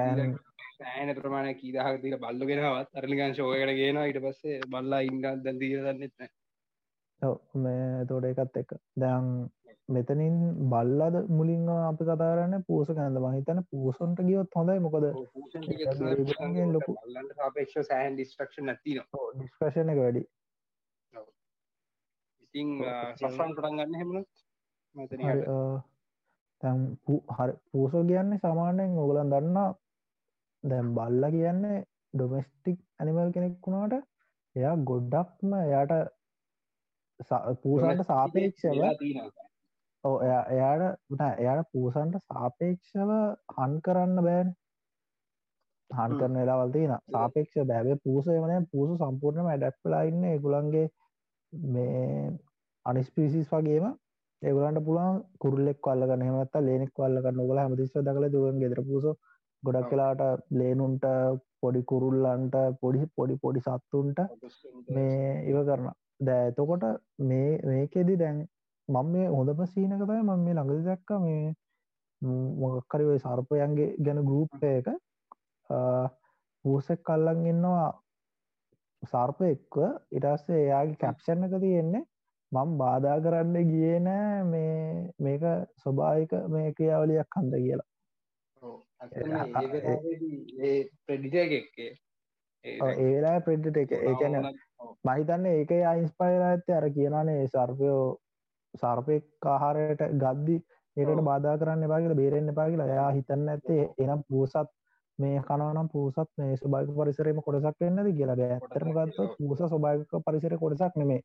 [0.76, 5.84] සෑන ප්‍රමාණ කීදහක් දීල බල්ල ගෙනවත් අරලිගන් ශෝයකට ගෙන ඊට පස්සේ බල්ලා ඉන්න දැන් දීර
[5.86, 6.30] දන්නෙත් මේ
[7.22, 9.26] තෝට එකත් එක දැන්
[9.88, 10.36] මෙතනින්
[10.70, 14.78] බල්ලද මුලින්ම අපි කතාරන්න පූස ගැනද මහිතන පූසොන්ට ගියොත් හොඳයි.
[14.78, 15.06] මොකද
[16.68, 19.02] ලොකු- බල්ලන්ට සාපේක්ෂ සෑහන් ඩිස්ට්‍රක්ෂන් නැතින
[19.34, 20.22] ඩිස්කශන එක වැඩි.
[22.44, 22.70] ඉතිං
[23.16, 24.28] සෆ්‍රන් පටන් ගන්න හෙමනත්
[24.94, 25.20] මෙතන
[27.32, 29.68] හරි පූසෝ කියන්නේ සාමාන්‍යයෙන් ඔගලන් දන්නා
[30.64, 31.78] දැන් බල්ල කියන්නේ
[32.14, 33.94] ඩොමස්ටික් ඇනිමල් කෙනෙක් වුණාට
[34.56, 35.92] එයා ගොඩ්ඩක්ම එයාට
[37.58, 38.82] පූසන්ට සාපේක්ෂව
[40.04, 43.10] ඕ එයා එයාට එයාට පූසන්ට සාපේක්ෂව
[43.54, 44.54] හන් කරන්න බෑන
[45.90, 46.14] හන්.
[46.14, 50.86] කරන වෙලාවල් තියෙන සාපේක්ෂ බෑබේ පූසයමනය පූසු සම්පූර්ණම ඇඩක්ලා ඉන්න ඒගුලන්ගේ
[51.72, 52.30] මේ
[52.86, 53.86] අනිස්පිසිස් වගේම
[54.42, 59.06] ඒගලන්ට පුළන් කුරල්ලෙක් වල්ලගන්න හමත් ලේනෙක් වල්ලගන්න ගල හමතිස්ව දකල දුවන් ගෙදර පූස
[59.62, 59.88] ගොඩක්.
[59.88, 61.04] කලාට ලේනුන්ට
[61.60, 64.18] පොඩි කුරුල්ලන්ට පොඩි පොඩි පොඩි සත්තුන්ට
[64.88, 65.86] මේ ඉව කරන
[66.22, 66.84] දැ එතකොට
[67.22, 68.38] මේ මේකෙදි දැන්
[68.88, 71.44] මං මේ හොඳම සීනකතයි මං මේ ළඟදි දැක්ක මේ
[72.60, 74.88] මොකක්කරි ඔය සර්පයන්ගේ ගැන ගරුප් එක
[76.64, 77.88] පූසෙක් කල්ලන් ඉන්නවා
[79.02, 79.76] සර්ප එක්ව
[80.12, 82.04] ඉටස්සේ එයාගේ කැප්ෂන් එක තියෙන්නේ
[82.52, 84.76] මං බාධා කරන්න ගිය නෑ මේ
[85.18, 85.44] මේක
[85.78, 87.88] ස්වභාවික මේ ක්‍රියාවලියක් හන්ද කියලා.
[90.60, 91.92] ඒ ප්‍රඩිට එකක්කේ
[92.64, 93.92] ඔව්, ඒ වෙලා ප්‍රෙඩ්ට එක.
[94.00, 94.34] ඒකැන
[95.04, 98.04] මහිතන්න ඒක අයින්ස්පයිර ඇත්තේ අර කියනනේ සර්පයෝ
[98.74, 100.56] සර්පයක් ආහාරයට ගද්දි
[100.96, 101.20] ඒකට.
[101.22, 102.88] බාධා කරන්න එපා කියලා බේරෙන්න එපා කියලා.
[102.88, 104.72] එයා හිතන්න ඇත්තේ එනම් පූසත්
[105.18, 108.36] මේ කනවනම් පූසත් මේ ස්වභාවික පරිසරයම කොටසක් වෙන්නද කියලා.
[108.48, 111.20] ඇත්තටම ගත්තොත් පූස ස්වභාවික පරිසර කොටසක් නෙමේ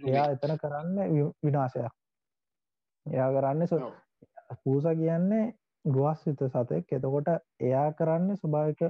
[0.00, 0.96] එයා එතන කරන්න
[1.42, 1.92] විනාශයක්.
[3.06, 3.66] එයා කරන්න.
[4.62, 5.44] පූස කියන්නේ
[5.84, 6.92] ගුවස්සිත සතෙක්.
[6.92, 7.28] එතකොට
[7.60, 8.80] එයා කරන්න ස්වභාවික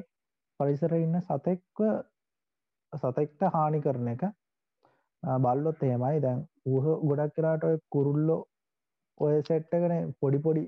[0.61, 1.85] පරිසර ඉන්න සතෙක්ව
[2.93, 4.23] සතෙක්ට හානි කරන එක.
[5.45, 6.21] බල්ලොත් එහෙමයි.
[6.21, 8.41] දැන් ඌහ ගොඩක් කරාට ඔය කුරුල්ලෝ
[9.21, 10.65] ඔය සෙට්ටකන පොඩි පොඩි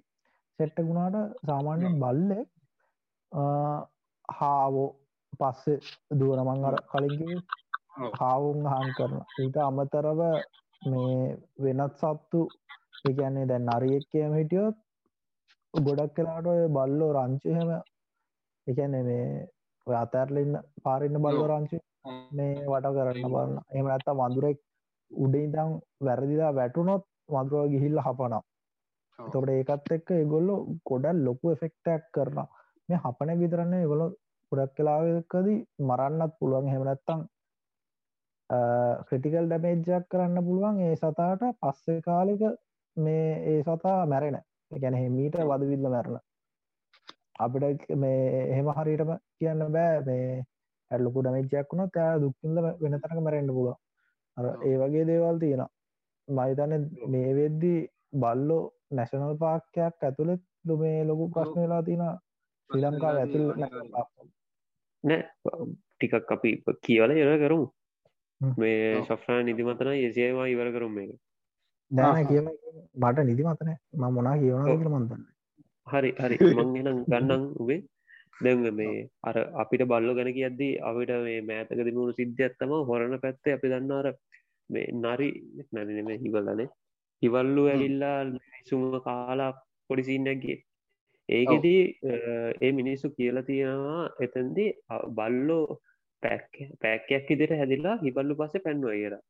[0.58, 2.48] සෙට්ට ගුණාට සාමාන්‍යෙන් බල්ලෙක්
[4.28, 4.88] හාවෝ
[5.40, 5.78] පස්සේ
[6.18, 7.36] දුවන මං අර කලින්ගේ
[7.98, 8.10] ඔව්.
[8.20, 10.20] හාවුන් හාන් කරන ඊට අමතරව
[10.82, 12.40] මේ වෙනත් සත්තු
[13.04, 14.76] එකන්නේ දැන් නරියෙක් කියම හිටියොත්
[15.74, 17.70] ගොඩක් කලාට ඔය බල්ලෝ රංචුහෙම
[18.66, 19.24] එකන්නේ මේ
[19.86, 20.54] ඔය අතැරලඉන්න
[20.84, 21.52] පාරන්න බල්ලෝ ඔව්.
[21.52, 23.56] රංචු මේ වට කරන්න බලන්න.
[23.70, 24.58] එම ඇත්ත වඳුරෙක්
[25.10, 25.70] උඩින්දම්
[26.00, 28.44] වැරදිලා වැටුනොත් වඳුරුව ගිහිල්ල හපනම්.
[29.18, 30.56] තොට ඒකත් එක්ක ඒගොල්ලො
[30.88, 32.38] ගොඩල් ලොකු එෆෙක්ටක් කරන
[32.88, 34.06] මේ හපන විතරන්නේ ගොලො
[34.52, 36.72] ගොඩක් කලාවකදී මරන්නත් පුළුවන්.
[36.74, 37.20] හෙමනැත්තං
[39.08, 40.80] ක්‍රටිකල් ඩැමේජ්ජක් කරන්න පුළුවන්.
[40.86, 42.42] ඒ සතාට පස්සේ කාලෙක
[42.96, 44.38] මේ ඒ සතා මැරෙන.
[44.72, 46.18] ගැන මීට වදවිල්ල මැරණ
[47.38, 50.00] අපිට මේ එහෙම හරිටම කියන්න බෑ.
[50.08, 50.44] මේ
[50.90, 53.76] ඇල්ලොකු ඩමේජයක් වුණ තෑ දුක්කින්ද වෙනතනක මැරෙන්න්න පුළුව
[54.36, 54.62] අර ඔව්.
[54.62, 55.64] ඒ වගේ දේවල් තියෙන
[56.28, 56.74] මහිතන
[57.08, 57.80] මේ වෙද්දී
[58.14, 60.42] බල්ලෝ නැශනල් පාක්කයක් ඇතුළෙත්
[60.78, 62.04] මේ ලොකු ප්‍රශ්න වෙලා තින
[62.70, 62.82] ශ්‍රී
[63.56, 64.08] national park.
[65.04, 65.20] නෑ
[65.90, 66.50] ටිකක් අපි
[66.82, 67.66] කියවල ඉවර කරමු.
[68.40, 69.02] මේ.
[69.02, 71.10] ශෆ්‍රා නිදිමතන ඒසේවා ඉවර කරුම් මේක
[71.90, 72.26] දැන.
[72.26, 72.48] කියම
[72.96, 74.66] මට නිදි මතනෑ ම මොනා කියවන.
[74.72, 75.24] කියල මන්තන්න
[75.86, 77.80] හරි හරි මං එනම් ගන්නන් උබේ
[78.44, 83.68] දැන් මේ අර අපිට බල්ලෝ ගැන කියද්දී අපිට මේ මෑතක තිබුණු සිද්ධියත්තම හොරණ පැත්තේ අපි
[83.68, 84.06] දන්නර
[84.70, 85.30] මේ නරි
[85.72, 86.68] නැරිනෙම හිවල්ලනේ.
[87.22, 88.18] හිවල්ලු ඇවිල්ලා
[88.70, 89.52] සුම කාලා
[89.88, 90.58] පොඩිසින්නක්ගේ
[91.28, 91.80] ඒකෙදී
[92.62, 94.66] ඒ මිනිස්සු කියලා තියෙනවා එතන්දි
[95.08, 95.64] බල්ලෝ
[96.22, 96.48] පැක්
[96.80, 99.22] පැක්කයක් ඉදිට හැදිලා හිබල්ලු පස්සේ පැන්නුව කියලා.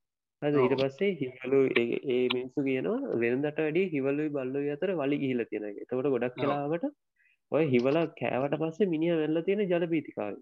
[0.43, 0.77] හද ඊට.
[0.83, 6.35] පස්සේ හිවලු ඒ- මිනිස්සු කියනවා වෙනදට වැඩි හිවල්ලුයි බල්ලු අතර වලි ගිහිල තියෙනක තවට ගොඩක්.
[6.37, 6.87] කලාවට
[7.53, 10.35] ඔය හිවල කෑවට පස්සේ මිනිිය වෙල්ල තියෙන ජල පීතිකාව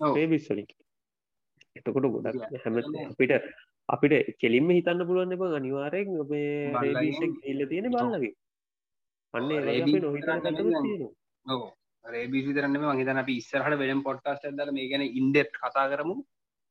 [0.00, 0.16] ඔව්.
[0.16, 0.68] ඒ බිස්වලින්
[1.76, 2.42] එතකොට ගොඩක්.
[2.62, 3.32] හැම අපිට
[3.88, 6.50] අපිට කෙලින්ම හිතන්න පුළුවන් එබ අනිවාරයෙන් ඔබේ
[7.52, 8.34] ඉල්ල තියෙන බල්ලගේ
[9.34, 9.78] අන්න වගේ
[12.04, 16.16] රේබීස් විතරන්න මහිතන අපි ඉස්සරහට වෙලම් පොට්ටස් ඇදල මේ ගැන ඉන්ඩෙප් කතා කරමු.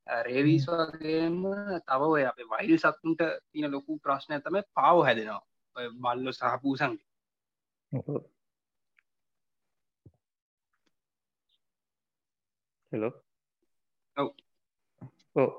[0.08, 1.38] රේවීස් වගේම
[1.86, 3.22] තව ඔය අප වයිල් සත්තුන්ට
[3.52, 5.42] තියන ලොකු ප්‍රශ්නය තම පාව හැදෙනවා.
[5.76, 7.06] බල්ලො සහපූසන්ගේ
[12.92, 13.14] හෙලෝ
[14.18, 14.30] ඔව්.
[15.36, 15.50] ඕ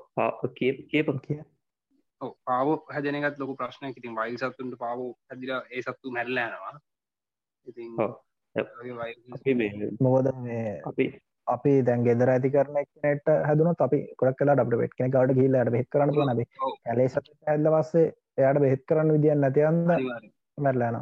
[0.57, 1.39] කිය කියප කිය
[2.21, 3.97] ඔව්, පාව හැදනකත් ලොකු ප්‍රශ්නයක්.
[3.97, 6.75] ඉතින් වයිල් සත්තුන්ට පාව හැදිලා ඒ සත්තු මැල්ලෑනවා
[7.67, 7.89] ඉතින්
[10.05, 11.05] මොකද මේ අපි
[11.47, 15.71] අපි දැන් ගෙදර ඇති කරන එක්නට හැදුනත් අපි ගොඩක් කලා ඩ බෙට් කෙන කාට කියල්ලට
[15.75, 16.47] බෙත් කරන්න පුල නබේ.
[16.85, 18.07] කැලේ සත ඇල්ල පස්සේ
[18.39, 20.33] එයාට බෙහෙත් කරන්න විදිියන් නැතියන්ද අනිවාර්යෙන්.
[20.57, 20.97] මැරලෑන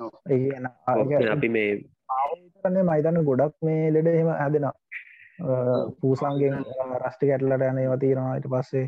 [0.00, 0.12] ඔව්.
[0.30, 1.70] ඒ අපි මේ
[2.16, 4.66] ආතරන්නේ මයිතන්න ගොඩක් මේ ලෙඩ එහෙම ඇදෙන
[6.00, 6.62] පූසන්ගෙන්
[7.02, 8.86] රස්ටි කැටලට යන ඒවතිරවා ඊට පස්සේ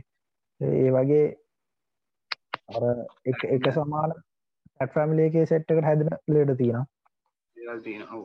[0.61, 1.27] ඒ වගේ
[2.69, 2.85] අර
[3.25, 4.15] එක එක සමාන
[4.81, 6.87] ඇටෆමිලියගේ සෙට්කට හැදෙන ලෙඩ තියෙනවා.
[8.13, 8.25] ඔව්.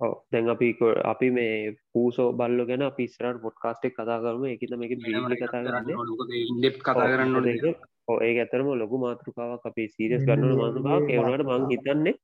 [0.00, 0.14] ඔව්.
[0.32, 0.70] දැන් අපි
[1.04, 4.44] අපි මේ පූසෝ බල්ලො ගැන අපි ඉස්සරට පොඩ්කාස්ටෙක් කතා කරම.
[4.46, 7.36] එකත මේක බිලි කතා කරන්නේ ඉන්ඩෙප් කතා කරන්න
[8.22, 9.62] ඒ ඇතරම ලොකු මාතෘකාවක්.
[9.64, 11.10] අපි සීරියස් ගන්නන මාතෘකාවක්.
[11.10, 12.14] ඒවනට මං හිතන්නේ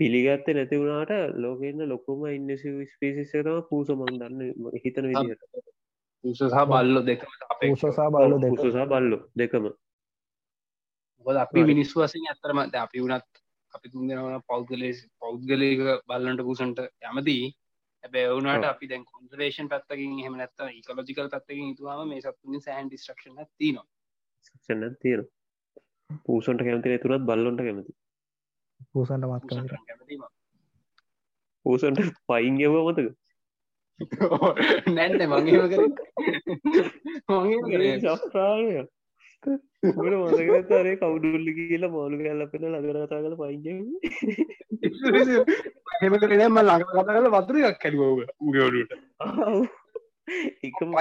[0.00, 5.42] පිළිගත්ත නැති වුණට ලෝකන්න ලොකුම ඉන්නසි ස්පේසිස්සතම පූස මං දන්න හිතන විදිහට.
[6.24, 9.66] උස සහ බල්ලො දෙකම අපේ පූසසා බලු දෙක පූසසා බල්ලු දෙකම.
[11.26, 13.42] මොකද අපි මිනිස්සු වසින් ඇත්තරම ද අපි වුණත්
[13.72, 17.36] අපි තුන්දෙනවන පෞද්ගලේ පෞද්ගලයක බල්ලන්ට පූසන්ට යමති
[18.04, 18.66] ඇබැ වුණට.
[18.66, 23.86] අපි දැන් කොන්සර්වේෂන් පත්තකින් හම නැත්ත ඉකලෝජිකල් පත්තකින් තුවාම මේ සත්තුනි සෑන් ඩිස්ට්‍රක්ෂන තිනවා
[24.46, 25.22] සක්ෂන්න තියෙන
[26.24, 27.92] පූසන්ට කැමති තුරත් බල්ලොන්ට කැමති
[28.90, 29.50] පූසන්ට මත්
[31.66, 33.08] පූසන්ට පයින්ගව මතක
[34.90, 35.82] නැන්න මංගේම කර?
[37.28, 37.58] මගේ
[40.52, 43.66] මතකතරේ කවුඩුල්ලි කියලා මාලු කැල්ලපෙන ලගරතා කල පයින්ග
[46.00, 48.90] හෙම කරනම ළඟ කතා කල වතුරයක් කැඩුව උගවලට
[50.62, 50.92] එක එම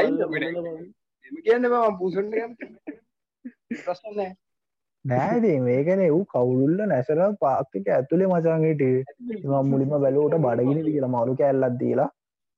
[1.37, 2.33] කියන්න ම පූසන්ට
[3.79, 4.19] ප්‍රශ්න
[5.05, 8.81] නෑ නෑති මේකන වූ කවුල්ල නැසර පාක්තික ඇතුළේ මචන්ගේට
[9.43, 12.09] ම මුලින්ම බැලෝට බඩගිනි කියලා මලු කැල්ලත් දීලා.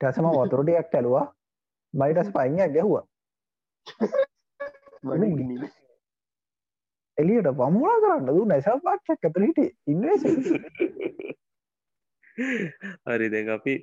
[0.02, 1.26] ටැසම වතුරටයක් කැලවා
[1.93, 3.04] බයිටස් පයියක් ගැහ්වා.
[7.18, 8.26] එලියට පමුණා කරන්න.
[8.30, 10.24] දු නැසල් පාක්ෂක් ඇතර හිට ඉන්වේස.
[13.08, 13.74] හරි දැන් අපි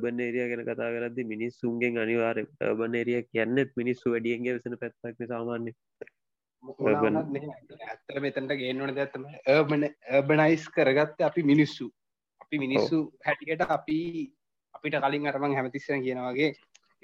[0.00, 2.38] බන් ඒරිය ගැන කතා කරදදි මිනිස්සුන්ගෙන් අනිවාර
[2.78, 5.74] බන් ඒරිය කියන්නෙත් මිනිස්සු වැඩියන්ගේ වෙසන පැත්වක්න සාමාන්‍ය
[6.64, 11.90] ඇත්තර මෙතැන්ට ගේනවන ඇත්තම ඒබන ඒබනයිස් කරගත්ත අපි මිනිස්සු.
[12.40, 13.98] අපි මිනිස්සු හැටිකට අපි
[14.74, 16.54] අපිට කලින් අරමං හැමතිස්සන කියනවාගේ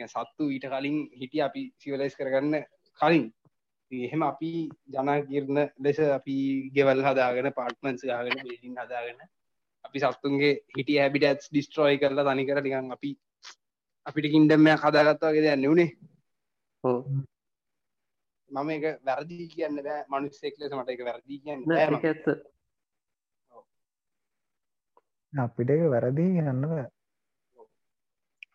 [0.08, 2.64] සත්තු ඊට කලින් හිටිය අපි සිවලයිස් කරගන්න
[3.00, 3.26] කලින්.
[3.92, 4.52] එහෙම අපි
[4.88, 6.36] ජනගිරණ ලෙස අපි
[6.74, 9.18] ගෙවල් හදාගෙන පාර්ට්මන්ස් ගාගෙන බේලින් හදාගෙන
[9.84, 13.11] අපි සත්තුන්ගේ හිටිය හැබිට ඇස් ඩිස්ට්‍රෝයි කරලා තනි කර ටිකන් අපි
[14.06, 15.90] අපිට කින්ඩම්මය හදාගත්තාගේ දෙයන්න වනේ
[16.84, 16.98] හෝ
[18.51, 20.07] මම එක වැරදි කියන්න බෑ.
[20.09, 22.32] මනුස්සෙක් ලෙස මට එක වැරදි කියන්න බෑ ඇත්ත.
[25.32, 26.64] අපිට එක වැරදි ගන්න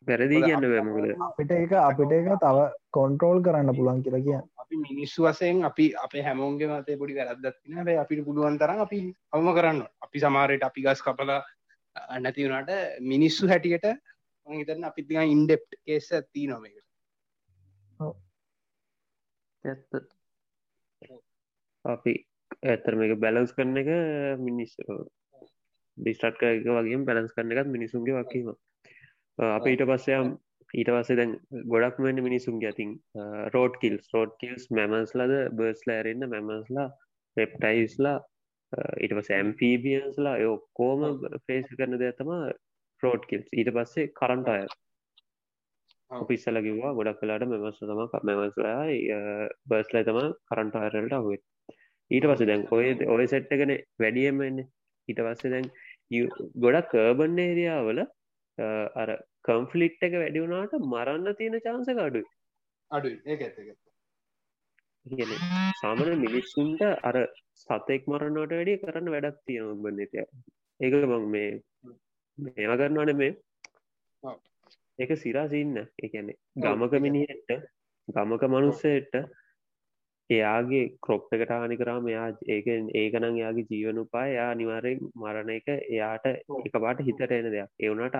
[0.07, 5.23] වැරදි කියන්න බෑමකද අපිට එක අපිට එක තව කොන්ට්‍රෝල් කරන්න පුළුවන් කියලා කිය අපි මිනිස්සු
[5.23, 8.99] වසයෙන් අපි අපේ හැමෝන්ගේ මතේ පොඩි වැරදත්තින බෑ අපිට පුළුවන් තරම් අපි
[9.31, 11.41] අවම කරන්න අපි සමාරයට අපි ගස් කපලා
[12.19, 12.71] නැති වුණට
[13.05, 13.87] මිනිස්සු හැටියට
[14.47, 16.75] මං හිතන්න අපිත් ඉන්ඩෙප් කේස ඇති නොමක
[19.65, 20.07] ඇත්ත.
[21.85, 22.13] අපි
[22.63, 23.91] ඇතරම එක බැලන්ස් කරන එක
[24.39, 24.73] මිනිස්
[25.97, 28.51] ඩිස්ටට් එක වගේ බැලන්ස් කරන එකත් මිනිසුන්ගේ වකීම
[29.37, 30.35] අප ඊට පස්සයම්
[30.73, 31.33] ඊට පස්සේ දැන්
[31.67, 32.93] ගොඩක් වෙන්න මිනිසුන්ගේ ඇතින්
[33.53, 36.87] road kills road kills mammals ලද බර්ස් ලෑරන්න මැමස්ලා
[37.37, 38.17] පෙප්ටයිස්ලා
[38.97, 41.05] ඊට පස ඇම්පීබියන්ස්ලා ඔක්කෝම
[41.45, 42.31] ෆේස් කරන දෙතම
[43.03, 44.75] රෝඩ් කිල්ස් ඊට පස්සේ කරන්ට අය ඔව්.
[46.11, 48.85] පිස්සල කිවවා ගොඩක් කලාට මෙමස් තම මෙමස්ලා
[49.67, 51.41] බර්ස්ලයි තම කරන්ට අයරලට අහුවේ
[52.11, 54.67] ඊට පස්ස දැන් ඔය ඔය සෙට්ටගෙන වැඩියම එන්න
[55.07, 55.71] ඊට පස්සේ දැන්
[56.57, 58.05] ගොඩක් කර්බන් ඒරියාවල
[58.95, 62.23] අර කම්ෆලිට් එක වැඩි වුණාට මරන්න තියෙන චාන්ස අඩුයි.
[62.91, 63.75] අඩු ඒ
[65.75, 70.25] සාමන මිනිස්සුන්ට අර සතෙක් මරන්නට වැඩිය කරන්න වැඩක් තියෙන බන්නතය
[70.79, 71.61] ඒක මං මේ
[72.37, 73.35] මේවා කරන්නවන මේ
[74.99, 77.51] ඒක සිරාසින්න එකන්නේ ගමක මිනිහෙට්ට
[78.07, 79.15] ගමක මනුස්සයට
[80.29, 85.67] එයාගේ ක්‍රොප් එකට හානි කරාම එයා ඒක ඒකනම් එයාගේ ජීවන උපා එයා නිවාරයෙන් මරණ එක
[85.71, 87.69] එයාට එක පාට හිතට එන දෙයක්.
[87.79, 88.17] එවුනට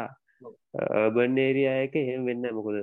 [1.16, 2.78] බන් ඒරියයක එහෙම වෙන්න මොකොද?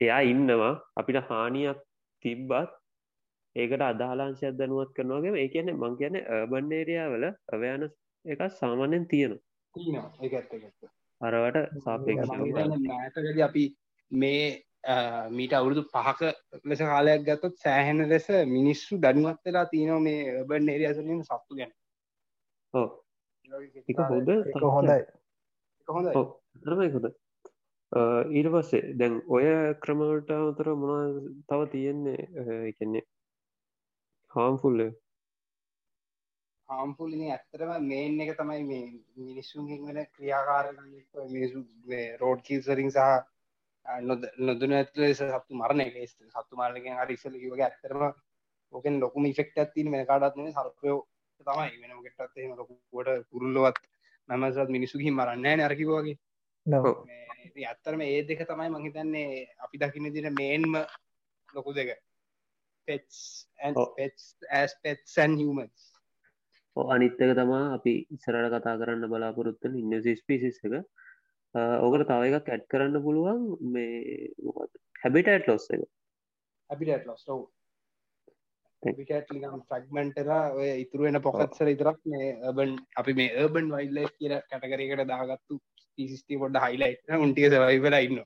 [0.00, 1.82] එයා ඉන්නවා අපිට හානියක්
[2.24, 2.78] තිබ්බත්
[3.56, 7.90] ඒකට අදාලාංශයක් දැනුවත් කරනවාගේ ඒ කියන්නේ මං කියන බන්නේරයාවල අවයාන
[8.24, 9.36] එක සාමාන්‍යෙන් තියෙන
[9.74, 10.08] තියනවා.
[10.22, 13.64] ඒක ඇත්ත ඇත්ත අරවට සාපේක්ෂ අපි
[14.10, 14.44] මේ
[15.30, 16.32] මීට අවුරුදු පහක
[16.64, 21.72] ලෙස කාලයක් ගත්තොත් සෑහෙන ලෙස මිනිස්සු දැනුවත් වෙලා තියනවා මේ බන් එරියසලින් සත්තු ගැන.
[22.74, 22.88] ඕ
[23.88, 24.30] එක හොද
[24.68, 25.00] හොඳයි.
[25.88, 26.08] හොඳ
[26.64, 27.06] තරමයි හොඳ.
[28.32, 29.44] ඊට පස්සේ දැන් ඔය
[29.82, 31.04] ක්‍රමට අතර මොනා
[31.48, 32.20] තව තියෙන්නේ?
[32.70, 33.04] එකන්නේ
[34.32, 34.80] හාම්ෆුල්ල
[36.70, 38.84] හාම්පුලින ඇත්තරම මේන් එක තමයි මේ
[39.20, 40.66] මිනිස්සුන්ගෙන් වෙන ක්‍රියාකාර
[41.28, 41.58] මිනිසු
[42.20, 43.06] රෝඩ් කීසරින් සහ
[44.40, 45.96] නොදන ඇතුල සත්තු මරණ එක.
[46.08, 48.02] සත්තු මාරලකින් හරි ඉස්සල කිවගේ ඇත්තරම
[48.72, 50.98] ඕකෙන් ලොකුම ඉෆෙක්ට ඇත්තින මේ කාඩත්න සර්පයෝ
[51.40, 51.70] තමයි.
[51.80, 53.82] වෙනම කෙටත් එහෙම ලොකුවට පුරුල්ලොවත්
[54.28, 56.16] නමසත් මිනිසුගහි මරන්න නරකිවගේ
[57.64, 60.74] ඇත්තරම ඒ දෙක තමයි මහිතන්නේ අපි දකින්න දින මේන්ම
[61.48, 61.96] ලොකු දෙක.
[62.88, 63.46] පෙස්
[64.50, 65.89] ඇස් පෙත්සන් හමස්
[66.76, 70.74] අනිත්තක තමා අපි ඉස්සරට කතා කරන්න බලාපොරොත්තන ඉන්නසිස් පිසිස් එක.
[71.54, 73.40] ඕකට තව එකක් ඇඩ් කරන්න පුළුවන්
[73.72, 74.30] මේ
[75.02, 75.82] හැබිට ඇට් ලොස් එක.
[76.70, 77.26] හැබිට ලොස්
[79.68, 85.60] ෆ්‍රක්මෙන්ටලා ඔය ඉතුරුවෙන පොකත්සර ඉතරක් මේ බන් අපි මේ ඒබන් වයිල්ල කියර කටකරකට දාගත්තු
[85.98, 88.22] පිසිස්ටි පොඩ්ඩ හයිලයිට උන්ටිය සවයිවෙලා ඉන්න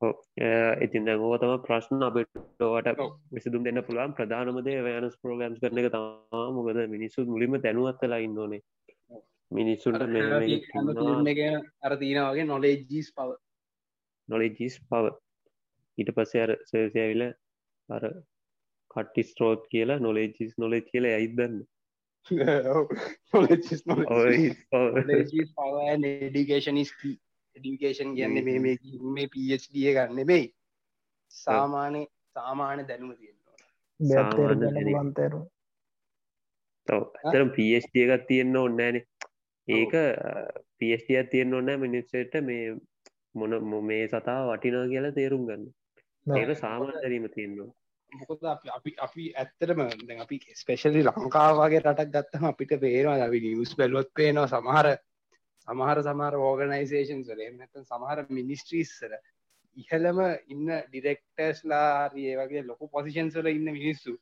[0.00, 2.62] ඉතින් දැගෝ තම ප්‍රශ්න අපිටට
[3.32, 4.14] විසිදුම් දෙන්න පුළුවන්.
[4.14, 8.62] ප්‍රධානමදේ වෑනස් ප්‍රෝගම්ස් කරන එක තමා මොකද මිනිස්සු මුලිම දැනුවත්තලා ඉන්නඕනේ
[9.50, 10.02] මිනිස්සුන්ට
[11.82, 13.36] අර තියනවගේ නොලේජීස් පව
[14.28, 15.14] නොලේජීස් පව
[15.98, 17.22] ඊට පස්සේ අර සේවිල
[17.88, 18.04] අර
[18.90, 21.56] කට්ටි ස්ට්‍රෝත් කියලා නොලේජිස් නොලෙ කියල ඇයිදන්න
[26.28, 26.82] ඩිකේෂන්
[27.58, 28.76] ඩිකේෂන් කියන්න මේ මේ
[29.12, 30.46] මේ පD ගන්න බෙයි
[31.34, 32.02] සාමානය
[32.34, 33.14] සාමාන්‍ය දැනුම
[34.00, 35.40] බන්තරු
[36.88, 39.04] ඇතරම් පD එකත් තියෙන්න්න ඔන්නෑනේ
[39.68, 39.96] ඒක
[40.76, 42.62] පD තියෙන්න්න ඔන්න මිනිස්සට මේ
[43.34, 45.68] මොන මේ සතා වටිනා කියලා තේරුම් ගන්න.
[46.26, 47.72] ඒක සාමාන්‍ය දැරීම තියෙන්නවා
[48.12, 54.10] මොකද අපි අපි ඇත්තටම දැන් අපි ස්පෙශලි ලංකාවගේ රටක් ගත්තම අපිට පේනවා අපි නිවස් බැලුවත්
[54.14, 54.88] පේනවා සමහර
[55.68, 59.12] සමහර සමහර ඕගනයිසේෂන් වල එමනත සමහර මිනිස්ට්‍රීස්සර
[59.76, 64.14] ඉහළම ඉන්න ඩිරෙක්ටර්ස්ලා හරි ඒ වගේ ලොකු පොසිෂන්ස් වල ඉන්න මිනිස්සු.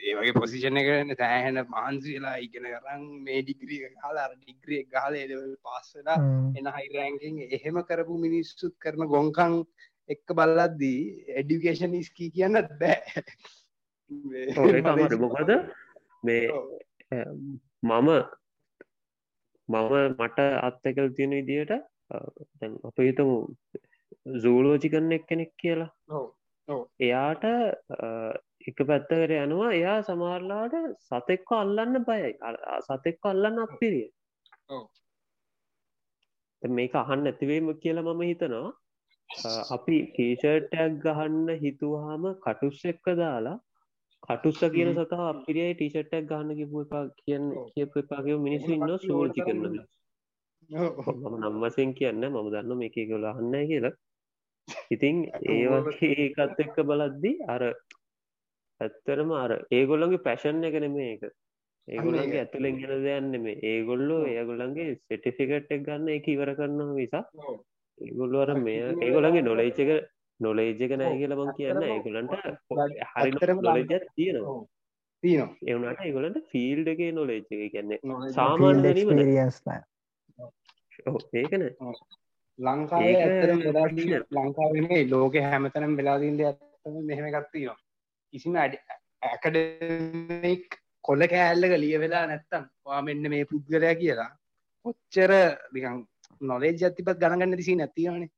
[0.00, 5.54] ඒ වගේ පොසිෂණ එකන තෑහෙන මහන්සි වෙලා ඉගෙන කරන් මේ ඩිග්‍රිය කාලා ඩිග්‍රිය ගාල එලවල්
[5.62, 6.18] පාස්සලා
[6.56, 9.60] එන හයිරෑන්කින් එහෙම කරපු මිනිස්සුත් කරන ගොංකං
[10.08, 11.00] එක්ක බල්ලද්දී
[11.36, 13.24] එඩිකේෂන් ස්කී කියන්නත් බෑ.
[15.18, 15.50] මොකද?
[16.22, 16.44] මේ
[17.82, 18.08] මම
[19.72, 20.38] මම මට
[20.68, 21.72] අත්තකල් තියෙන විදියට
[22.88, 23.36] අප හිතමු
[24.44, 25.90] සූලෝජි කරන එක් කෙනෙක් කියලා.
[27.00, 27.44] එයාට
[28.68, 29.70] එක පැත්තකට යනවා.
[29.78, 30.74] එයා සමාරලාට
[31.08, 32.32] සතෙක්ක අල්ලන්න බයයි.
[32.88, 34.08] සතෙක්ක අල්ලන්න අපිරිය
[36.62, 38.68] මේක අහන්න ඇතිවීම කියලා මම හිතනවා.
[39.76, 43.58] අපි ටීෂර්ටයක් ගහන්න හිතුවාම කටුස් එක්ක දාලා
[44.30, 49.80] කටුස්ස කියන සතා අපිරියයි ටීෂට්ටක් ගන්න කිපු එපා කියන්න කියප එපාගේ මිනිස්සු ඉන්න සෝර්ජි කරනද
[50.70, 53.94] මම නම්වසෙන් කියන්න මම දන්න මේක කොලාහන්න කියලා.
[54.90, 55.16] ඉතින්
[55.54, 57.62] ඒවගේ ඒකත් එක්ක බලද්දි අර
[58.80, 61.26] ඇත්තරම අර ඒගොල්ලන්ගේ පැෂන් එකන මේක
[61.88, 67.24] ඒගොල්ලන්ගේ ඇතුළෙන් ගෙන දෙයන්න මේ ඒගොල්ලෝ ඒගොල්ලන්ගේ සෙටිෆිකට් එක් ගන්න එක ඉවර කරනවා විසා
[67.98, 69.46] ඒගොල්ලු අර මේ ඒගොලන්ගේ
[70.40, 71.82] නොලේචක නොලේජක නෑ කියල බං කියන්න.
[71.86, 72.32] ඒගොලන්ට
[73.12, 73.30] හරි
[73.60, 73.82] නොලජ
[74.16, 74.66] තියෙනවා.
[75.22, 75.56] තියනවා.
[75.66, 77.98] එවනට ඒගොලන්ට ෆිල්ඩ එක නොලේජ කියන්නේ
[78.36, 79.62] සාමාන්‍ය රියස්
[81.34, 81.62] ඒකන
[82.58, 83.60] ලංකාව ඇතරම
[84.38, 87.78] ලංකාවනේ ලෝක හැමතනම් වෙලාදීන්ද ඇත්තම මෙහෙම ගත්තිනවා
[88.34, 90.64] කිසිම ඇකඩෙක්
[91.04, 94.30] කොල්ල කෑල්ලක ලිය වෙලා නැත්තම් වා මෙන්න මේ පුද්ගලයා කියලා.
[94.86, 95.32] ඔච්චර
[95.74, 95.96] දිකං
[96.40, 98.30] නොලේජ ඇතිපත් ගණගන්න දිසි නැතිවනේ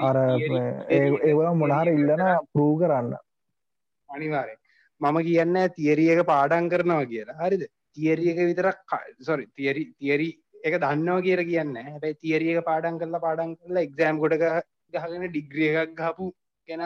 [0.00, 0.16] අර
[0.90, 3.12] ඒවල මොනාර ඉල්ලන පරූ කරන්න.
[4.08, 4.54] අනිවාරය
[5.00, 7.38] මම කියන්න තියරියක පාඩන් කරනවා කියලා.
[7.40, 7.64] හරිද?
[7.96, 8.78] තියරියක විතරක්
[9.20, 10.28] සොරි තියරි තියරි
[10.64, 11.76] එක දන්නවා කියර කියන්න.
[11.76, 14.34] හැබයි තියරියක පාඩන් කරලා පාඩන් කරලා එක්සෑම් ගොඩ
[14.94, 16.32] ගහගෙන ඩිග්‍රිය එකක් ගහපු
[16.68, 16.82] කෙන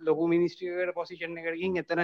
[0.00, 2.02] ලොකු මිනිස්ට්‍රියකට පොසිෂන් එකකින් එතන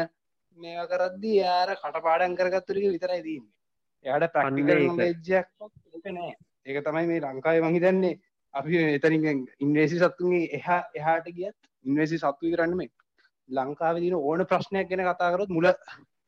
[0.58, 3.52] මේවා කරද්දි යාර කට පාඩන් කරගත්තුරක විතරයි දන්නේ
[4.04, 4.80] එයාට ප්‍රක්ටිකල්
[5.28, 5.46] ජයක්
[6.08, 6.34] නෑ.
[6.66, 8.18] ඒක තමයි මේ ලංකායි මහිතන්නේ
[8.54, 12.82] අපි එතනින් ඉන්වේසි සත්තුන්ගේ එහා එහාට ගියත් ඉන්වේසි සත්තු කරන්නම
[13.48, 15.68] ලංකාව දින ඕන ප්‍රශ්නයක් ගැන කතාකරොත් මුල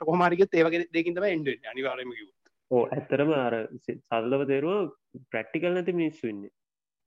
[0.01, 2.29] කොහමාරිකත් ඒවගේ දෙකින්තම එන්ඩ අනිවාරම කිව
[2.71, 4.93] ඕ ඇත්තරම අර සල්ලව තේරුව
[5.31, 6.43] ප්‍රක්ටිකල් නැති මිනිස්සු ඉන්න.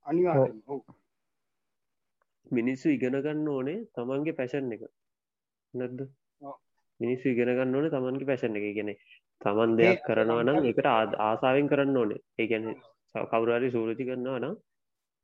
[0.06, 0.36] අනිවා
[2.50, 4.84] මිනිස්සු ඉගෙනගන්න ඕනේ තමන්ගේ පැෂන් එක.
[5.74, 6.00] නැද්ද?
[7.00, 8.68] මිනිස්සු ඉගෙන ගන්න ඕනේ තමන්ගේ පැෂන් එක.
[8.74, 8.92] ගෙන
[9.40, 12.24] තමන් දෙයක් කරනවා නම් එකට ආසාාවෙන් කරන්න ඕනේ.
[12.38, 12.66] ඒගැන
[13.26, 14.56] කවුරරි සූරති කරනවා නම්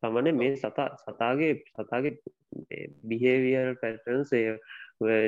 [0.05, 2.14] තමන මේ සතා සතාගේ සතාගේ
[3.10, 4.56] බිහේවියල් පැටන්සේ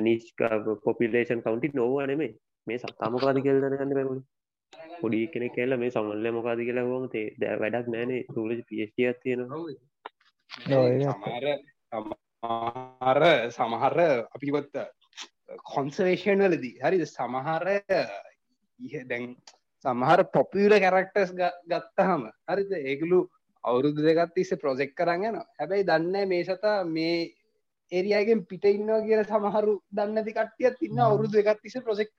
[0.02, 0.40] නිස්ක
[0.84, 2.32] පොපිලේෂන් කවන්ටි නොව නෙමේ
[2.66, 4.22] මේ සත්තාමකාද කෙල්දන ගන්න පැකුණ
[5.00, 9.58] පොඩි කෙනෙ කෙල්ල මේ සමල්ල මොකාද කියලා හොම තේ දැ වැඩක් නෑනේ සූලජ පිස්ටිය තියෙනවා.
[9.58, 9.66] ඔව්,
[10.84, 11.44] ඒක සමහර
[11.92, 13.20] සමහර
[13.50, 13.98] සමහර
[14.36, 14.74] අපිපත්
[15.72, 16.74] කොන්සවේෂන් වලදී.
[16.82, 17.04] හරිද?
[17.08, 17.64] සමහර
[18.80, 19.24] ඉහ දැන්
[19.84, 21.32] සමහර පොපියල කැරක්ටර්ස්
[21.70, 22.72] ගත්තහම හරිද?
[22.82, 23.20] ඒගලු
[23.66, 27.16] අවුරුදු දෙගත් තිස්ස ප්‍රොජෙක්් කරන්න හැබැයි දන්න මේ සතා මේ
[27.92, 32.10] ඒරියගෙන් පිට ඉන්නවා කිය සමහරු දන්නති කට්ටියත් ඉන්න අවුරුදු දෙගත් තිස ප්‍රොජෙක්්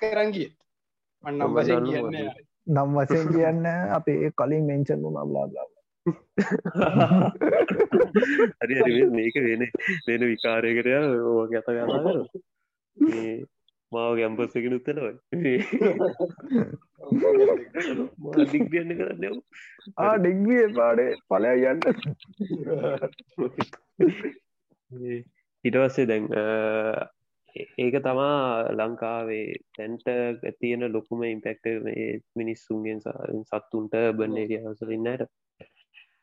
[1.23, 2.45] මම වශයෙන් දන්නවා කියන්න.
[2.67, 5.67] නම් වසයෙන් කියන්න අපේ කලින් මෙංචන් වුණා බ්ලාබ්ලා
[8.59, 9.63] හරි හරි මේක වෙන
[10.07, 10.91] වෙන විකාරයකටය
[11.25, 11.85] ඕ ගැත කතා
[13.91, 15.05] මාව ගැම්පස්සගෙන උත්තනව
[18.47, 19.37] දිග්ගන්න කරන්න
[19.97, 21.81] ආ ඩිග්ිය පාඩේ පලය යන්න.
[25.63, 26.27] හිටවස්සේ දැන්
[27.77, 29.45] ඒක තමා ලංකාවේ
[29.75, 30.07] තැන්ට
[30.59, 31.65] තියෙන ලොකුම ඉම්පෙක්ට
[32.35, 35.27] මිනිස්සුන්ගෙන් සත්තුන්ට බන්නේරිය හසල ඉන්නට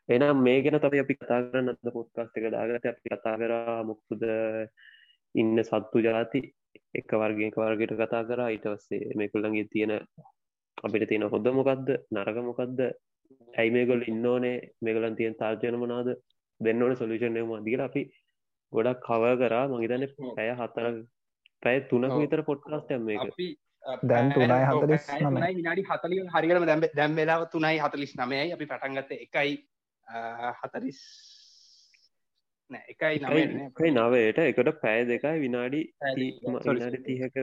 [0.09, 4.23] එනම් මේ ගැන තම අපි කතා කරන්න අද පොත්කාස්ට එක දාගට අපි කතා කරා මුක්කුද
[5.35, 6.41] ඉන්න සත්තු ජාති
[6.99, 8.49] එක වර්ගය එක වර්ගයට කතා කරා.
[8.49, 9.93] ඊටවස්සේ මේකුල්ලන්ගේ තියෙන
[10.77, 12.79] අපිට තියෙන හොද මොකක්ද නරක මොකක්ද
[13.59, 14.55] ඇයි මේගොල් ඉන්න ඕනේ?
[14.81, 16.09] මේගලන් තියෙන තාර්ජන මනාද
[16.61, 18.01] දෙන්න ඕන සොලිෂන් මදිල අපි
[18.73, 19.67] ගොඩක් කව කරා.
[19.69, 20.07] මහිතන
[20.37, 20.87] පැය හතර
[21.63, 22.17] පැය තුනක.
[22.23, 23.21] විතර පොට්කාස්ටම් මේක.
[23.27, 23.47] අපි
[24.09, 25.53] දැන් තුනයි හතලිස් නමයි.
[25.59, 29.55] විනාඩි හතලිය හරිකම දැම් දැම් වෙලාව තුනයි හතලිස් නමයයි අපි පටන්ගත්ත එකයි
[30.07, 30.91] නෑ
[32.71, 33.17] එකයි
[33.77, 36.97] කයි නවයට එකට පැය දෙකයි විනාඩි විනාඩි.
[37.05, 37.35] තියක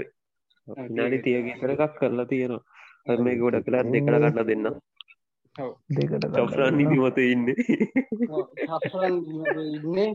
[0.89, 1.47] විනාඩි තියක.
[1.47, 3.19] තියගේතර එකක් කරලා තියෙනවා.
[3.25, 4.67] මේ ගොඩ කලා දෙකට ගන්න දෙන්න.
[5.97, 7.47] දෙකට චොෆ්රන් නිමත ඉන්න.
[9.67, 10.11] ඉන්නේ.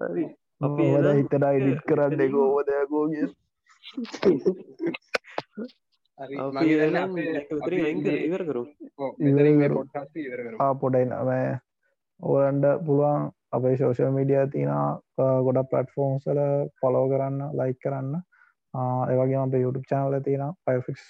[0.00, 0.24] හරි.
[0.60, 0.84] අපි
[1.18, 3.26] හිතට ඉඩිත් කරන්න එක ඕවදයකෝගේ
[8.26, 8.62] ඉවර කරු.
[10.80, 11.30] පොඩයි නම
[12.20, 13.22] ඕලන්ඩ පුළුවන්
[13.52, 14.72] අපේ ශෝෂල් මීඩිය තින
[15.46, 16.40] ගොඩ පලට්ෆෝම්සල
[16.80, 18.18] පොලෝ කරන්න ලයි කරන්න.
[19.10, 21.06] ඒවගේ අපේ YouTube චානල තියෙන පයිෆික්ස්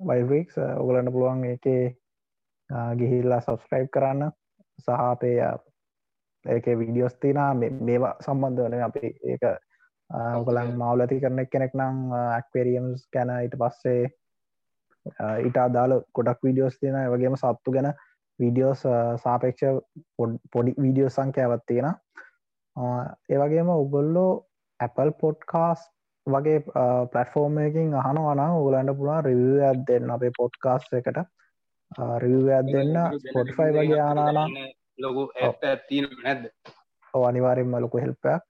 [0.00, 1.82] වයිෆික්ස් ඔගලන්න පුළුවන් ඒකේ
[3.00, 4.30] ගිහිල්ලා සබස්ක්‍රයිබ් කරන්න.
[4.78, 5.50] සහ අපේ
[6.44, 7.42] ඒක විඩියෝස් තින
[7.80, 9.44] මේවා සම්බන්ධ වන අපි ඒක
[10.38, 14.08] ඔගලන් මවලති කරන කෙනෙක් නම් ඇක්වරියම්ස් ගැන ඊට පස්සේ
[15.44, 17.92] ඊට අදාල ගොඩක් විඩියෝස් තියෙන වගේම සත්තු ගැන
[18.38, 18.82] වීඩියෝස්
[19.24, 19.62] සාපේක්ෂ
[20.52, 21.90] පොඩි වීඩියෝ සංඛ්‍යාවත් තියෙන
[23.28, 24.30] ඒවගේම ඔගොල්ලෝ
[24.80, 25.80] Apple පොඩ්කාස්
[26.26, 26.60] වගේ
[27.12, 31.18] පලටෆෝර්ම් එකින් අහනවන ඔගලන්ට පුළුවන් රිව ඇත් දෙන්න අපේ පොඩ්කාස් එකට.
[32.18, 34.56] රිව ඇත් දෙන්න ස්පොටිෆයි වගේ ආනානම්
[34.98, 36.48] ලොකු ඇත් තියන නැද්ද?
[37.14, 38.42] අනිවාරෙන්ම ලොකු හෙල්පයක්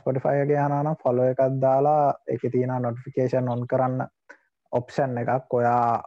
[0.00, 4.06] ස්පොටිෆයිගේ හනානම් ෆොලෝ එකක් දාලා එක තියෙන නොටිෆිකේෂන් ඔන් කරන්න
[4.72, 5.54] ඔප්ෂන් එකක්.
[5.54, 6.02] ඔයා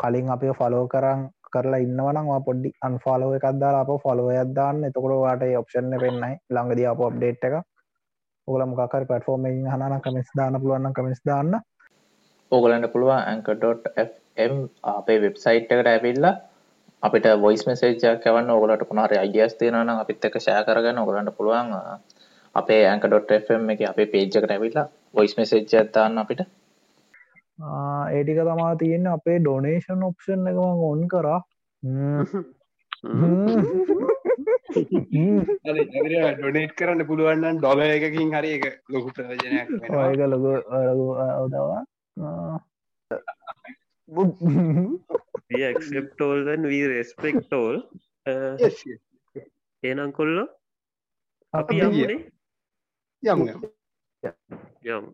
[0.00, 5.42] කලින් අපි ෆලෝ කරන් කරලා ඉන්නවනවා පොඩ්ඩි අන්ෆලෝ එකක් දාලා අප ෆොලෝ අදදාන්න එතකොට වාට
[5.60, 7.54] ඔප්ෂන්න පෙන්න්නයි ළඟද අප අප්ඩේට් එක.
[8.48, 11.52] ඔගල මොකර පටෆෝර්ම හන කමිස් දාන්න පුළුවන්න කමිස් දාන්න.
[12.52, 14.54] ඕගලන්ට පුළුවන් ඇංක.ම්
[14.92, 16.34] අපේ වෙබ්සයිට් එකට ඇවිල්ලා
[17.02, 20.98] අපිට වොයිස් මෙසේජ්ජක් කවන්න ඕගලට පුනාර අයිඩියස් තියෙනන අපිත් එක ෂය කරගන්න.
[20.98, 21.98] ඔගලන්ට පුළුවන් අ,
[22.54, 26.42] අපේ ඇංක.ම් එක අපේ පේජ්ජකට ඇවිල්ලා වොයිස් මෙසේජ් ඇත්තාන්න අපිට.
[27.60, 31.40] ඒටික තමා තියෙන අපේ ඩොනේෂන් ඔප්ෂන් එකම ඔන් කරා
[36.38, 40.04] ඩොනේට් කරන්න පුළුවන්න ඩොල එකකින් හරි එක ලොකු ප්‍රයෝජනයක් වෙනවා.
[40.10, 40.50] ඒක ලොකු
[41.44, 41.82] ඔදවා
[45.76, 47.76] ක්ෂප්ටෝල්න් වී රෙස්පෙක්ටෝල්.
[49.82, 50.48] ඒනම් කොල්ල අපි
[51.54, 52.18] අපි යමුණේ
[53.22, 53.68] යමු යමු.
[54.84, 55.04] යම්